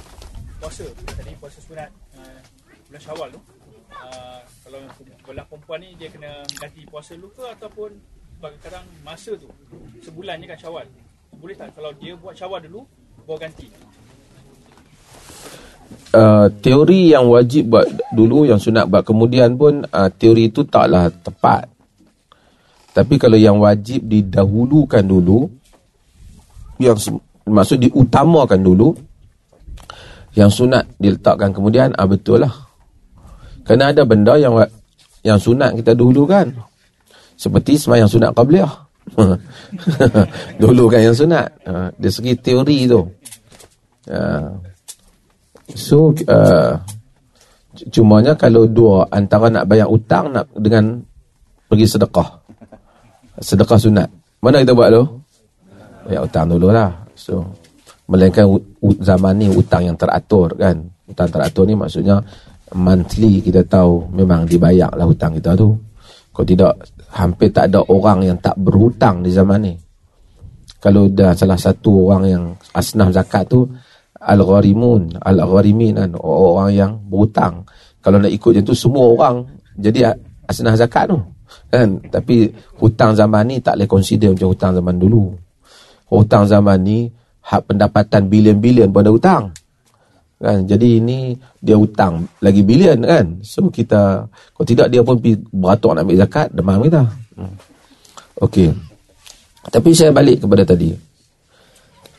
puasa, 0.58 0.86
tadi 1.16 1.32
puasa 1.38 1.60
sunat 1.62 1.90
uh, 2.16 2.40
bulan 2.90 3.02
syawal 3.04 3.28
tu. 3.32 3.42
Uh, 3.96 4.42
kalau 4.66 4.82
belah 5.24 5.46
perempuan 5.48 5.80
ni 5.84 5.94
dia 5.96 6.10
kena 6.10 6.44
ganti 6.58 6.84
puasa 6.90 7.14
dulu 7.16 7.32
ke 7.38 7.44
ataupun 7.60 7.90
kadang-kadang 8.42 8.86
masa 9.02 9.32
tu 9.38 9.48
sebulan 10.04 10.42
je 10.42 10.48
kan 10.50 10.60
syawal. 10.60 10.86
Boleh 11.36 11.56
tak 11.56 11.76
kalau 11.76 11.92
dia 12.00 12.14
buat 12.18 12.34
syawal 12.34 12.60
dulu 12.64 12.82
bawa 13.28 13.38
ganti? 13.46 13.68
Uh, 16.16 16.48
teori 16.64 17.12
yang 17.12 17.28
wajib 17.28 17.70
buat 17.76 17.86
dulu 18.16 18.48
yang 18.48 18.58
sunat 18.58 18.88
buat 18.88 19.04
kemudian 19.04 19.60
pun 19.60 19.84
uh, 19.84 20.10
teori 20.16 20.48
itu 20.48 20.64
taklah 20.64 21.12
tepat 21.12 21.76
tapi 22.96 23.20
kalau 23.20 23.36
yang 23.36 23.60
wajib 23.60 24.08
didahulukan 24.08 25.04
dulu, 25.04 25.52
yang 26.80 26.96
maksud 27.44 27.84
diutamakan 27.84 28.64
dulu, 28.64 28.96
yang 30.36 30.52
sunat 30.52 30.84
diletakkan 31.00 31.56
kemudian, 31.56 31.96
ah 31.96 32.06
betul 32.06 32.44
lah. 32.44 32.52
Kerana 33.66 33.96
ada 33.96 34.04
benda 34.06 34.36
yang 34.38 34.54
yang 35.26 35.40
sunat 35.42 35.74
kita 35.80 35.98
dulu 35.98 36.30
kan. 36.30 36.54
Seperti 37.36 37.80
semayang 37.82 38.06
sunat 38.06 38.36
qabliyah. 38.36 38.70
dulu 40.62 40.92
kan 40.92 41.02
yang 41.02 41.18
sunat. 41.18 41.48
Uh, 41.66 41.90
dari 41.98 42.14
segi 42.14 42.34
teori 42.38 42.86
tu. 42.86 43.02
Uh, 44.06 44.54
so, 45.74 46.14
uh, 46.30 46.78
cumanya 47.90 48.38
kalau 48.38 48.70
dua 48.70 49.10
antara 49.10 49.50
nak 49.50 49.66
bayar 49.66 49.90
utang 49.90 50.30
nak 50.30 50.46
dengan 50.54 51.02
pergi 51.66 51.90
sedekah 51.90 52.46
sedekah 53.42 53.80
sunat. 53.82 54.10
Mana 54.40 54.62
kita 54.62 54.78
buat 54.78 54.94
tu? 54.94 55.04
Ya 56.14 56.22
utang 56.22 56.54
dulu 56.54 56.70
lah. 56.70 56.94
So, 57.18 57.42
melainkan 58.06 58.46
zaman 59.02 59.34
ni 59.40 59.48
utang 59.50 59.86
yang 59.86 59.98
teratur 59.98 60.54
kan. 60.56 60.78
Utang 61.06 61.30
teratur 61.30 61.66
ni 61.70 61.78
maksudnya 61.78 62.22
monthly 62.74 63.42
kita 63.42 63.62
tahu 63.66 64.10
memang 64.14 64.46
dibayar 64.46 64.90
lah 64.94 65.06
hutang 65.06 65.38
kita 65.38 65.54
tu. 65.54 65.74
Kalau 66.36 66.48
tidak, 66.48 66.74
hampir 67.16 67.48
tak 67.48 67.72
ada 67.72 67.80
orang 67.88 68.28
yang 68.28 68.38
tak 68.44 68.60
berhutang 68.60 69.24
di 69.24 69.32
zaman 69.32 69.60
ni. 69.64 69.74
Kalau 70.84 71.08
dah 71.08 71.32
salah 71.32 71.56
satu 71.56 72.12
orang 72.12 72.24
yang 72.28 72.44
asnaf 72.76 73.16
zakat 73.16 73.48
tu, 73.48 73.64
Al-Gharimun, 74.20 75.24
Al-Gharimin 75.24 75.96
kan, 75.96 76.12
orang 76.20 76.70
yang 76.76 76.92
berhutang. 77.08 77.64
Kalau 78.04 78.20
nak 78.20 78.30
ikut 78.30 78.52
macam 78.52 78.68
tu, 78.68 78.76
semua 78.76 79.06
orang 79.16 79.36
jadi 79.80 80.12
asnaf 80.46 80.76
zakat 80.76 81.08
tu 81.08 81.18
kan 81.70 81.98
tapi 82.08 82.48
hutang 82.80 83.12
zaman 83.18 83.44
ni 83.50 83.56
tak 83.60 83.78
boleh 83.78 83.90
consider 83.90 84.32
macam 84.34 84.50
hutang 84.54 84.74
zaman 84.78 84.96
dulu 84.96 85.26
hutang 86.10 86.46
zaman 86.46 86.80
ni 86.82 87.10
hak 87.46 87.62
pendapatan 87.70 88.26
bilion-bilion 88.26 88.90
pun 88.90 89.06
ada 89.06 89.14
hutang. 89.14 89.44
Kan? 90.42 90.66
Jadi 90.68 91.00
ini 91.00 91.38
dia 91.62 91.78
hutang 91.78 92.26
lagi 92.42 92.66
bilion 92.66 93.06
kan? 93.06 93.40
So 93.46 93.70
kita 93.70 94.26
kalau 94.26 94.66
tidak 94.68 94.90
dia 94.90 95.06
pun 95.06 95.22
beratuk 95.54 95.94
nak 95.94 96.04
ambil 96.04 96.18
zakat 96.26 96.48
demam 96.52 96.82
kita. 96.82 97.04
Okey. 98.42 98.74
Tapi 99.66 99.90
saya 99.94 100.12
balik 100.12 100.44
kepada 100.44 100.66
tadi. 100.66 100.92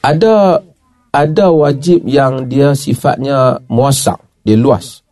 Ada 0.02 0.62
ada 1.10 1.46
wajib 1.50 2.06
yang 2.06 2.46
dia 2.46 2.72
sifatnya 2.72 3.58
muasak 3.66 4.22
dia 4.46 4.54
luas. 4.54 5.02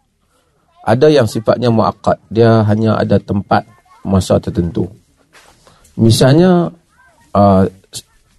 Ada 0.85 1.09
yang 1.09 1.27
sifatnya 1.27 1.73
muakkad 1.73 2.21
dia 2.29 2.63
hanya 2.69 3.01
ada 3.01 3.17
tempat 3.19 3.65
masa 4.05 4.37
tertentu. 4.37 4.85
Misalnya 5.97 6.69
uh, 7.33 7.65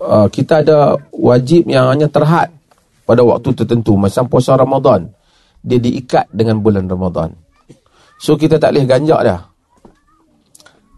uh, 0.06 0.28
kita 0.30 0.62
ada 0.62 0.96
wajib 1.12 1.66
yang 1.66 1.90
hanya 1.90 2.06
terhad 2.06 2.54
pada 3.06 3.22
waktu 3.26 3.54
tertentu 3.58 3.98
macam 3.98 4.30
puasa 4.30 4.54
Ramadan. 4.54 5.10
Dia 5.66 5.82
diikat 5.82 6.30
dengan 6.30 6.62
bulan 6.62 6.86
Ramadan. 6.86 7.34
So 8.22 8.38
kita 8.38 8.62
tak 8.62 8.78
boleh 8.78 8.86
ganjak 8.86 9.22
dah. 9.26 9.42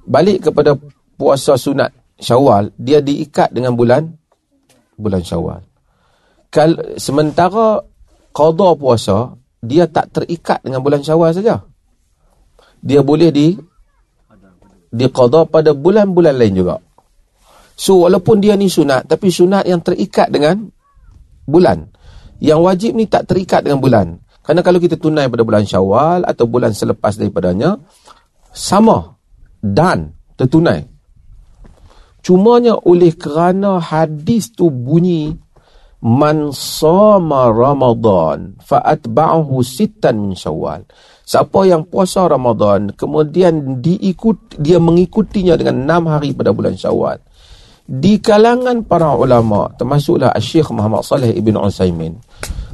Balik 0.08 0.52
kepada 0.52 0.76
puasa 1.16 1.56
sunat 1.56 1.92
Syawal, 2.18 2.74
dia 2.76 3.00
diikat 3.00 3.54
dengan 3.54 3.78
bulan 3.78 4.12
bulan 4.98 5.22
Syawal. 5.22 5.62
Kal 6.50 6.98
sementara 6.98 7.84
qada 8.34 8.70
puasa 8.76 9.36
dia 9.62 9.86
tak 9.88 10.12
terikat 10.16 10.60
dengan 10.64 10.84
bulan 10.84 11.04
Syawal 11.04 11.32
saja. 11.36 11.64
Dia 12.84 13.02
boleh 13.02 13.30
di 13.34 13.58
diqada 14.94 15.44
pada 15.44 15.76
bulan-bulan 15.76 16.36
lain 16.40 16.54
juga. 16.56 16.76
So 17.78 18.10
walaupun 18.10 18.42
dia 18.42 18.58
ni 18.58 18.68
sunat 18.68 19.06
tapi 19.06 19.30
sunat 19.30 19.70
yang 19.70 19.86
terikat 19.86 20.34
dengan 20.34 20.66
bulan. 21.46 21.94
Yang 22.42 22.60
wajib 22.66 22.92
ni 22.98 23.06
tak 23.06 23.30
terikat 23.30 23.62
dengan 23.62 23.78
bulan. 23.78 24.18
Kerana 24.42 24.66
kalau 24.66 24.82
kita 24.82 24.98
tunai 24.98 25.30
pada 25.30 25.46
bulan 25.46 25.68
Syawal 25.68 26.26
atau 26.26 26.50
bulan 26.50 26.74
selepas 26.74 27.14
daripadanya 27.20 27.78
sama 28.50 29.20
dan 29.62 30.18
tertunai. 30.34 30.88
Cumanya 32.26 32.76
oleh 32.82 33.14
kerana 33.16 33.80
hadis 33.80 34.52
tu 34.52 34.68
bunyi 34.68 35.36
man 36.04 36.54
sama 36.54 37.50
Ramadan 37.50 38.56
fa 38.62 38.82
atba'ahu 38.84 39.62
sittan 39.66 40.16
min 40.28 40.34
Syawal. 40.34 40.86
Siapa 41.28 41.68
yang 41.68 41.84
puasa 41.88 42.26
Ramadan 42.26 42.96
kemudian 42.96 43.84
diikut 43.84 44.62
dia 44.64 44.80
mengikutinya 44.80 45.60
dengan 45.60 45.84
enam 45.84 46.08
hari 46.08 46.32
pada 46.32 46.56
bulan 46.56 46.80
Syawal. 46.80 47.20
Di 47.88 48.20
kalangan 48.20 48.84
para 48.84 49.16
ulama 49.16 49.72
termasuklah 49.80 50.36
Syekh 50.44 50.76
Muhammad 50.76 51.08
Saleh 51.08 51.32
Ibn 51.32 51.56
Utsaimin 51.72 52.20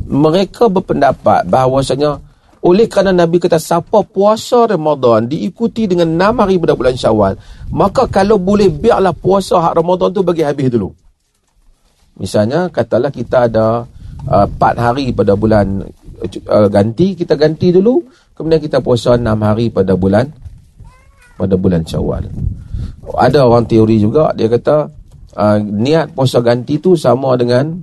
mereka 0.10 0.68
berpendapat 0.68 1.46
bahawasanya 1.46 2.18
oleh 2.64 2.88
kerana 2.90 3.14
Nabi 3.14 3.38
kata 3.38 3.60
siapa 3.60 4.02
puasa 4.08 4.66
Ramadan 4.66 5.30
diikuti 5.30 5.86
dengan 5.86 6.16
enam 6.18 6.42
hari 6.42 6.58
pada 6.58 6.74
bulan 6.74 6.96
Syawal 6.98 7.38
maka 7.70 8.10
kalau 8.10 8.40
boleh 8.40 8.72
biarlah 8.72 9.14
puasa 9.14 9.62
hak 9.62 9.84
Ramadan 9.84 10.10
tu 10.16 10.26
bagi 10.26 10.42
habis 10.42 10.74
dulu. 10.74 10.90
Misalnya 12.18 12.70
katalah 12.74 13.14
kita 13.14 13.50
ada 13.52 13.86
uh, 14.30 14.48
4 14.50 14.82
hari 14.82 15.14
pada 15.14 15.34
bulan 15.38 15.82
uh, 16.50 16.68
ganti, 16.70 17.18
kita 17.18 17.34
ganti 17.34 17.74
dulu, 17.74 18.06
kemudian 18.38 18.62
kita 18.62 18.82
puasa 18.82 19.18
6 19.18 19.26
hari 19.28 19.70
pada 19.74 19.94
bulan 19.94 20.26
pada 21.38 21.54
bulan 21.58 21.86
Syawal. 21.86 22.30
Ada 23.14 23.44
orang 23.44 23.68
teori 23.68 24.00
juga 24.00 24.32
dia 24.34 24.48
kata 24.48 25.03
uh, 25.36 25.58
niat 25.60 26.14
puasa 26.14 26.40
ganti 26.40 26.78
tu 26.80 26.98
sama 26.98 27.36
dengan 27.38 27.74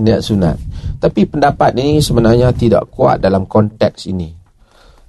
niat 0.00 0.20
sunat. 0.20 0.56
Tapi 0.98 1.28
pendapat 1.28 1.76
ini 1.78 2.00
sebenarnya 2.00 2.50
tidak 2.54 2.90
kuat 2.90 3.20
dalam 3.20 3.46
konteks 3.46 4.10
ini. 4.10 4.30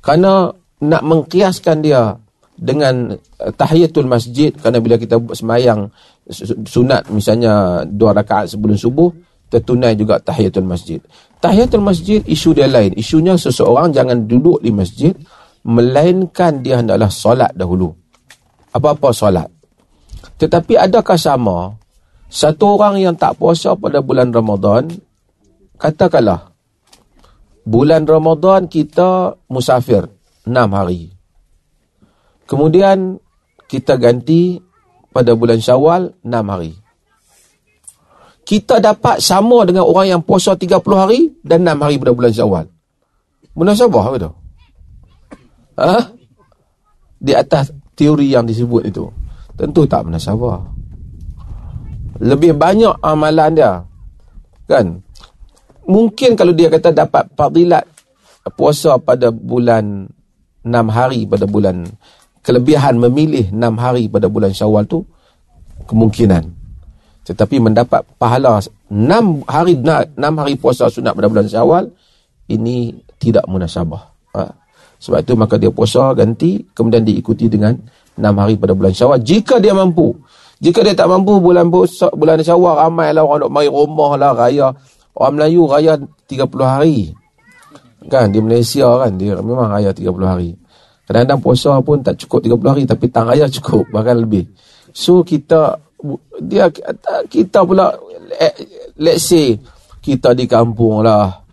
Kerana 0.03 0.51
nak 0.85 1.03
mengkiaskan 1.03 1.77
dia 1.81 2.13
dengan 2.55 3.11
uh, 3.15 3.51
tahiyatul 3.51 4.07
masjid 4.07 4.51
kerana 4.55 4.79
bila 4.79 4.95
kita 4.95 5.19
semayang 5.35 5.91
sunat 6.65 7.13
misalnya 7.13 7.85
dua 7.85 8.15
rakaat 8.15 8.49
sebelum 8.49 8.73
subuh 8.73 9.13
tertunai 9.49 9.93
juga 9.93 10.17
tahiyatul 10.17 10.65
masjid. 10.65 10.99
Tahiyatul 11.37 11.85
masjid 11.85 12.19
isu 12.25 12.57
dia 12.57 12.65
lain. 12.65 12.97
Isunya 12.97 13.37
seseorang 13.37 13.93
jangan 13.93 14.25
duduk 14.25 14.59
di 14.65 14.73
masjid 14.73 15.13
melainkan 15.65 16.61
dia 16.61 16.81
hendaklah 16.81 17.09
solat 17.09 17.53
dahulu. 17.53 17.93
Apa-apa 18.73 19.09
solat. 19.13 19.49
Tetapi 20.35 20.75
adakah 20.75 21.15
sama 21.15 21.79
satu 22.27 22.75
orang 22.75 22.99
yang 22.99 23.15
tak 23.15 23.39
puasa 23.39 23.77
pada 23.79 24.03
bulan 24.03 24.33
Ramadan 24.35 24.91
katakanlah 25.79 26.51
bulan 27.65 28.03
Ramadan 28.03 28.67
kita 28.67 29.39
musafir 29.49 30.05
6 30.45 30.51
hari. 30.51 31.15
Kemudian 32.45 33.17
kita 33.65 33.97
ganti 33.97 34.61
pada 35.09 35.33
bulan 35.33 35.57
Syawal 35.57 36.13
6 36.21 36.51
hari. 36.51 36.73
Kita 38.45 38.77
dapat 38.77 39.25
sama 39.25 39.65
dengan 39.65 39.89
orang 39.89 40.19
yang 40.19 40.21
puasa 40.21 40.53
30 40.53 40.77
hari 40.93 41.33
dan 41.41 41.65
6 41.65 41.81
hari 41.81 41.95
pada 41.97 42.13
bulan 42.13 42.29
Syawal. 42.35 42.65
Munasabah 43.57 44.03
ke 44.13 44.17
tu? 44.21 44.31
Ha? 45.81 46.13
Di 47.17 47.33
atas 47.33 47.73
teori 47.97 48.35
yang 48.35 48.45
disebut 48.45 48.85
itu. 48.85 49.09
Tentu 49.55 49.87
tak 49.87 50.03
munasabah. 50.07 50.59
Lebih 52.19 52.55
banyak 52.55 52.95
amalan 53.03 53.51
dia. 53.55 53.73
Kan? 54.67 54.99
Mungkin 55.85 56.35
kalau 56.35 56.51
dia 56.55 56.71
kata 56.71 56.91
dapat 56.91 57.29
fadilat 57.37 57.85
puasa 58.53 58.97
pada 59.01 59.33
bulan 59.33 60.05
6 60.65 60.69
hari 60.89 61.25
pada 61.25 61.45
bulan 61.49 61.85
kelebihan 62.45 62.97
memilih 63.01 63.49
6 63.49 63.57
hari 63.77 64.05
pada 64.09 64.29
bulan 64.29 64.53
syawal 64.53 64.85
tu 64.85 65.01
kemungkinan 65.89 66.53
tetapi 67.25 67.57
mendapat 67.57 68.05
pahala 68.21 68.61
6 68.61 69.45
hari 69.49 69.73
6 69.81 70.17
hari 70.17 70.53
puasa 70.57 70.89
sunat 70.89 71.17
pada 71.17 71.29
bulan 71.29 71.49
syawal 71.49 71.89
ini 72.49 72.93
tidak 73.17 73.49
munasabah 73.49 74.13
ha. 74.37 74.53
sebab 75.01 75.25
itu 75.25 75.33
maka 75.33 75.57
dia 75.57 75.73
puasa 75.73 76.13
ganti 76.13 76.61
kemudian 76.73 77.01
diikuti 77.01 77.49
dengan 77.49 77.73
6 78.15 78.23
hari 78.23 78.55
pada 78.55 78.73
bulan 78.75 78.91
syawal 78.95 79.19
jika 79.21 79.59
dia 79.59 79.75
mampu 79.75 80.15
jika 80.63 80.87
dia 80.87 80.95
tak 80.95 81.11
mampu 81.11 81.35
bulan 81.43 81.67
puasa, 81.67 82.07
bulan 82.15 82.39
syawal 82.39 82.79
ramai 82.79 83.11
lah 83.11 83.27
orang 83.27 83.47
nak 83.47 83.51
mari 83.51 83.67
rumah 83.67 84.11
lah 84.15 84.31
raya 84.31 84.71
orang 85.15 85.33
Melayu 85.35 85.67
raya 85.67 85.93
30 85.99 86.47
hari 86.63 87.11
kan 88.07 88.31
di 88.31 88.39
Malaysia 88.39 88.87
kan 89.01 89.17
dia 89.19 89.35
memang 89.39 89.67
raya 89.67 89.91
30 89.91 90.07
hari 90.23 90.55
Kadang-kadang 91.05 91.41
puasa 91.41 91.71
pun 91.85 92.01
tak 92.01 92.17
cukup 92.25 92.41
30 92.57 92.73
hari 92.73 92.83
tapi 92.89 93.05
tang 93.13 93.29
raya 93.29 93.45
cukup 93.45 93.85
bahkan 93.93 94.17
lebih. 94.17 94.49
So 94.89 95.21
kita 95.21 95.77
dia 96.41 96.69
kita 97.29 97.61
pula 97.61 97.93
eh, 98.41 98.53
let's 98.97 99.29
say 99.29 99.57
kita 100.01 100.33
di 100.33 100.49
kampung 100.49 101.05
lah 101.05 101.45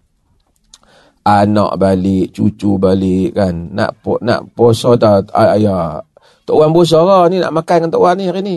anak 1.23 1.73
balik, 1.77 2.33
cucu 2.33 2.81
balik 2.81 3.37
kan. 3.37 3.77
Nak 3.77 4.01
nak 4.25 4.41
puasa 4.57 4.97
dah 4.97 5.21
ayah. 5.37 6.01
Tok 6.43 6.57
Wan 6.59 6.71
lah 6.75 7.31
ni 7.31 7.39
nak 7.39 7.53
makan 7.55 7.77
dengan 7.87 7.91
Tok 7.95 8.03
Wan 8.03 8.17
ni 8.19 8.27
hari 8.27 8.43
ni. 8.43 8.57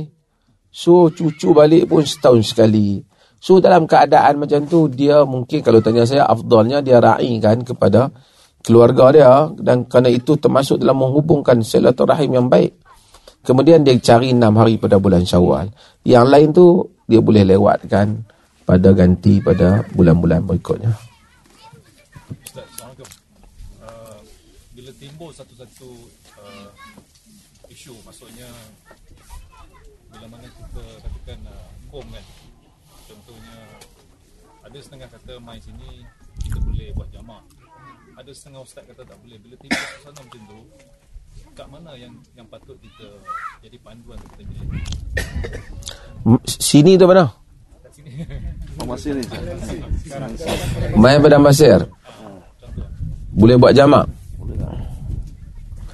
So 0.73 1.07
cucu 1.13 1.55
balik 1.55 1.88
pun 1.88 2.03
setahun 2.03 2.51
sekali. 2.51 2.99
So 3.39 3.61
dalam 3.61 3.86
keadaan 3.86 4.41
macam 4.41 4.65
tu 4.65 4.89
dia 4.89 5.21
mungkin 5.21 5.61
kalau 5.61 5.79
tanya 5.79 6.03
saya 6.03 6.25
afdalnya 6.25 6.81
dia 6.81 6.97
raih 6.97 7.38
kan 7.38 7.61
kepada 7.61 8.09
keluarga 8.65 9.05
dia 9.13 9.31
dan 9.61 9.86
kerana 9.86 10.09
itu 10.09 10.33
termasuk 10.41 10.81
dalam 10.81 10.97
menghubungkan 10.97 11.61
silaturahim 11.61 12.41
yang 12.41 12.47
baik. 12.49 12.73
Kemudian 13.45 13.86
dia 13.86 13.93
cari 14.01 14.33
enam 14.33 14.57
hari 14.57 14.81
pada 14.81 14.97
bulan 14.97 15.21
Syawal. 15.21 15.69
Yang 16.01 16.25
lain 16.25 16.49
tu 16.49 16.65
dia 17.05 17.21
boleh 17.21 17.45
lewatkan 17.45 18.25
pada 18.65 18.89
ganti 18.97 19.38
pada 19.38 19.86
bulan-bulan 19.93 20.41
berikutnya. 20.49 20.89
Ustaz, 22.41 22.65
Assalamualaikum. 22.65 23.09
Uh, 23.86 24.19
bila 24.73 24.91
timbul 24.97 25.29
satu-satu 25.29 25.89
uh, 26.41 26.73
isu, 27.69 27.93
maksudnya 28.01 28.49
bila 30.09 30.25
mana 30.25 30.49
kita 30.49 30.83
katakan 31.05 31.39
kom 31.95 32.07
kan, 32.11 32.25
contohnya 33.07 33.59
ada 34.67 34.77
setengah 34.83 35.07
kata 35.07 35.39
mai 35.39 35.63
sini 35.63 36.03
kita 36.43 36.59
boleh 36.59 36.91
buat 36.91 37.07
jamaah 37.07 37.43
ada 38.15 38.31
setengah 38.31 38.63
ustaz 38.63 38.83
kata 38.87 39.03
tak 39.03 39.17
boleh. 39.19 39.37
Bila 39.43 39.55
tiba 39.59 39.75
suasana 39.75 40.19
macam 40.23 40.41
tu 40.47 40.59
kat 41.55 41.67
mana 41.67 41.91
yang 41.99 42.15
yang 42.35 42.47
patut 42.47 42.75
kita 42.79 43.07
jadi 43.63 43.75
panduan 43.79 44.19
kita 44.19 44.43
pilih 44.43 44.67
sini 46.47 46.95
tu 46.95 47.05
mana 47.07 47.31
kat 47.83 47.91
sini. 47.95 48.11
Masih 48.87 49.11
ni. 49.15 49.23
main 50.99 51.19
pada 51.23 51.39
masir 51.39 51.87
boleh 53.35 53.55
buat 53.55 53.71
jamak? 53.75 54.07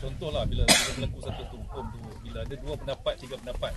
Contohlah 0.02 0.44
bila 0.50 0.66
bila 0.66 0.92
berlaku 0.98 1.20
satu 1.26 1.42
tu 1.50 1.58
hukum 1.62 1.86
tu 1.94 2.00
bila 2.26 2.40
ada 2.46 2.56
dua 2.58 2.74
pendapat 2.78 3.14
tiga 3.22 3.36
pendapat 3.42 3.72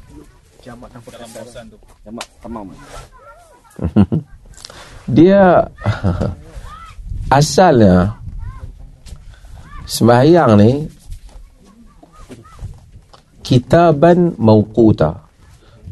Jamak 0.64 0.88
dan 0.96 1.00
dalam 1.04 1.28
kawasan 1.28 1.64
tu. 1.68 1.76
Jamak 2.08 2.26
tamam. 2.40 2.66
dia 5.16 5.60
asalnya 7.38 8.16
sembahyang 9.84 10.52
ni 10.56 10.88
kitaban 13.44 14.32
mauquta. 14.40 15.20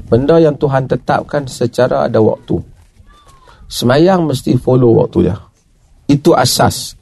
Benda 0.09 0.41
yang 0.41 0.57
Tuhan 0.57 0.89
tetapkan 0.89 1.45
secara 1.45 2.09
ada 2.09 2.25
waktu. 2.25 2.57
Sembahyang 3.69 4.25
mesti 4.25 4.57
follow 4.57 5.05
waktu 5.05 5.29
dia. 5.29 5.37
Itu 6.09 6.33
asas. 6.33 6.97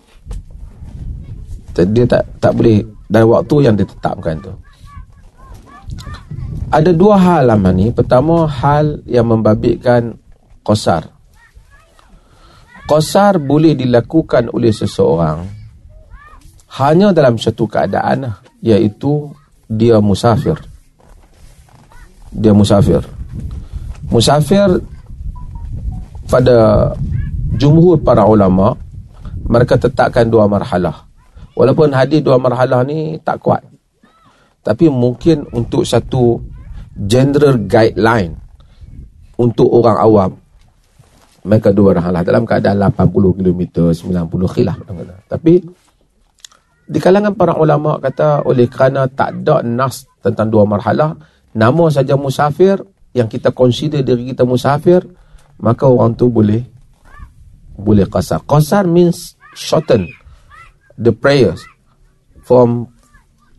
Dia 1.71 2.03
tak 2.11 2.43
tak 2.43 2.51
boleh 2.59 2.83
dan 3.07 3.31
waktu 3.31 3.55
yang 3.63 3.79
ditetapkan 3.79 4.43
tu 4.43 4.53
ada 6.71 6.91
dua 6.95 7.19
hal 7.19 7.51
lama 7.51 7.75
ni. 7.75 7.91
Pertama 7.91 8.47
hal 8.47 9.03
yang 9.05 9.27
membabitkan 9.27 10.15
qasar. 10.63 11.11
Qasar 12.87 13.39
boleh 13.43 13.75
dilakukan 13.75 14.51
oleh 14.51 14.71
seseorang 14.75 15.47
hanya 16.79 17.11
dalam 17.11 17.35
satu 17.35 17.67
keadaan 17.67 18.31
iaitu 18.63 19.31
dia 19.67 19.99
musafir. 19.99 20.59
Dia 22.31 22.55
musafir. 22.55 23.03
Musafir 24.07 24.79
pada 26.31 26.91
jumhur 27.59 27.99
para 27.99 28.23
ulama 28.27 28.79
mereka 29.51 29.75
tetapkan 29.75 30.31
dua 30.31 30.47
marhalah. 30.47 31.07
Walaupun 31.59 31.91
hadis 31.91 32.23
dua 32.23 32.39
marhalah 32.39 32.87
ni 32.87 33.19
tak 33.19 33.43
kuat. 33.43 33.67
Tapi 34.63 34.87
mungkin 34.87 35.47
untuk 35.51 35.83
satu 35.83 36.39
general 37.01 37.57
guideline 37.65 38.37
untuk 39.41 39.73
orang 39.73 39.99
awam 39.99 40.31
mereka 41.41 41.73
dua 41.73 41.97
marhalah 41.97 42.21
dalam 42.21 42.45
keadaan 42.45 42.77
80 42.93 43.41
km 43.41 43.89
90 43.97 44.55
khilaf. 44.55 44.77
Tapi 45.25 45.53
di 46.91 46.99
kalangan 47.01 47.33
para 47.33 47.57
ulama 47.57 47.97
kata 47.97 48.45
oleh 48.45 48.69
kerana 48.69 49.09
tak 49.09 49.41
ada 49.41 49.65
nas 49.65 50.05
tentang 50.21 50.53
dua 50.53 50.69
marhalah 50.69 51.17
nama 51.57 51.85
saja 51.89 52.19
musafir 52.21 52.77
yang 53.17 53.31
kita 53.31 53.57
consider 53.57 54.05
diri 54.05 54.37
kita 54.37 54.45
musafir 54.45 55.01
maka 55.57 55.89
orang 55.89 56.13
tu 56.13 56.29
boleh 56.29 56.61
boleh 57.73 58.05
qasar. 58.05 58.45
Qasar 58.45 58.85
means 58.85 59.41
shorten 59.57 60.13
the 61.01 61.17
prayers 61.17 61.65
from 62.45 62.93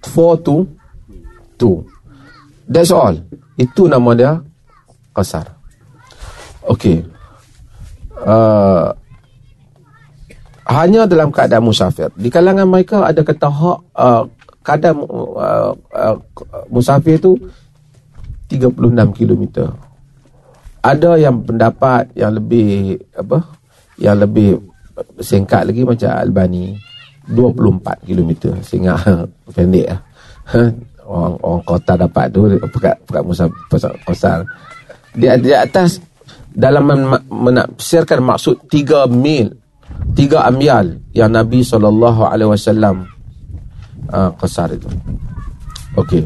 4 0.05 0.45
to 0.45 0.69
2 1.57 2.00
that's 2.71 2.95
all. 2.95 3.13
Itu 3.59 3.91
nama 3.91 4.09
dia 4.15 4.31
qasar. 5.11 5.51
Okey. 6.71 7.03
Uh, 8.23 8.95
hanya 10.71 11.03
dalam 11.03 11.33
keadaan 11.35 11.67
musafir. 11.67 12.07
Di 12.15 12.31
kalangan 12.31 12.63
mereka 12.63 13.03
ada 13.03 13.19
kata 13.19 13.47
hak 13.51 13.79
uh, 13.91 14.23
kadang 14.63 15.03
uh, 15.35 15.73
uh, 15.75 16.17
musafir 16.71 17.19
tu 17.19 17.35
36 18.47 18.77
km 19.17 19.73
ada 20.81 21.17
yang 21.17 21.41
pendapat 21.45 22.09
yang 22.17 22.33
lebih 22.37 22.97
apa 23.13 23.41
yang 24.01 24.17
lebih 24.17 24.57
singkat 25.21 25.65
lagi 25.69 25.85
macam 25.85 26.09
Albani 26.13 26.77
24 27.29 28.05
km 28.05 28.31
sehingga 28.65 28.97
pendek 29.53 29.87
lah. 29.93 30.01
Orang 31.11 31.35
orang 31.43 31.63
kota 31.67 31.99
dapat 31.99 32.31
tu 32.31 32.47
pekat 32.47 32.95
pekat 33.03 33.23
Musa 33.27 33.45
Kosar 34.07 34.47
di, 35.11 35.27
di 35.43 35.51
atas 35.51 35.99
dalam 36.55 36.87
men- 36.87 37.27
menafsirkan 37.27 38.23
maksud 38.23 38.71
3 38.71 39.11
mil 39.11 39.51
3 40.15 40.47
amyal 40.47 41.03
yang 41.11 41.35
Nabi 41.35 41.67
sallallahu 41.67 42.23
alaihi 42.23 42.55
wasallam 42.55 43.11
qasar 44.39 44.71
itu. 44.71 44.87
Okey. 45.99 46.23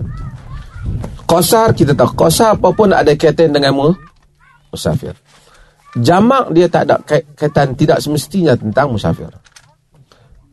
Qasar 1.26 1.74
kita 1.74 1.98
tahu 1.98 2.14
qasar 2.14 2.54
apa 2.54 2.70
pun 2.70 2.94
ada 2.94 3.10
kaitan 3.18 3.58
dengan 3.58 3.74
mu 3.74 3.90
musafir. 4.70 5.18
Jamak 5.98 6.54
dia 6.54 6.70
tak 6.70 6.86
ada 6.86 7.02
kait- 7.02 7.26
kaitan 7.34 7.74
tidak 7.74 8.06
semestinya 8.06 8.54
tentang 8.54 8.94
musafir. 8.94 9.34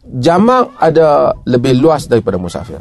Jamak 0.08 0.72
ada 0.80 1.36
lebih 1.44 1.76
luas 1.76 2.08
daripada 2.08 2.40
musafir 2.40 2.80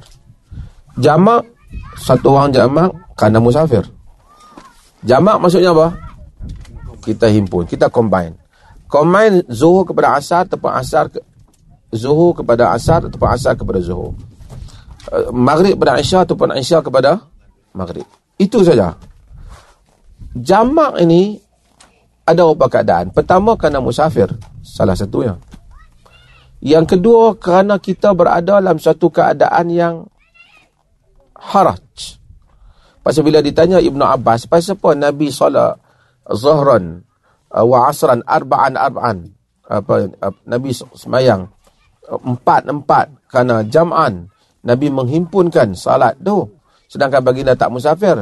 jamak 0.99 1.47
satu 1.95 2.35
orang 2.35 2.51
jamak 2.51 2.91
kerana 3.15 3.39
musafir. 3.39 3.85
Jamak 5.05 5.39
maksudnya 5.41 5.71
apa? 5.71 5.95
Kita 7.01 7.29
himpun 7.31 7.65
kita 7.65 7.89
combine. 7.89 8.37
Combine 8.91 9.45
zuhur 9.47 9.87
kepada 9.87 10.19
asar 10.19 10.43
ataupun 10.45 10.71
asar 10.75 11.07
ke, 11.07 11.23
zuhur 11.95 12.35
kepada 12.35 12.75
asar 12.75 13.07
ataupun 13.07 13.29
asar 13.31 13.53
kepada 13.55 13.79
zuhur. 13.79 14.13
Uh, 15.09 15.31
maghrib 15.33 15.79
kepada 15.79 15.97
isya 15.97 16.27
ataupun 16.27 16.53
isya 16.59 16.83
kepada 16.83 17.23
maghrib. 17.73 18.05
Itu 18.35 18.61
saja. 18.61 18.93
Jamak 20.35 20.99
ini 21.01 21.39
ada 22.27 22.45
beberapa 22.51 22.79
keadaan. 22.79 23.09
Pertama 23.15 23.57
kerana 23.57 23.81
musafir. 23.81 24.29
Salah 24.61 24.93
satunya. 24.93 25.39
Yang 26.61 26.95
kedua 26.97 27.33
kerana 27.41 27.81
kita 27.81 28.13
berada 28.13 28.61
dalam 28.61 28.77
satu 28.77 29.09
keadaan 29.09 29.73
yang 29.73 29.95
haraj. 31.41 32.21
Pasal 33.01 33.25
bila 33.25 33.41
ditanya 33.41 33.81
Ibnu 33.81 34.05
Abbas, 34.05 34.45
pasal 34.45 34.77
apa 34.77 34.93
Nabi 34.93 35.33
solat 35.33 35.81
zuhran 36.29 37.01
uh, 37.49 37.65
wa 37.65 37.89
asran 37.89 38.21
arba'an 38.21 38.77
arba'an. 38.77 39.25
Apa 39.65 40.05
uh, 40.21 40.33
Nabi 40.45 40.69
semayang. 40.75 41.49
Uh, 42.05 42.21
empat 42.21 42.69
empat. 42.69 43.09
Kerana 43.25 43.65
jam'an 43.65 44.29
Nabi 44.61 44.93
menghimpunkan 44.93 45.73
salat 45.73 46.13
tu. 46.21 46.45
Sedangkan 46.85 47.23
baginda 47.25 47.57
tak 47.57 47.73
musafir. 47.73 48.21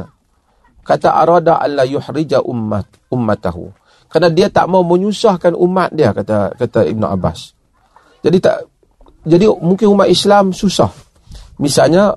Kata 0.80 1.12
arada 1.12 1.60
alla 1.60 1.84
yuhrija 1.84 2.40
ummat 2.40 2.88
ummatahu. 3.12 3.68
Kerana 4.10 4.32
dia 4.32 4.48
tak 4.48 4.66
mau 4.66 4.82
menyusahkan 4.82 5.54
umat 5.54 5.92
dia 5.92 6.10
kata 6.10 6.56
kata 6.56 6.88
Ibnu 6.88 7.04
Abbas. 7.04 7.52
Jadi 8.24 8.38
tak 8.40 8.64
jadi 9.28 9.52
mungkin 9.52 9.92
umat 9.92 10.08
Islam 10.08 10.56
susah. 10.56 10.88
Misalnya 11.60 12.16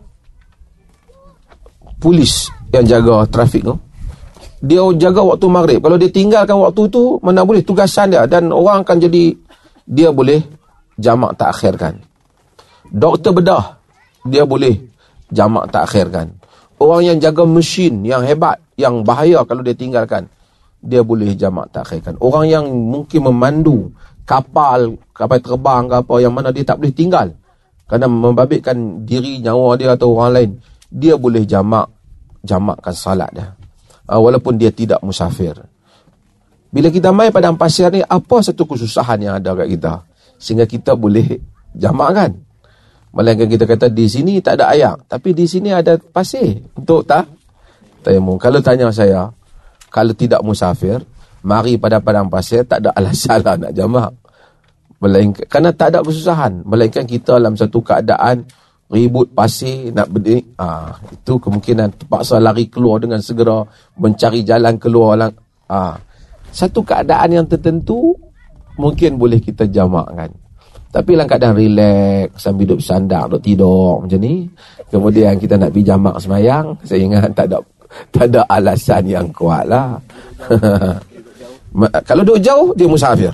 polis 2.04 2.51
yang 2.76 2.84
jaga 2.84 3.24
trafik 3.32 3.64
tu. 3.64 3.80
Dia 4.60 4.84
jaga 4.99 5.24
waktu 5.24 5.47
maghrib. 5.47 5.80
Kalau 5.80 5.95
dia 5.95 6.12
tinggalkan 6.12 6.60
waktu 6.60 6.91
tu, 6.91 7.20
mana 7.24 7.47
boleh 7.47 7.64
tugasan 7.64 8.12
dia 8.12 8.28
dan 8.28 8.51
orang 8.51 8.84
akan 8.84 8.99
jadi 8.99 9.32
dia 9.88 10.12
boleh 10.12 10.43
jamak 10.99 11.39
tak 11.39 11.56
akhirkan. 11.56 12.04
Doktor 12.91 13.32
bedah 13.39 13.80
dia 14.28 14.43
boleh 14.43 14.76
jamak 15.32 15.72
tak 15.72 15.88
akhirkan. 15.88 16.36
Orang 16.80 17.08
yang 17.08 17.18
jaga 17.24 17.47
mesin 17.47 18.04
yang 18.04 18.28
hebat, 18.28 18.60
yang 18.76 19.08
bahaya 19.08 19.43
kalau 19.47 19.64
dia 19.64 19.76
tinggalkan, 19.76 20.28
dia 20.84 20.99
boleh 20.99 21.32
jamak 21.39 21.72
tak 21.72 21.88
akhirkan. 21.88 22.20
Orang 22.20 22.47
yang 22.51 22.68
mungkin 22.68 23.32
memandu 23.32 23.91
kapal, 24.28 24.99
kapal 25.16 25.39
terbang 25.39 25.88
ke 25.88 25.95
apa 26.04 26.16
yang 26.20 26.34
mana 26.36 26.51
dia 26.51 26.68
tak 26.68 26.84
boleh 26.84 26.91
tinggal. 26.91 27.28
Kerana 27.88 28.08
membabitkan 28.08 29.04
diri 29.04 29.43
nyawa 29.43 29.76
dia 29.76 29.95
atau 29.95 30.16
orang 30.16 30.32
lain, 30.36 30.51
dia 30.94 31.18
boleh 31.18 31.41
jamak 31.50 31.89
jamakkan 32.46 32.94
salat 32.94 33.32
dia. 33.34 33.50
Uh, 34.06 34.22
walaupun 34.22 34.60
dia 34.60 34.70
tidak 34.70 35.02
musafir. 35.02 35.58
Bila 36.70 36.94
kita 36.94 37.10
main 37.10 37.34
padang 37.34 37.58
pasir 37.58 37.89
ni, 37.89 38.04
apa 38.04 38.36
satu 38.44 38.68
kesusahan 38.68 39.18
yang 39.22 39.34
ada 39.39 39.58
kat 39.58 39.68
kita? 39.74 39.94
Sehingga 40.38 40.68
kita 40.70 40.94
boleh 40.94 41.39
jamakkan. 41.74 42.36
Melainkan 43.14 43.46
kita 43.46 43.70
kata 43.70 43.94
di 43.94 44.10
sini 44.10 44.41
tak 44.41 44.60
ada 44.60 44.74
air. 44.74 44.94
Tapi 45.06 45.38
di 45.38 45.46
sini 45.46 45.70
ada 45.70 45.96
pasir. 45.98 46.66
Untuk 46.74 47.06
tak? 47.06 47.30
Tayamum. 48.02 48.41
Kalau 48.41 48.60
tanya 48.60 48.89
saya, 48.89 49.30
kalau 49.94 50.18
tidak 50.18 50.41
musafir, 50.41 51.00
mari 51.46 51.78
pada 51.78 52.02
padang 52.02 52.28
pasir, 52.28 52.66
tak 52.66 52.84
ada 52.84 52.89
alasan 52.98 53.39
lah 53.46 53.56
nak 53.56 53.72
jamak. 53.72 54.12
Melainkan, 54.98 55.46
kerana 55.46 55.70
tak 55.72 55.94
ada 55.94 56.00
kesusahan. 56.02 56.66
Melainkan 56.66 57.06
kita 57.06 57.38
dalam 57.38 57.54
satu 57.54 57.86
keadaan 57.86 58.50
ribut 58.94 59.34
pasir 59.34 59.89
nak 59.89 60.14
berdiri. 60.14 60.46
Ah 60.62 60.94
itu 61.10 61.41
kemungkinan 61.41 61.98
terpaksa 61.98 62.38
lari 62.38 62.70
keluar 62.70 63.02
dengan 63.02 63.18
segera 63.26 63.66
mencari 63.98 64.46
jalan 64.46 64.78
keluar 64.78 65.18
lang 65.18 65.34
ah 65.66 65.98
satu 66.54 66.86
keadaan 66.86 67.41
yang 67.41 67.46
tertentu 67.50 68.14
mungkin 68.78 69.18
boleh 69.18 69.41
kita 69.41 69.66
jamakkan. 69.66 70.30
Tapi 70.94 71.18
dalam 71.18 71.26
keadaan 71.26 71.58
relax 71.58 72.38
sambil 72.38 72.70
duduk 72.70 72.86
sandar 72.86 73.26
duduk 73.26 73.41
tidur 73.41 74.06
macam 74.06 74.20
ni 74.22 74.46
kemudian 74.94 75.41
kita 75.41 75.58
nak 75.58 75.74
pergi 75.74 75.89
jamak 75.89 76.16
semayang 76.22 76.78
saya 76.86 77.02
ingat 77.02 77.34
tak 77.34 77.50
ada 77.50 77.58
tak 78.14 78.30
ada 78.30 78.46
alasan 78.46 79.10
yang 79.10 79.28
kuat 79.34 79.66
lah. 79.66 79.98
Kalau 82.06 82.22
duduk 82.22 82.46
jauh 82.46 82.78
dia 82.78 82.86
musafir. 82.86 83.34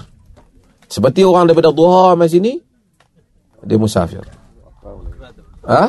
Seperti 0.88 1.28
orang 1.28 1.52
daripada 1.52 1.76
duha 1.76 2.16
mai 2.16 2.32
sini 2.32 2.56
dia 3.68 3.76
musafir 3.76 4.39
Ha? 5.68 5.84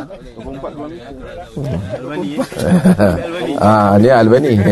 ah, 3.62 3.94
ni 4.02 4.10
Albani. 4.10 4.58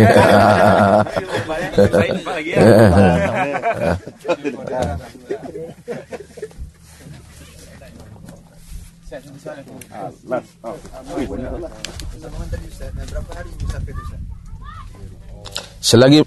Selagi 15.88 16.20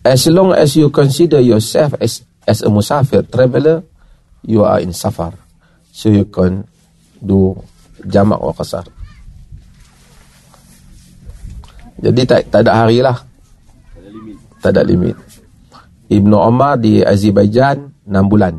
as 0.00 0.24
long 0.32 0.56
as 0.56 0.72
you 0.80 0.88
consider 0.88 1.44
yourself 1.44 1.92
as 2.00 2.24
as 2.48 2.64
a 2.64 2.72
musafir 2.72 3.20
traveler 3.28 3.84
you 4.40 4.64
are 4.64 4.80
in 4.80 4.96
safar 4.96 5.36
so 5.92 6.08
you 6.08 6.24
can 6.24 6.64
do 7.20 7.56
jamak 8.04 8.40
wa 8.40 8.52
qasar. 8.56 8.84
Jadi 12.00 12.20
tak 12.24 12.48
tak 12.48 12.64
ada 12.64 12.72
hari 12.84 13.04
lah. 13.04 13.16
Tak 14.60 14.72
ada 14.76 14.82
limit. 14.84 15.16
Ibnu 16.10 16.36
Omar 16.36 16.80
di 16.80 17.04
Azerbaijan 17.04 17.92
6 18.08 18.30
bulan. 18.32 18.54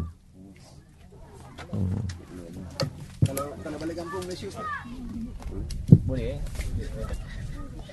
Hmm. 1.73 2.01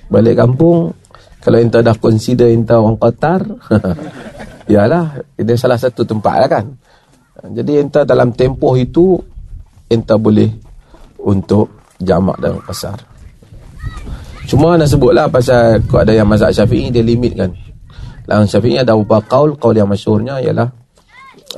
Balik 0.09 0.35
kampung 0.41 0.93
kalau 1.39 1.57
ente 1.57 1.79
dah 1.79 1.95
consider 1.95 2.51
ente 2.51 2.75
orang 2.75 2.99
Qatar, 2.99 3.41
yalah, 4.73 5.23
ini 5.39 5.55
salah 5.55 5.79
satu 5.79 6.03
tempat 6.03 6.35
lah 6.45 6.49
kan. 6.51 6.65
Jadi 7.55 7.79
ente 7.79 8.03
dalam 8.03 8.35
tempoh 8.35 8.75
itu 8.75 9.15
ente 9.89 10.15
boleh 10.15 10.49
untuk 11.19 11.67
jamak 11.99 12.37
dan 12.39 12.61
pasar. 12.63 12.97
Cuma 14.49 14.79
nak 14.79 14.89
sebutlah 14.89 15.29
pasal 15.29 15.83
kau 15.85 16.01
ada 16.01 16.13
yang 16.15 16.25
mazhab 16.25 16.49
Syafi'i 16.49 16.89
dia 16.89 17.05
limit 17.05 17.37
kan. 17.37 17.51
Dalam 18.25 18.45
Syafi'i 18.49 18.81
ada 18.81 18.97
beberapa 18.97 19.21
kaul, 19.25 19.57
kaul 19.57 19.77
yang 19.77 19.89
masyhurnya 19.89 20.41
ialah 20.41 20.69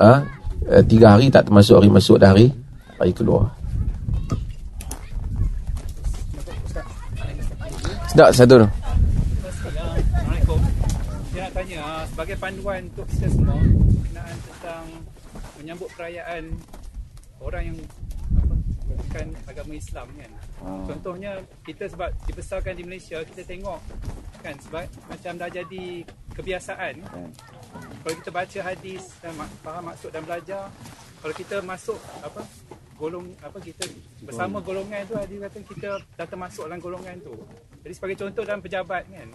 ah 0.00 0.24
ha, 0.24 0.80
tiga 0.84 1.16
hari 1.16 1.28
tak 1.28 1.48
termasuk 1.48 1.76
hari 1.76 1.88
masuk 1.92 2.16
dan 2.16 2.32
hari 2.36 2.48
hari 2.96 3.12
keluar. 3.12 3.52
Sedap 8.12 8.28
satu 8.32 8.66
tu. 8.66 8.68
Ah, 11.82 12.08
sebagai 12.10 12.34
panduan 12.34 12.82
untuk 12.90 13.06
kita 13.14 13.30
semua 13.30 13.54
berkenaan 13.62 14.36
tentang 14.42 14.84
menyambut 15.54 15.88
perayaan 15.94 16.44
orang 17.38 17.62
yang 17.70 17.78
bukan 18.96 19.26
agama 19.48 19.72
Islam 19.74 20.06
kan. 20.16 20.32
Ah. 20.62 20.84
Contohnya 20.88 21.32
kita 21.64 21.88
sebab 21.88 22.10
dibesarkan 22.28 22.74
di 22.76 22.82
Malaysia 22.86 23.18
kita 23.24 23.42
tengok 23.44 23.80
kan 24.42 24.54
sebab 24.58 24.84
macam 25.06 25.32
dah 25.38 25.48
jadi 25.48 25.84
kebiasaan. 26.34 26.94
Kalau 28.02 28.14
kita 28.18 28.30
baca 28.34 28.58
hadis 28.66 29.02
dan 29.22 29.32
faham 29.62 29.84
maksud 29.86 30.10
dan 30.10 30.26
belajar, 30.26 30.66
kalau 31.22 31.34
kita 31.38 31.56
masuk 31.62 31.98
apa 32.20 32.42
golong 32.98 33.34
apa 33.42 33.58
kita 33.58 33.82
bersama 34.22 34.62
golongan 34.62 35.02
tu 35.10 35.14
dia 35.26 35.38
kata 35.46 35.58
kita 35.66 35.88
dah 36.18 36.26
termasuk 36.26 36.66
dalam 36.66 36.82
golongan 36.82 37.18
tu. 37.22 37.34
Jadi 37.82 37.92
sebagai 37.94 38.16
contoh 38.26 38.42
dalam 38.42 38.62
pejabat 38.62 39.06
kan. 39.06 39.28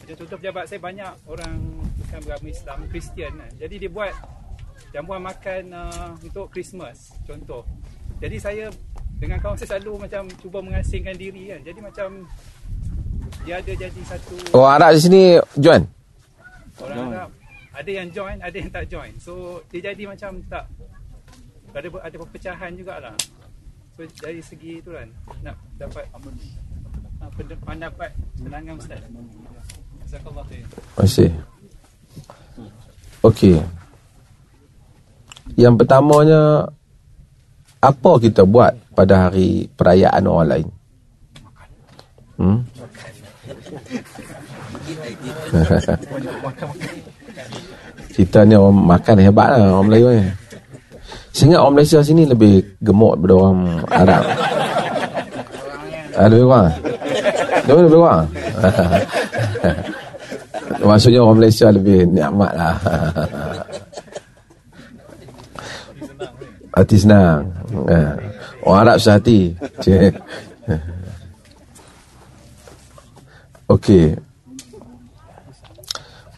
Macam 0.00 0.14
contoh 0.26 0.36
pejabat 0.38 0.64
saya 0.66 0.80
banyak 0.82 1.12
orang 1.26 1.58
bukan 1.98 2.18
beragama 2.26 2.48
Islam, 2.50 2.78
Kristian 2.90 3.32
kan. 3.38 3.52
Jadi 3.58 3.74
dia 3.86 3.90
buat 3.90 4.14
jamuan 4.90 5.22
makan 5.22 5.62
uh, 5.70 6.10
untuk 6.18 6.50
Christmas 6.50 7.14
contoh. 7.26 7.62
Jadi 8.20 8.36
saya 8.36 8.68
dengan 9.20 9.36
kawan 9.38 9.56
saya 9.60 9.76
selalu 9.76 10.08
macam 10.08 10.24
cuba 10.40 10.58
mengasingkan 10.64 11.14
diri 11.14 11.52
kan. 11.52 11.60
Jadi 11.60 11.80
macam 11.84 12.08
dia 13.44 13.56
ada 13.60 13.72
jadi 13.72 14.00
satu 14.04 14.34
Orang 14.56 14.72
Arab 14.80 14.90
di 14.96 15.00
sini 15.00 15.22
join. 15.60 15.82
orang 16.80 16.98
Arab 17.12 17.30
ada 17.70 17.90
yang 17.92 18.08
join, 18.10 18.36
ada 18.40 18.56
yang 18.56 18.70
tak 18.72 18.84
join. 18.88 19.12
So 19.20 19.60
dia 19.68 19.92
jadi 19.92 20.02
macam 20.08 20.40
tak 20.48 20.64
ada 21.70 21.88
ada 22.02 22.16
perpecahan 22.16 22.74
jugalah. 22.74 23.14
So 23.94 24.02
dari 24.24 24.40
segi 24.40 24.80
tu 24.80 24.96
kan 24.96 25.06
nak 25.44 25.56
dapat 25.76 26.08
pende- 27.36 27.60
pendapat 27.60 28.10
penangan 28.40 28.74
ustaz. 28.80 29.00
Jazakallah 30.08 30.44
khair. 30.50 30.64
Masih. 30.98 31.30
Okey. 33.22 33.60
Yang 35.54 35.74
pertamanya 35.84 36.66
apa 37.80 38.10
kita 38.20 38.44
buat 38.44 38.76
pada 38.92 39.28
hari 39.28 39.64
perayaan 39.72 40.28
orang 40.28 40.48
lain? 40.48 40.68
Hmm? 42.40 42.60
kita 48.16 48.44
ni 48.44 48.54
orang 48.56 48.76
makan 48.76 49.16
hebat 49.24 49.48
lah 49.56 49.72
orang 49.80 49.88
Melayu 49.88 50.08
ni. 50.12 50.28
Saya 51.30 51.46
ingat 51.46 51.60
orang 51.62 51.74
Malaysia 51.78 51.98
sini 52.02 52.26
lebih 52.26 52.60
gemuk 52.82 53.16
daripada 53.16 53.34
orang 53.38 53.58
Arab. 53.88 54.24
Ah, 56.20 56.26
lebih 56.28 56.44
kurang? 56.44 56.68
Lebih, 57.64 57.96
kurang? 57.96 58.26
Maksudnya 60.90 61.20
orang 61.22 61.38
Malaysia 61.38 61.66
lebih 61.70 62.04
nikmat 62.10 62.52
lah. 62.52 62.74
Hati 66.76 66.96
senang. 66.98 67.59
Ha. 67.70 67.98
Orang 68.66 68.80
Arab 68.82 68.96
susah 68.98 69.16
hati. 69.18 69.54
Cik. 69.82 70.12
Okey. 73.70 74.18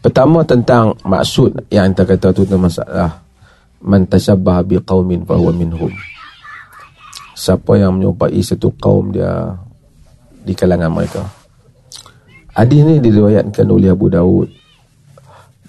Pertama 0.03 0.43
tentang 0.43 0.93
maksud 1.07 1.63
yang 1.71 1.95
kita 1.95 2.03
kata 2.03 2.27
tu 2.35 2.43
tentang 2.43 2.67
masalah 2.67 3.09
man 3.81 4.03
tasyabbah 4.03 4.61
bi 4.67 4.77
qaumin 4.83 5.23
fa 5.23 5.39
huwa 5.39 5.55
minhum. 5.55 5.91
Siapa 7.33 7.79
yang 7.79 7.97
menyerupai 7.97 8.39
satu 8.43 8.69
kaum 8.77 9.09
dia 9.15 9.57
di 10.43 10.53
kalangan 10.53 10.91
mereka. 10.91 11.23
Hadis 12.53 12.85
ni 12.85 13.01
diriwayatkan 13.01 13.65
oleh 13.65 13.89
Abu 13.89 14.13
Daud 14.13 14.47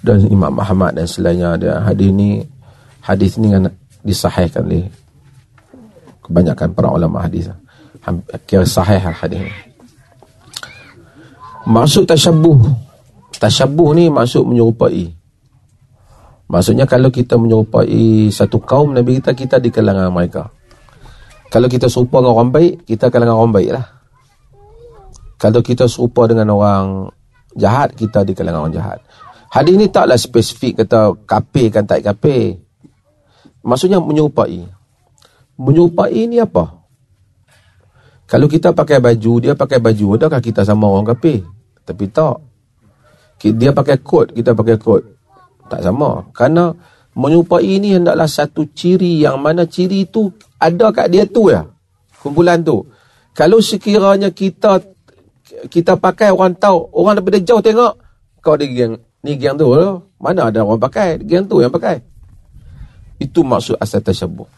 dan 0.04 0.20
Imam 0.28 0.52
Muhammad 0.52 1.00
dan 1.00 1.08
selainnya 1.08 1.56
ada 1.56 1.70
hadis 1.80 2.12
ni 2.12 2.44
hadis 3.00 3.40
ni 3.40 3.48
kan 3.48 3.72
disahihkan 4.04 4.68
oleh 4.68 4.92
kebanyakan 6.24 6.72
para 6.72 6.88
ulama 6.88 7.22
hadis. 7.28 7.52
Ham- 8.02 8.24
Kira 8.48 8.64
sahih 8.64 9.00
hadis. 9.00 9.44
Maksud 11.64 12.04
tasyabuh 12.04 12.84
Tasyabuh 13.34 13.92
ni 13.98 14.08
maksud 14.08 14.46
menyerupai. 14.46 15.10
Maksudnya 16.48 16.86
kalau 16.86 17.10
kita 17.10 17.34
menyerupai 17.34 18.30
satu 18.30 18.62
kaum 18.62 18.94
Nabi 18.94 19.18
kita, 19.18 19.34
kita 19.34 19.56
di 19.58 19.68
kalangan 19.74 20.12
mereka. 20.12 20.48
Kalau 21.50 21.66
kita 21.70 21.90
serupa 21.90 22.22
dengan 22.22 22.40
orang 22.40 22.50
baik, 22.50 22.72
kita 22.86 23.10
kalangan 23.10 23.36
orang 23.36 23.54
baik 23.54 23.70
lah. 23.74 23.86
Kalau 25.36 25.60
kita 25.60 25.84
serupa 25.90 26.30
dengan 26.30 26.54
orang 26.54 27.10
jahat, 27.58 27.92
kita 27.92 28.22
di 28.22 28.32
kalangan 28.32 28.64
orang 28.64 28.74
jahat. 28.74 28.98
Hadis 29.50 29.74
ni 29.78 29.86
taklah 29.86 30.18
spesifik 30.18 30.82
kata 30.82 31.14
kafir 31.30 31.70
kan 31.70 31.86
tak 31.86 32.02
kafir 32.02 32.58
Maksudnya 33.62 34.02
menyerupai 34.02 34.66
Menyerupai 35.54 36.26
ni 36.26 36.42
apa? 36.42 36.82
Kalau 38.24 38.48
kita 38.48 38.72
pakai 38.72 38.98
baju, 38.98 39.32
dia 39.38 39.54
pakai 39.54 39.78
baju, 39.78 40.18
adakah 40.18 40.40
kita 40.40 40.66
sama 40.66 40.88
orang 40.90 41.14
kafir? 41.14 41.44
Tapi 41.84 42.08
tak. 42.10 42.40
Dia 43.44 43.76
pakai 43.76 44.00
kot, 44.00 44.32
kita 44.32 44.56
pakai 44.56 44.80
kot. 44.80 45.04
Tak 45.68 45.84
sama. 45.84 46.24
Kerana 46.32 46.72
menyerupai 47.12 47.62
ini 47.62 48.00
hendaklah 48.00 48.26
satu 48.26 48.64
ciri 48.72 49.22
yang 49.22 49.38
mana 49.38 49.68
ciri 49.68 50.08
itu 50.08 50.32
ada 50.56 50.90
kat 50.90 51.12
dia 51.12 51.28
tu 51.28 51.52
ya. 51.52 51.68
Kumpulan 52.24 52.64
tu. 52.64 52.88
Kalau 53.36 53.60
sekiranya 53.60 54.32
kita 54.32 54.80
kita 55.68 56.00
pakai 56.00 56.32
orang 56.32 56.56
tahu, 56.56 56.88
orang 56.96 57.20
daripada 57.20 57.38
jauh 57.44 57.60
tengok, 57.60 57.92
kau 58.40 58.56
ada 58.56 58.64
geng, 58.64 58.96
ni 59.20 59.36
geng 59.36 59.60
tu. 59.60 59.68
Mana 60.16 60.48
ada 60.48 60.64
orang 60.64 60.80
pakai? 60.80 61.20
Geng 61.20 61.44
tu 61.44 61.60
yang 61.60 61.70
pakai. 61.70 62.00
Itu 63.20 63.44
maksud 63.44 63.76
asal 63.76 64.00
tasyabuh. 64.00 64.48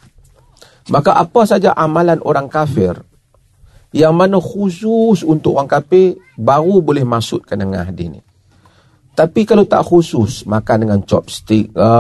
Maka 0.87 1.19
apa 1.19 1.43
saja 1.49 1.75
amalan 1.75 2.23
orang 2.23 2.47
kafir 2.47 2.95
yang 3.91 4.15
mana 4.15 4.39
khusus 4.39 5.25
untuk 5.27 5.59
orang 5.59 5.71
kafir 5.71 6.21
baru 6.37 6.85
boleh 6.85 7.03
masukkan 7.03 7.57
dengan 7.57 7.87
hadis 7.87 8.19
ni. 8.19 8.21
Tapi 9.17 9.49
kalau 9.49 9.65
tak 9.65 9.81
khusus, 9.89 10.45
makan 10.45 10.85
dengan 10.85 11.01
chopstick 11.09 11.73
ke, 11.73 11.93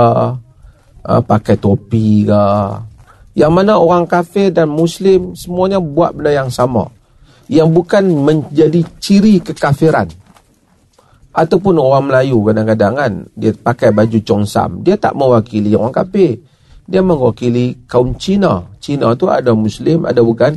uh, 1.08 1.22
pakai 1.24 1.56
topi 1.56 2.28
ke, 2.28 2.42
yang 3.36 3.56
mana 3.56 3.80
orang 3.80 4.04
kafir 4.04 4.52
dan 4.52 4.68
muslim 4.68 5.32
semuanya 5.32 5.80
buat 5.80 6.12
benda 6.12 6.36
yang 6.36 6.52
sama. 6.52 6.92
Yang 7.48 7.68
bukan 7.72 8.04
menjadi 8.12 8.84
ciri 9.00 9.40
kekafiran. 9.40 10.12
Ataupun 11.36 11.76
orang 11.76 12.08
Melayu 12.08 12.40
kadang-kadang 12.44 12.94
kan, 12.96 13.12
dia 13.36 13.52
pakai 13.52 13.92
baju 13.92 14.18
congsam. 14.24 14.80
Dia 14.84 14.96
tak 14.96 15.16
mewakili 15.16 15.72
orang 15.76 15.92
kafir. 15.92 16.40
Dia 16.86 17.02
mewakili 17.02 17.82
kaum 17.90 18.14
Cina. 18.14 18.62
Cina 18.78 19.12
tu 19.18 19.26
ada 19.26 19.50
muslim, 19.52 20.06
ada 20.06 20.22
bukan 20.22 20.54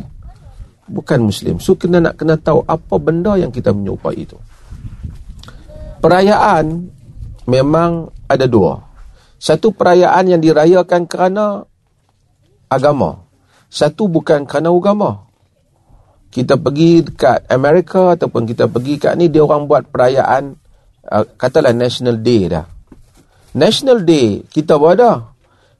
bukan 0.89 1.19
muslim. 1.29 1.57
So 1.61 1.77
kena 1.77 2.01
nak 2.01 2.17
kena 2.17 2.37
tahu 2.37 2.65
apa 2.65 2.95
benda 2.97 3.37
yang 3.37 3.53
kita 3.53 3.73
menyerupai 3.73 4.17
itu. 4.17 4.37
Perayaan 5.99 6.89
memang 7.49 8.13
ada 8.29 8.45
dua. 8.45 8.81
Satu 9.39 9.71
perayaan 9.71 10.35
yang 10.35 10.41
dirayakan 10.41 11.09
kerana 11.09 11.63
agama. 12.69 13.25
Satu 13.69 14.05
bukan 14.09 14.43
kerana 14.45 14.69
agama. 14.73 15.29
Kita 16.29 16.61
pergi 16.61 17.01
dekat 17.01 17.49
Amerika 17.49 18.13
ataupun 18.13 18.45
kita 18.45 18.69
pergi 18.69 19.01
kat 19.01 19.17
ni 19.17 19.33
dia 19.33 19.41
orang 19.41 19.65
buat 19.65 19.89
perayaan 19.89 20.53
uh, 21.09 21.25
katalah 21.37 21.73
National 21.73 22.21
Day 22.21 22.53
dah. 22.53 22.65
National 23.57 24.05
Day 24.05 24.45
kita 24.45 24.77
buat 24.77 24.97
dah. 25.01 25.28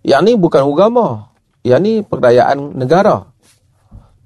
Yang 0.04 0.22
ni 0.24 0.34
bukan 0.39 0.64
agama. 0.64 1.08
Yang 1.64 1.82
ni 1.84 1.93
perayaan 2.04 2.76
negara. 2.76 3.28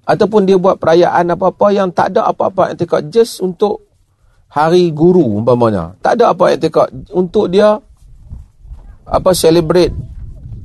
Ataupun 0.03 0.43
dia 0.43 0.59
buat 0.59 0.77
perayaan 0.77 1.31
apa-apa 1.31 1.67
yang 1.71 1.89
tak 1.89 2.13
ada 2.13 2.27
apa-apa 2.27 2.75
etikad 2.75 3.07
just 3.07 3.39
untuk 3.39 3.87
hari 4.51 4.91
guru 4.91 5.39
umpamanya. 5.39 5.95
Tak 6.03 6.19
ada 6.19 6.35
apa 6.35 6.51
etikad 6.51 6.91
untuk 7.15 7.47
dia 7.47 7.79
apa 9.03 9.31
celebrate 9.31 9.95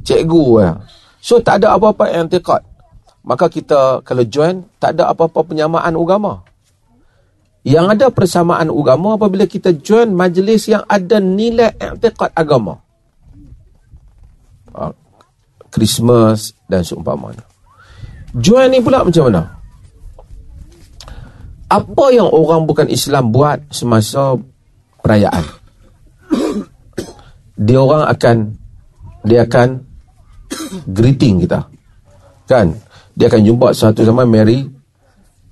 cikgu 0.02 0.44
ya. 0.62 0.70
so 1.18 1.42
tak 1.42 1.62
ada 1.62 1.74
apa-apa 1.74 2.06
etikad 2.06 2.62
maka 3.26 3.50
kita 3.50 4.00
kalau 4.06 4.22
join 4.26 4.62
tak 4.78 4.98
ada 4.98 5.10
apa-apa 5.14 5.46
penyamaan 5.46 5.94
agama. 5.94 6.42
Yang 7.62 7.86
ada 7.94 8.06
persamaan 8.10 8.70
agama 8.74 9.14
apabila 9.14 9.46
kita 9.46 9.70
join 9.78 10.10
majlis 10.10 10.66
yang 10.66 10.82
ada 10.88 11.22
nilai 11.22 11.78
etikad 11.78 12.34
agama 12.34 12.87
Ah, 14.78 14.94
Christmas 15.74 16.54
dan 16.70 16.86
seumpamanya 16.86 17.42
Join 18.36 18.70
ni 18.70 18.78
pula 18.84 19.02
macam 19.02 19.24
mana? 19.26 19.42
Apa 21.68 22.12
yang 22.12 22.28
orang 22.28 22.64
bukan 22.68 22.88
Islam 22.88 23.32
buat 23.32 23.60
semasa 23.72 24.36
perayaan? 25.00 25.44
Dia 27.66 27.78
orang 27.80 28.04
akan 28.08 28.36
dia 29.26 29.44
akan 29.44 29.82
greeting 30.88 31.42
kita. 31.42 31.66
Kan? 32.48 32.78
Dia 33.18 33.28
akan 33.28 33.42
jumpa 33.44 33.74
satu 33.74 34.06
sama 34.06 34.24
Merry 34.24 34.64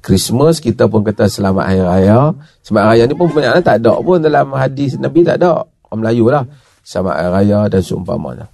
Christmas 0.00 0.62
kita 0.62 0.86
pun 0.86 1.02
kata 1.02 1.26
selamat 1.26 1.64
hari 1.66 1.82
raya. 1.82 2.30
Selamat 2.62 2.82
hari 2.86 2.90
raya 2.94 3.10
ni 3.10 3.14
pun 3.18 3.26
sebenarnya 3.26 3.58
tak 3.58 3.82
ada 3.82 3.98
pun 3.98 4.22
dalam 4.22 4.54
hadis 4.54 4.94
Nabi 4.96 5.26
tak 5.26 5.42
ada. 5.42 5.66
Orang 5.90 5.98
Melayu 6.06 6.30
lah. 6.30 6.46
Selamat 6.86 7.14
hari 7.18 7.30
raya 7.34 7.60
dan 7.66 7.82
seumpamanya. 7.82 8.46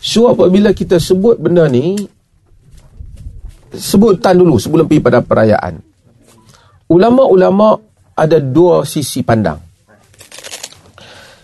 So 0.00 0.30
apabila 0.30 0.70
kita 0.76 1.00
sebut 1.00 1.40
benda 1.40 1.66
ni 1.66 1.96
sebutan 3.76 4.38
dulu 4.38 4.56
sebelum 4.56 4.88
pergi 4.88 5.04
pada 5.04 5.20
perayaan. 5.20 5.74
Ulama-ulama 6.86 7.76
ada 8.16 8.38
dua 8.38 8.86
sisi 8.86 9.20
pandang. 9.26 9.58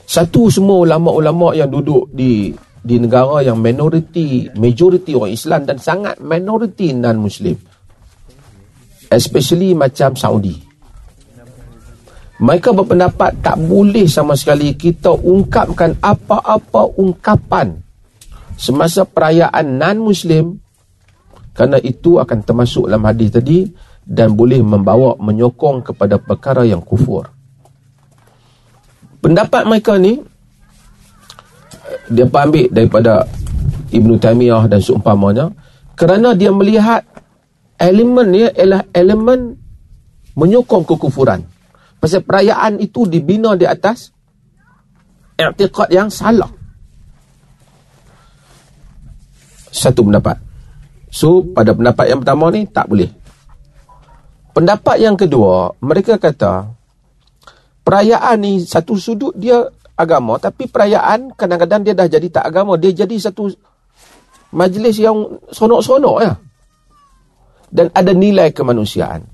Satu 0.06 0.52
semua 0.52 0.84
ulama-ulama 0.84 1.56
yang 1.56 1.72
duduk 1.72 2.12
di 2.12 2.52
di 2.82 2.98
negara 2.98 3.40
yang 3.46 3.62
minoriti, 3.62 4.50
majoriti 4.58 5.14
orang 5.14 5.32
Islam 5.32 5.60
dan 5.64 5.78
sangat 5.78 6.18
minoriti 6.18 6.90
non-Muslim. 6.92 7.56
Especially 9.12 9.76
macam 9.76 10.16
Saudi. 10.16 10.56
Mereka 12.42 12.74
berpendapat 12.74 13.38
tak 13.38 13.54
boleh 13.54 14.10
sama 14.10 14.34
sekali 14.34 14.74
kita 14.74 15.14
ungkapkan 15.14 15.94
apa-apa 16.02 16.90
ungkapan 16.98 17.81
semasa 18.62 19.02
perayaan 19.02 19.74
non-Muslim 19.74 20.54
kerana 21.50 21.82
itu 21.82 22.22
akan 22.22 22.46
termasuk 22.46 22.86
dalam 22.86 23.02
hadis 23.10 23.34
tadi 23.34 23.66
dan 24.06 24.38
boleh 24.38 24.62
membawa 24.62 25.18
menyokong 25.18 25.82
kepada 25.82 26.22
perkara 26.22 26.62
yang 26.62 26.78
kufur. 26.78 27.26
Pendapat 29.18 29.66
mereka 29.66 29.98
ni 29.98 30.22
dia 32.06 32.26
ambil 32.30 32.70
daripada 32.70 33.26
Ibn 33.90 34.10
Taymiyah 34.22 34.70
dan 34.70 34.78
seumpamanya 34.78 35.50
kerana 35.98 36.32
dia 36.38 36.54
melihat 36.54 37.02
elemen 37.76 38.26
ni 38.30 38.46
ialah 38.46 38.86
elemen 38.94 39.58
menyokong 40.38 40.86
kekufuran. 40.86 41.42
Pasal 41.98 42.22
perayaan 42.22 42.78
itu 42.78 43.06
dibina 43.06 43.58
di 43.58 43.66
atas 43.66 44.10
i'tiqad 45.38 45.90
yang 45.90 46.08
salah. 46.10 46.61
Satu 49.72 50.04
pendapat. 50.04 50.36
So, 51.08 51.40
pada 51.56 51.72
pendapat 51.72 52.12
yang 52.12 52.20
pertama 52.20 52.52
ni, 52.52 52.68
tak 52.68 52.92
boleh. 52.92 53.08
Pendapat 54.52 55.00
yang 55.00 55.16
kedua, 55.16 55.72
mereka 55.80 56.20
kata, 56.20 56.68
perayaan 57.80 58.36
ni 58.44 58.60
satu 58.60 59.00
sudut 59.00 59.32
dia 59.32 59.64
agama, 59.96 60.36
tapi 60.36 60.68
perayaan 60.68 61.32
kadang-kadang 61.32 61.88
dia 61.88 61.96
dah 61.96 62.04
jadi 62.04 62.28
tak 62.28 62.44
agama. 62.52 62.76
Dia 62.76 62.92
jadi 62.92 63.16
satu 63.16 63.48
majlis 64.52 65.00
yang 65.00 65.40
sonok-sonok 65.48 66.16
ya. 66.20 66.36
Dan 67.72 67.88
ada 67.96 68.12
nilai 68.12 68.52
kemanusiaan. 68.52 69.24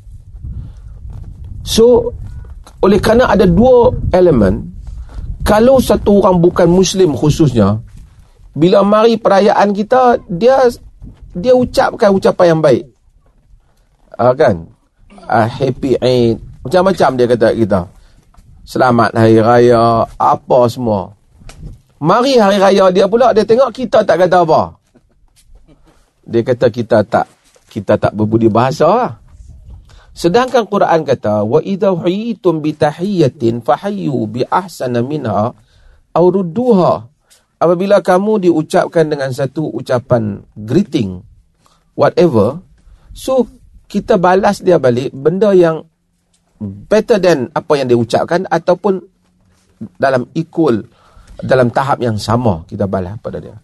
So, 1.67 2.15
oleh 2.79 3.03
kerana 3.03 3.27
ada 3.27 3.43
dua 3.43 3.91
elemen, 4.15 4.71
kalau 5.43 5.83
satu 5.83 6.23
orang 6.23 6.39
bukan 6.39 6.71
Muslim 6.71 7.19
khususnya, 7.19 7.83
bila 8.59 8.83
mari 8.83 9.15
perayaan 9.15 9.71
kita, 9.71 10.19
dia 10.27 10.67
dia 11.31 11.55
ucapkan 11.55 12.11
ucapan 12.11 12.59
yang 12.59 12.61
baik. 12.61 12.85
Uh, 14.19 14.35
kan? 14.35 14.67
Uh, 15.31 15.47
happy 15.47 15.95
Eid. 16.03 16.43
Macam-macam 16.67 17.11
dia 17.15 17.27
kata 17.31 17.49
kita. 17.55 17.81
Selamat 18.67 19.15
Hari 19.15 19.39
Raya. 19.39 20.03
Apa 20.19 20.67
semua. 20.67 21.15
Mari 22.03 22.35
Hari 22.35 22.59
Raya 22.59 22.91
dia 22.91 23.07
pula, 23.07 23.31
dia 23.31 23.47
tengok 23.47 23.71
kita 23.71 24.03
tak 24.03 24.27
kata 24.27 24.43
apa. 24.43 24.75
Dia 26.27 26.43
kata 26.43 26.67
kita 26.69 27.07
tak 27.07 27.31
kita 27.71 27.95
tak 27.95 28.13
berbudi 28.13 28.51
bahasa 28.51 28.91
lah. 28.91 29.13
Sedangkan 30.19 30.67
Quran 30.67 31.07
kata 31.07 31.47
wa 31.47 31.63
idza 31.63 31.95
huyitum 31.95 32.59
bi 32.59 32.75
tahiyatin 32.75 33.63
fahayyu 33.63 34.27
bi 34.27 34.43
ahsana 34.51 34.99
minha 34.99 35.55
aw 36.11 36.25
rudduha. 36.27 37.07
Apabila 37.59 37.99
kamu 37.99 38.49
diucapkan 38.49 39.11
dengan 39.11 39.35
satu 39.35 39.67
ucapan 39.75 40.39
greeting 40.55 41.19
whatever 41.99 42.63
so 43.11 43.51
kita 43.91 44.15
balas 44.15 44.63
dia 44.63 44.79
balik 44.79 45.11
benda 45.11 45.51
yang 45.51 45.83
better 46.63 47.19
than 47.19 47.51
apa 47.51 47.73
yang 47.75 47.91
dia 47.91 47.99
ucapkan 47.99 48.47
ataupun 48.47 49.03
dalam 49.99 50.31
equal 50.39 50.87
dalam 51.39 51.71
tahap 51.75 51.99
yang 51.99 52.15
sama 52.15 52.63
kita 52.71 52.87
balas 52.87 53.19
pada 53.19 53.43
dia. 53.43 53.59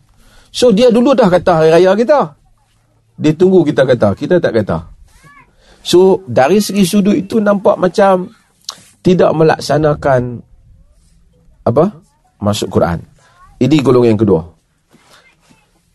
So 0.50 0.74
dia 0.74 0.90
dulu 0.90 1.14
dah 1.14 1.30
kata 1.30 1.62
hari 1.62 1.70
raya 1.70 1.94
kita. 1.94 2.34
Dia 3.14 3.30
tunggu 3.38 3.62
kita 3.62 3.86
kata, 3.86 4.18
kita 4.18 4.42
tak 4.42 4.58
kata. 4.58 4.94
So, 5.84 6.24
dari 6.24 6.64
segi 6.64 6.82
sudut 6.88 7.12
itu 7.12 7.38
nampak 7.44 7.76
macam 7.76 8.32
tidak 9.04 9.30
melaksanakan 9.36 10.40
apa? 11.68 11.84
Masuk 12.40 12.72
Quran. 12.72 13.04
Ini 13.60 13.76
golongan 13.82 14.14
yang 14.14 14.22
kedua. 14.22 14.42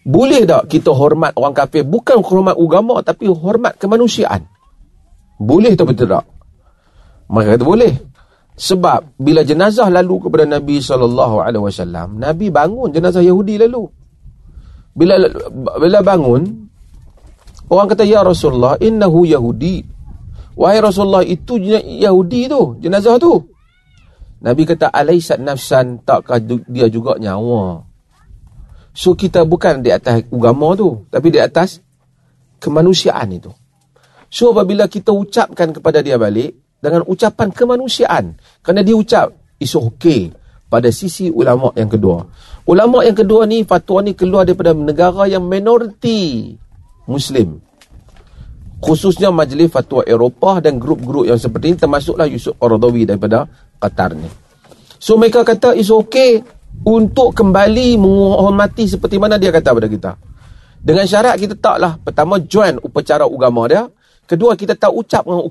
Boleh 0.10 0.48
tak 0.48 0.72
kita 0.72 0.96
hormat 0.96 1.36
orang 1.36 1.54
kafir 1.54 1.86
bukan 1.86 2.24
hormat 2.24 2.56
agama 2.56 3.04
tapi 3.04 3.30
hormat 3.30 3.76
kemanusiaan? 3.78 4.48
Boleh 5.38 5.76
atau 5.76 5.86
betul 5.86 6.10
tak? 6.10 6.26
Mereka 7.30 7.60
kata 7.60 7.66
boleh. 7.68 7.94
Sebab 8.60 9.16
bila 9.16 9.46
jenazah 9.46 9.88
lalu 9.88 10.28
kepada 10.28 10.44
Nabi 10.44 10.84
SAW, 10.84 12.20
Nabi 12.20 12.52
bangun 12.52 12.92
jenazah 12.92 13.24
Yahudi 13.24 13.56
lalu. 13.56 13.88
Bila 14.98 15.16
bila 15.80 16.04
bangun, 16.04 16.70
Orang 17.70 17.86
kata, 17.86 18.02
Ya 18.02 18.26
Rasulullah, 18.26 18.82
innahu 18.82 19.30
Yahudi. 19.30 19.86
Wahai 20.58 20.82
Rasulullah, 20.82 21.22
itu 21.22 21.62
Yahudi 21.78 22.50
tu, 22.50 22.82
jenazah 22.82 23.22
tu. 23.22 23.46
Nabi 24.40 24.64
kata, 24.64 24.88
alaisat 24.88 25.44
nafsan, 25.44 26.00
takkah 26.08 26.40
dia 26.44 26.88
juga 26.88 27.20
nyawa. 27.20 27.84
So, 28.96 29.16
kita 29.16 29.44
bukan 29.44 29.84
di 29.84 29.92
atas 29.92 30.28
agama 30.32 30.76
tu, 30.80 31.08
tapi 31.12 31.32
di 31.32 31.40
atas 31.40 31.84
kemanusiaan 32.64 33.36
itu. 33.36 33.52
So, 34.32 34.56
apabila 34.56 34.88
kita 34.88 35.12
ucapkan 35.12 35.76
kepada 35.76 36.00
dia 36.00 36.16
balik, 36.16 36.56
dengan 36.80 37.04
ucapan 37.04 37.52
kemanusiaan, 37.52 38.40
kerana 38.64 38.82
dia 38.84 38.96
ucap, 38.96 39.36
it's 39.60 39.76
okay, 39.76 40.32
pada 40.72 40.88
sisi 40.94 41.28
ulama 41.28 41.76
yang 41.76 41.92
kedua. 41.92 42.24
Ulama 42.64 43.04
yang 43.04 43.18
kedua 43.18 43.44
ni, 43.44 43.68
fatwa 43.68 44.00
ni 44.06 44.16
keluar 44.16 44.48
daripada 44.48 44.72
negara 44.72 45.28
yang 45.28 45.44
minoriti 45.44 46.56
Muslim. 47.10 47.60
Khususnya 48.80 49.28
majlis 49.28 49.68
fatwa 49.68 50.08
Eropah 50.08 50.64
dan 50.64 50.80
grup-grup 50.80 51.28
yang 51.28 51.36
seperti 51.36 51.76
ini 51.76 51.78
termasuklah 51.84 52.32
Yusuf 52.32 52.56
Qaradawi 52.56 53.04
daripada 53.04 53.44
Qatar 53.80 54.14
ni. 54.14 54.28
So 55.00 55.16
mereka 55.16 55.48
kata 55.48 55.74
it's 55.74 55.90
okay 55.90 56.44
untuk 56.84 57.32
kembali 57.36 57.96
menghormati 58.00 58.88
seperti 58.88 59.16
mana 59.16 59.40
dia 59.40 59.50
kata 59.50 59.72
pada 59.72 59.88
kita. 59.88 60.12
Dengan 60.80 61.04
syarat 61.08 61.36
kita 61.36 61.60
taklah 61.60 62.00
pertama 62.00 62.40
join 62.40 62.80
upacara 62.80 63.28
agama 63.28 63.68
dia, 63.68 63.84
kedua 64.24 64.56
kita 64.56 64.80
tak 64.80 64.96
ucap 64.96 65.28
dengan 65.28 65.44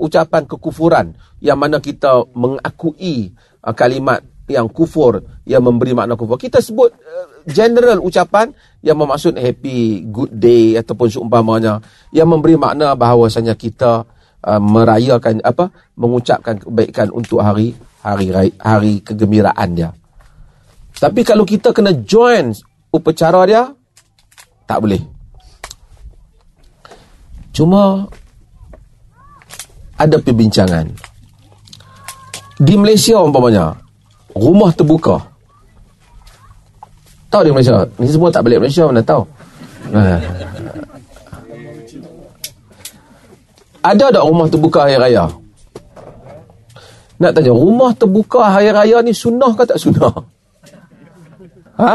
ucapan 0.00 0.42
kekufuran 0.48 1.06
yang 1.44 1.60
mana 1.60 1.76
kita 1.76 2.24
mengakui 2.32 3.36
uh, 3.60 3.74
kalimat 3.76 4.24
yang 4.48 4.66
kufur 4.72 5.20
yang 5.44 5.60
memberi 5.60 5.92
makna 5.92 6.16
kufur. 6.16 6.40
Kita 6.40 6.64
sebut 6.64 6.88
uh, 6.88 7.44
general 7.44 8.00
ucapan 8.00 8.48
yang 8.80 8.96
bermaksud 8.96 9.36
happy 9.36 10.08
good 10.08 10.32
day 10.32 10.80
ataupun 10.80 11.12
seumpamanya 11.12 11.84
yang 12.08 12.32
memberi 12.32 12.56
makna 12.56 12.96
bahawasanya 12.96 13.52
kita 13.52 14.08
uh, 14.46 14.60
merayakan 14.60 15.40
apa 15.42 15.70
mengucapkan 15.94 16.58
kebaikan 16.58 17.08
untuk 17.14 17.42
hari 17.42 17.74
hari 18.02 18.52
hari 18.58 19.00
kegembiraan 19.02 19.68
dia. 19.74 19.90
Tapi 20.98 21.26
kalau 21.26 21.42
kita 21.42 21.74
kena 21.74 21.94
join 22.06 22.54
upacara 22.94 23.42
dia 23.46 23.62
tak 24.66 24.78
boleh. 24.82 25.02
Cuma 27.52 28.06
ada 29.98 30.16
perbincangan. 30.18 30.88
Di 32.62 32.74
Malaysia 32.78 33.18
umpamanya 33.18 33.74
rumah 34.32 34.70
terbuka. 34.72 35.18
Tahu 37.32 37.42
di 37.48 37.52
Malaysia? 37.52 37.82
Ni 37.96 38.08
semua 38.08 38.28
tak 38.28 38.44
balik 38.44 38.60
Malaysia 38.62 38.84
mana 38.86 39.02
tahu. 39.02 39.24
Ada 43.82 44.14
tak 44.14 44.22
rumah 44.22 44.46
terbuka 44.46 44.86
hari 44.86 44.94
raya? 44.94 45.26
Nak 47.18 47.30
tanya, 47.34 47.50
rumah 47.54 47.90
terbuka 47.94 48.46
hari 48.46 48.70
raya 48.70 49.02
ni 49.02 49.10
sunnah 49.10 49.50
ke 49.58 49.66
tak 49.66 49.78
sunnah? 49.78 50.10
Ha? 51.78 51.94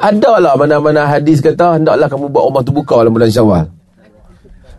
Ada 0.00 0.32
lah 0.40 0.56
mana-mana 0.56 1.04
hadis 1.08 1.44
kata 1.44 1.76
hendaklah 1.76 2.08
kamu 2.08 2.32
buat 2.32 2.44
rumah 2.48 2.64
terbuka 2.64 3.00
dalam 3.00 3.12
bulan 3.12 3.28
Syawal. 3.32 3.68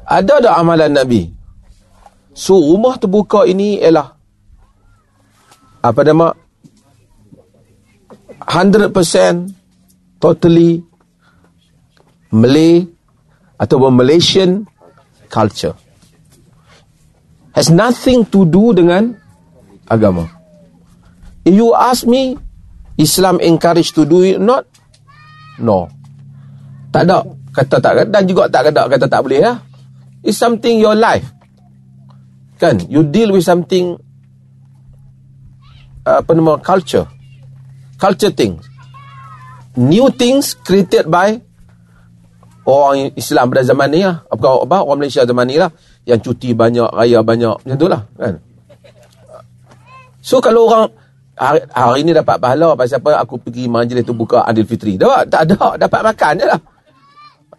Ada 0.05 0.41
tak 0.41 0.55
amalan 0.57 0.93
Nabi? 0.93 1.29
So 2.33 2.57
rumah 2.57 2.97
terbuka 2.97 3.45
ini 3.45 3.77
ialah 3.81 4.17
apa 5.81 6.01
nama 6.05 6.33
100% 8.45 10.21
totally 10.21 10.81
Malay 12.31 12.87
ataupun 13.59 13.91
Malaysian 13.91 14.63
culture. 15.27 15.75
Has 17.61 17.69
nothing 17.69 18.25
to 18.33 18.41
do 18.49 18.73
dengan 18.73 19.13
agama. 19.85 20.25
If 21.45 21.53
you 21.53 21.77
ask 21.77 22.09
me, 22.09 22.33
Islam 22.97 23.37
encourage 23.37 23.93
to 23.93 24.01
do 24.01 24.25
it 24.25 24.41
not? 24.41 24.65
No. 25.61 25.85
Tak 26.89 27.05
ada. 27.05 27.21
Kata 27.53 27.77
tak 27.77 28.09
dan 28.09 28.25
juga 28.25 28.49
tak 28.49 28.73
ada 28.73 28.89
kata 28.89 29.05
tak 29.05 29.21
boleh 29.21 29.45
ya. 29.45 29.53
It's 30.25 30.41
something 30.41 30.81
your 30.81 30.97
life. 30.97 31.29
Kan? 32.57 32.81
You 32.89 33.05
deal 33.05 33.29
with 33.29 33.45
something 33.45 33.93
apa 36.01 36.33
nama 36.33 36.57
culture. 36.57 37.05
Culture 38.01 38.33
things 38.33 38.71
new 39.77 40.11
things 40.11 40.57
created 40.57 41.07
by 41.07 41.39
orang 42.67 43.15
Islam 43.15 43.51
pada 43.51 43.63
zaman 43.63 43.87
ni 43.91 44.01
lah. 44.03 44.23
Apa, 44.27 44.67
apa, 44.67 44.77
orang 44.83 44.99
Malaysia 45.05 45.23
zaman 45.23 45.45
ni 45.47 45.57
lah. 45.59 45.71
Yang 46.05 46.19
cuti 46.31 46.57
banyak, 46.57 46.89
raya 46.89 47.21
banyak. 47.21 47.55
Macam 47.61 47.77
tu 47.77 47.87
lah. 47.87 48.01
Kan? 48.17 48.41
So 50.21 50.37
kalau 50.37 50.69
orang 50.69 50.93
hari, 51.33 51.61
hari 51.73 51.99
ni 52.05 52.13
dapat 52.13 52.37
pahala 52.37 52.77
pasal 52.77 53.01
apa 53.01 53.25
aku 53.25 53.41
pergi 53.41 53.65
majlis 53.65 54.05
tu 54.05 54.13
buka 54.13 54.45
Adil 54.45 54.69
Fitri. 54.69 55.01
Tak, 55.01 55.33
tak 55.33 55.41
ada, 55.49 55.77
dapat 55.81 56.01
makan 56.13 56.33
je 56.37 56.45
lah. 56.45 56.61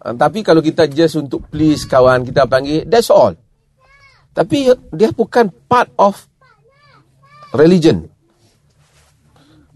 Uh, 0.03 0.15
tapi 0.15 0.43
kalau 0.43 0.63
kita 0.63 0.87
just 0.87 1.19
untuk 1.19 1.47
please 1.51 1.83
kawan 1.83 2.23
kita 2.23 2.47
panggil, 2.47 2.87
that's 2.87 3.11
all. 3.11 3.35
Tapi 4.33 4.71
dia 4.95 5.11
bukan 5.11 5.51
part 5.67 5.91
of 5.99 6.17
religion. 7.53 8.09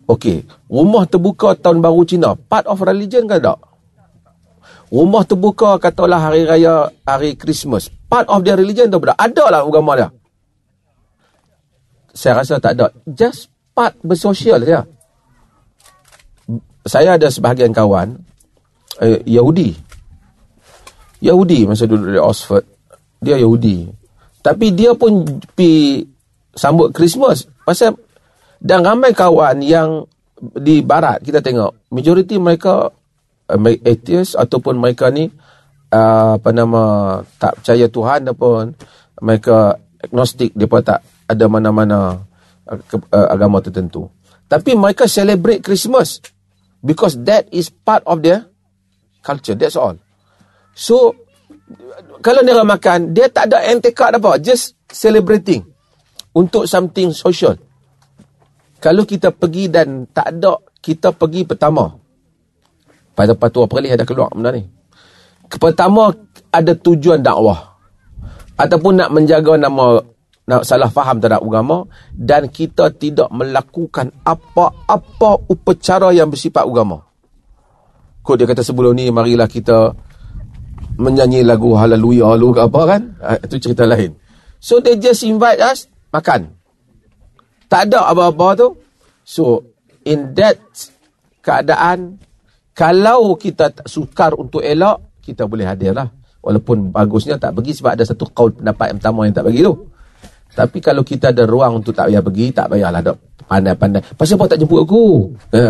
Okey, 0.08 0.48
rumah 0.72 1.04
terbuka 1.04 1.52
tahun 1.60 1.84
baru 1.84 2.08
Cina, 2.08 2.32
part 2.40 2.64
of 2.64 2.80
religion 2.80 3.28
ke 3.28 3.44
tak? 3.44 3.60
Rumah 4.88 5.28
terbuka 5.28 5.76
katalah 5.84 6.32
hari 6.32 6.48
raya, 6.48 6.96
hari 7.04 7.36
Christmas, 7.36 7.92
part 8.08 8.28
of 8.32 8.44
their 8.44 8.60
religion 8.60 8.92
tu? 8.92 9.00
Ada 9.04 9.44
lah 9.52 9.62
agama 9.64 9.94
dia. 9.96 10.10
Saya 12.18 12.42
rasa 12.42 12.58
tak 12.58 12.80
ada. 12.80 12.90
Just 13.06 13.54
part 13.78 13.94
bersosial 14.02 14.60
dia. 14.64 14.82
Saya 16.88 17.20
ada 17.20 17.28
sebahagian 17.28 17.76
kawan, 17.76 18.16
eh, 19.04 19.22
Yahudi. 19.28 19.76
Yahudi 21.22 21.68
masa 21.68 21.86
duduk 21.86 22.10
di 22.16 22.20
Oxford. 22.20 22.66
Dia 23.22 23.38
Yahudi. 23.38 23.86
Tapi 24.42 24.72
dia 24.72 24.96
pun 24.96 25.26
pi 25.54 26.02
sambut 26.56 26.96
Christmas. 26.96 27.46
Pasal 27.68 28.00
dan 28.58 28.82
ramai 28.82 29.14
kawan 29.14 29.62
yang 29.62 30.06
di 30.38 30.86
barat 30.86 31.22
kita 31.22 31.42
tengok 31.42 31.90
majoriti 31.94 32.38
mereka 32.38 32.90
uh, 33.50 33.70
atheist 33.86 34.38
ataupun 34.38 34.78
mereka 34.78 35.10
ni 35.10 35.30
uh, 35.92 36.40
apa 36.40 36.50
nama 36.52 36.84
tak 37.40 37.62
percaya 37.62 37.86
Tuhan 37.88 38.28
ataupun 38.28 38.76
mereka 39.24 39.80
agnostik 40.02 40.54
depa 40.54 40.84
tak 40.84 41.00
ada 41.28 41.46
mana-mana 41.50 42.22
uh, 42.68 42.80
uh, 43.14 43.28
agama 43.32 43.60
tertentu. 43.64 44.08
Tapi 44.48 44.80
mereka 44.80 45.12
celebrate 45.12 45.60
Christmas 45.60 46.24
because 46.80 47.20
that 47.28 47.52
is 47.52 47.68
part 47.68 48.04
of 48.08 48.24
their 48.24 48.48
culture. 49.20 49.56
That's 49.60 49.76
all. 49.76 50.00
So 50.72 51.28
kalau 52.24 52.42
dia 52.44 52.56
makan, 52.64 53.12
dia 53.12 53.28
tak 53.28 53.52
ada 53.52 53.68
entekad 53.68 54.16
apa, 54.16 54.40
just 54.40 54.80
celebrating 54.88 55.68
untuk 56.32 56.64
something 56.70 57.12
social. 57.12 57.60
Kalau 58.78 59.04
kita 59.04 59.34
pergi 59.34 59.68
dan 59.68 60.06
tak 60.08 60.38
ada, 60.38 60.62
kita 60.80 61.12
pergi 61.12 61.44
pertama. 61.44 61.92
Pada 63.18 63.34
patuah 63.34 63.66
perlis 63.66 63.98
ada 63.98 64.06
keluar 64.06 64.30
benda 64.30 64.54
ni. 64.54 64.77
Pertama, 65.56 66.12
ada 66.52 66.76
tujuan 66.76 67.24
dakwah. 67.24 67.80
Ataupun 68.60 69.00
nak 69.00 69.14
menjaga 69.16 69.56
nama 69.56 70.02
nak 70.48 70.64
salah 70.64 70.88
faham 70.88 71.20
terhadap 71.20 71.44
agama 71.44 71.84
dan 72.16 72.48
kita 72.48 72.88
tidak 72.96 73.28
melakukan 73.36 74.16
apa-apa 74.24 75.44
upacara 75.52 76.16
yang 76.16 76.32
bersifat 76.32 76.64
agama. 76.64 77.04
Kok 78.24 78.36
dia 78.40 78.48
kata 78.48 78.64
sebelum 78.64 78.96
ni 78.96 79.12
marilah 79.12 79.48
kita 79.52 79.92
menyanyi 80.98 81.44
lagu 81.44 81.76
haleluya 81.76 82.32
lu 82.40 82.56
ke 82.56 82.64
apa 82.64 82.82
kan? 82.88 83.02
Ha, 83.20 83.44
itu 83.44 83.60
cerita 83.60 83.84
lain. 83.84 84.16
So 84.64 84.80
they 84.80 84.96
just 84.96 85.28
invite 85.28 85.60
us 85.60 85.92
makan. 86.16 86.56
Tak 87.68 87.92
ada 87.92 88.08
apa-apa 88.08 88.48
tu. 88.56 88.68
So, 89.28 89.76
in 90.08 90.32
that 90.40 90.56
keadaan, 91.44 92.24
kalau 92.72 93.36
kita 93.36 93.76
tak 93.76 93.88
sukar 93.92 94.32
untuk 94.40 94.64
elok, 94.64 95.07
kita 95.28 95.44
boleh 95.44 95.68
hadir 95.68 95.92
lah. 95.92 96.08
Walaupun 96.40 96.96
bagusnya 96.96 97.36
tak 97.36 97.60
pergi 97.60 97.76
sebab 97.76 98.00
ada 98.00 98.08
satu 98.08 98.24
kaul 98.32 98.56
pendapat 98.56 98.96
yang 98.96 98.98
pertama 99.04 99.20
yang 99.28 99.36
tak 99.36 99.46
pergi 99.52 99.62
tu. 99.68 99.76
Tapi 100.56 100.78
kalau 100.80 101.04
kita 101.04 101.36
ada 101.36 101.44
ruang 101.44 101.84
untuk 101.84 101.92
tak 101.92 102.08
payah 102.08 102.24
pergi, 102.24 102.46
tak 102.56 102.72
payahlah 102.72 103.02
dok 103.04 103.18
pandai-pandai. 103.48 104.04
Pasal 104.14 104.36
apa 104.36 104.46
tak 104.52 104.60
jemput 104.60 104.84
aku? 104.84 105.04
Ha, 105.56 105.64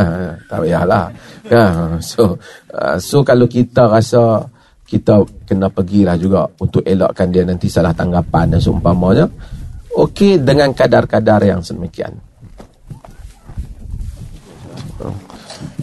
tak 0.49 0.57
payahlah. 0.65 1.05
Ha, 1.53 1.61
so, 2.01 2.35
uh, 2.73 2.97
so 2.97 3.21
kalau 3.21 3.45
kita 3.45 3.85
rasa 3.85 4.41
kita 4.87 5.21
kena 5.45 5.69
pergilah 5.69 6.17
juga 6.17 6.47
untuk 6.57 6.81
elakkan 6.81 7.29
dia 7.29 7.45
nanti 7.45 7.69
salah 7.69 7.93
tanggapan 7.93 8.57
dan 8.57 8.59
seumpamanya. 8.59 9.25
Okey 9.93 10.41
dengan 10.41 10.73
kadar-kadar 10.73 11.41
yang 11.45 11.61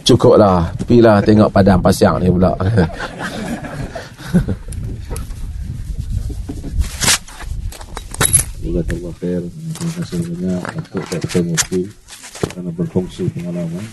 sedemikian. 0.05 0.21
Cukuplah. 0.21 0.69
Pergilah 0.77 1.17
tengok 1.25 1.49
padang 1.49 1.81
pasiang 1.81 2.21
ni 2.21 2.29
pula. 2.29 2.53
Khair. 9.25 9.41
Terima 9.41 9.93
kasih 9.97 10.19
banyak 10.21 10.63
untuk 10.77 11.03
Dr. 11.09 11.43
Mufti 11.49 11.83
kerana 12.45 12.71
berfungsi 12.77 13.25
pengalaman. 13.33 13.85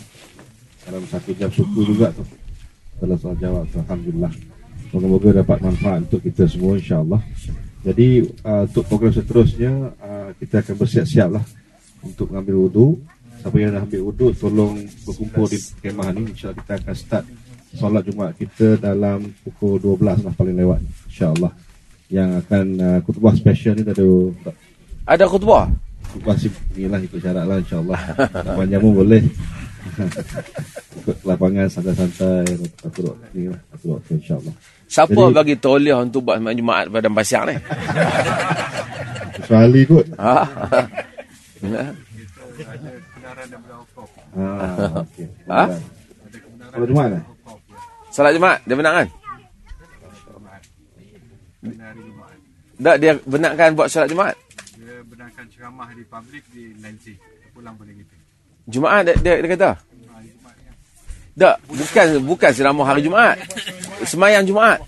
Dalam 0.84 1.04
satu 1.08 1.32
jam 1.38 1.48
suku 1.48 1.88
juga 1.88 2.12
tu. 2.12 2.26
Kalau 3.00 3.16
soal 3.16 3.38
jawab 3.40 3.64
Alhamdulillah. 3.72 4.34
Moga-moga 4.92 5.40
dapat 5.40 5.58
manfaat 5.64 6.04
untuk 6.04 6.20
kita 6.20 6.44
semua 6.52 6.76
insyaAllah. 6.76 7.22
Jadi 7.82 8.28
uh, 8.44 8.68
untuk 8.68 8.84
program 8.92 9.16
seterusnya 9.16 9.72
uh, 10.04 10.30
kita 10.36 10.60
akan 10.62 10.76
bersiap-siap 10.76 11.30
lah 11.32 11.46
untuk 12.04 12.28
mengambil 12.28 12.68
wudhu. 12.68 13.00
Siapa 13.42 13.58
yang 13.58 13.74
dah 13.74 13.82
ambil 13.82 14.02
wudhu 14.06 14.28
tolong 14.38 14.74
berkumpul 15.02 15.50
di 15.50 15.58
kemah 15.82 16.14
ni. 16.14 16.30
InsyaAllah 16.30 16.62
kita 16.62 16.74
akan 16.78 16.94
start 16.94 17.26
solat 17.74 18.04
Jumaat 18.06 18.38
kita 18.38 18.78
dalam 18.78 19.34
pukul 19.42 19.82
12 19.82 20.22
lah 20.22 20.34
paling 20.38 20.54
lewat 20.54 20.80
insyaAllah. 21.10 21.50
Yang 22.12 22.30
akan 22.46 22.66
uh, 22.78 23.00
kutubah 23.02 23.34
special 23.34 23.74
ni 23.74 23.84
ada 23.88 24.06
Ada 25.10 25.26
khutbah? 25.26 25.66
Khutbah 26.14 26.36
sih 26.38 26.52
inilah 26.78 27.02
ikut 27.02 27.18
syarat 27.18 27.50
lah 27.50 27.58
insyaAllah. 27.58 28.02
Banyak 28.62 28.78
pun 28.78 28.94
boleh. 28.94 29.22
Ikut 31.02 31.18
lapangan 31.26 31.66
santai-santai 31.66 32.46
Atur 32.86 33.18
waktu 33.18 33.50
lah 33.50 33.60
Atur 33.74 33.98
waktu 33.98 34.22
insyaAllah 34.22 34.54
Siapa 34.86 35.10
Jadi- 35.18 35.34
bagi 35.34 35.56
tauliah 35.58 35.98
untuk 35.98 36.22
buat 36.30 36.38
semayang 36.38 36.62
Jumaat 36.62 36.86
pada 36.94 37.10
pasiang 37.10 37.50
ni? 37.50 37.56
Kecuali 39.42 39.82
kot 39.90 40.06
ha? 40.22 40.46
Ah, 44.32 45.04
okay. 45.04 45.28
Ha? 45.52 45.64
Kalau 46.72 46.86
Jumaat 46.88 47.10
lah 47.20 47.24
Salat 48.12 48.36
Jumaat, 48.36 48.60
dia 48.68 48.76
benarkan? 48.76 49.08
Benar 51.64 51.96
Jumaat. 51.96 52.38
Tak, 52.76 52.96
dia 53.00 53.12
benarkan 53.24 53.70
buat 53.72 53.88
salat 53.88 54.12
Jumaat? 54.12 54.36
Dia 54.76 55.00
benarkan 55.08 55.46
ceramah 55.48 55.88
di 55.96 56.04
publik 56.04 56.44
di 56.52 56.76
Nancy. 56.84 57.16
Pulang 57.56 57.80
pada 57.80 57.92
kita. 57.96 58.16
Jumaat 58.68 59.02
dia, 59.08 59.16
dia, 59.16 59.34
dia 59.40 59.50
kata? 59.56 59.72
Jumaat 59.80 60.24
ni. 60.28 60.32
Tak, 61.40 61.56
bukan 61.72 62.08
bukan 62.28 62.52
ceramah 62.52 62.86
hari 62.88 63.02
Jumaat. 63.08 63.40
Semayang 64.04 64.44
Jumaat. 64.44 64.84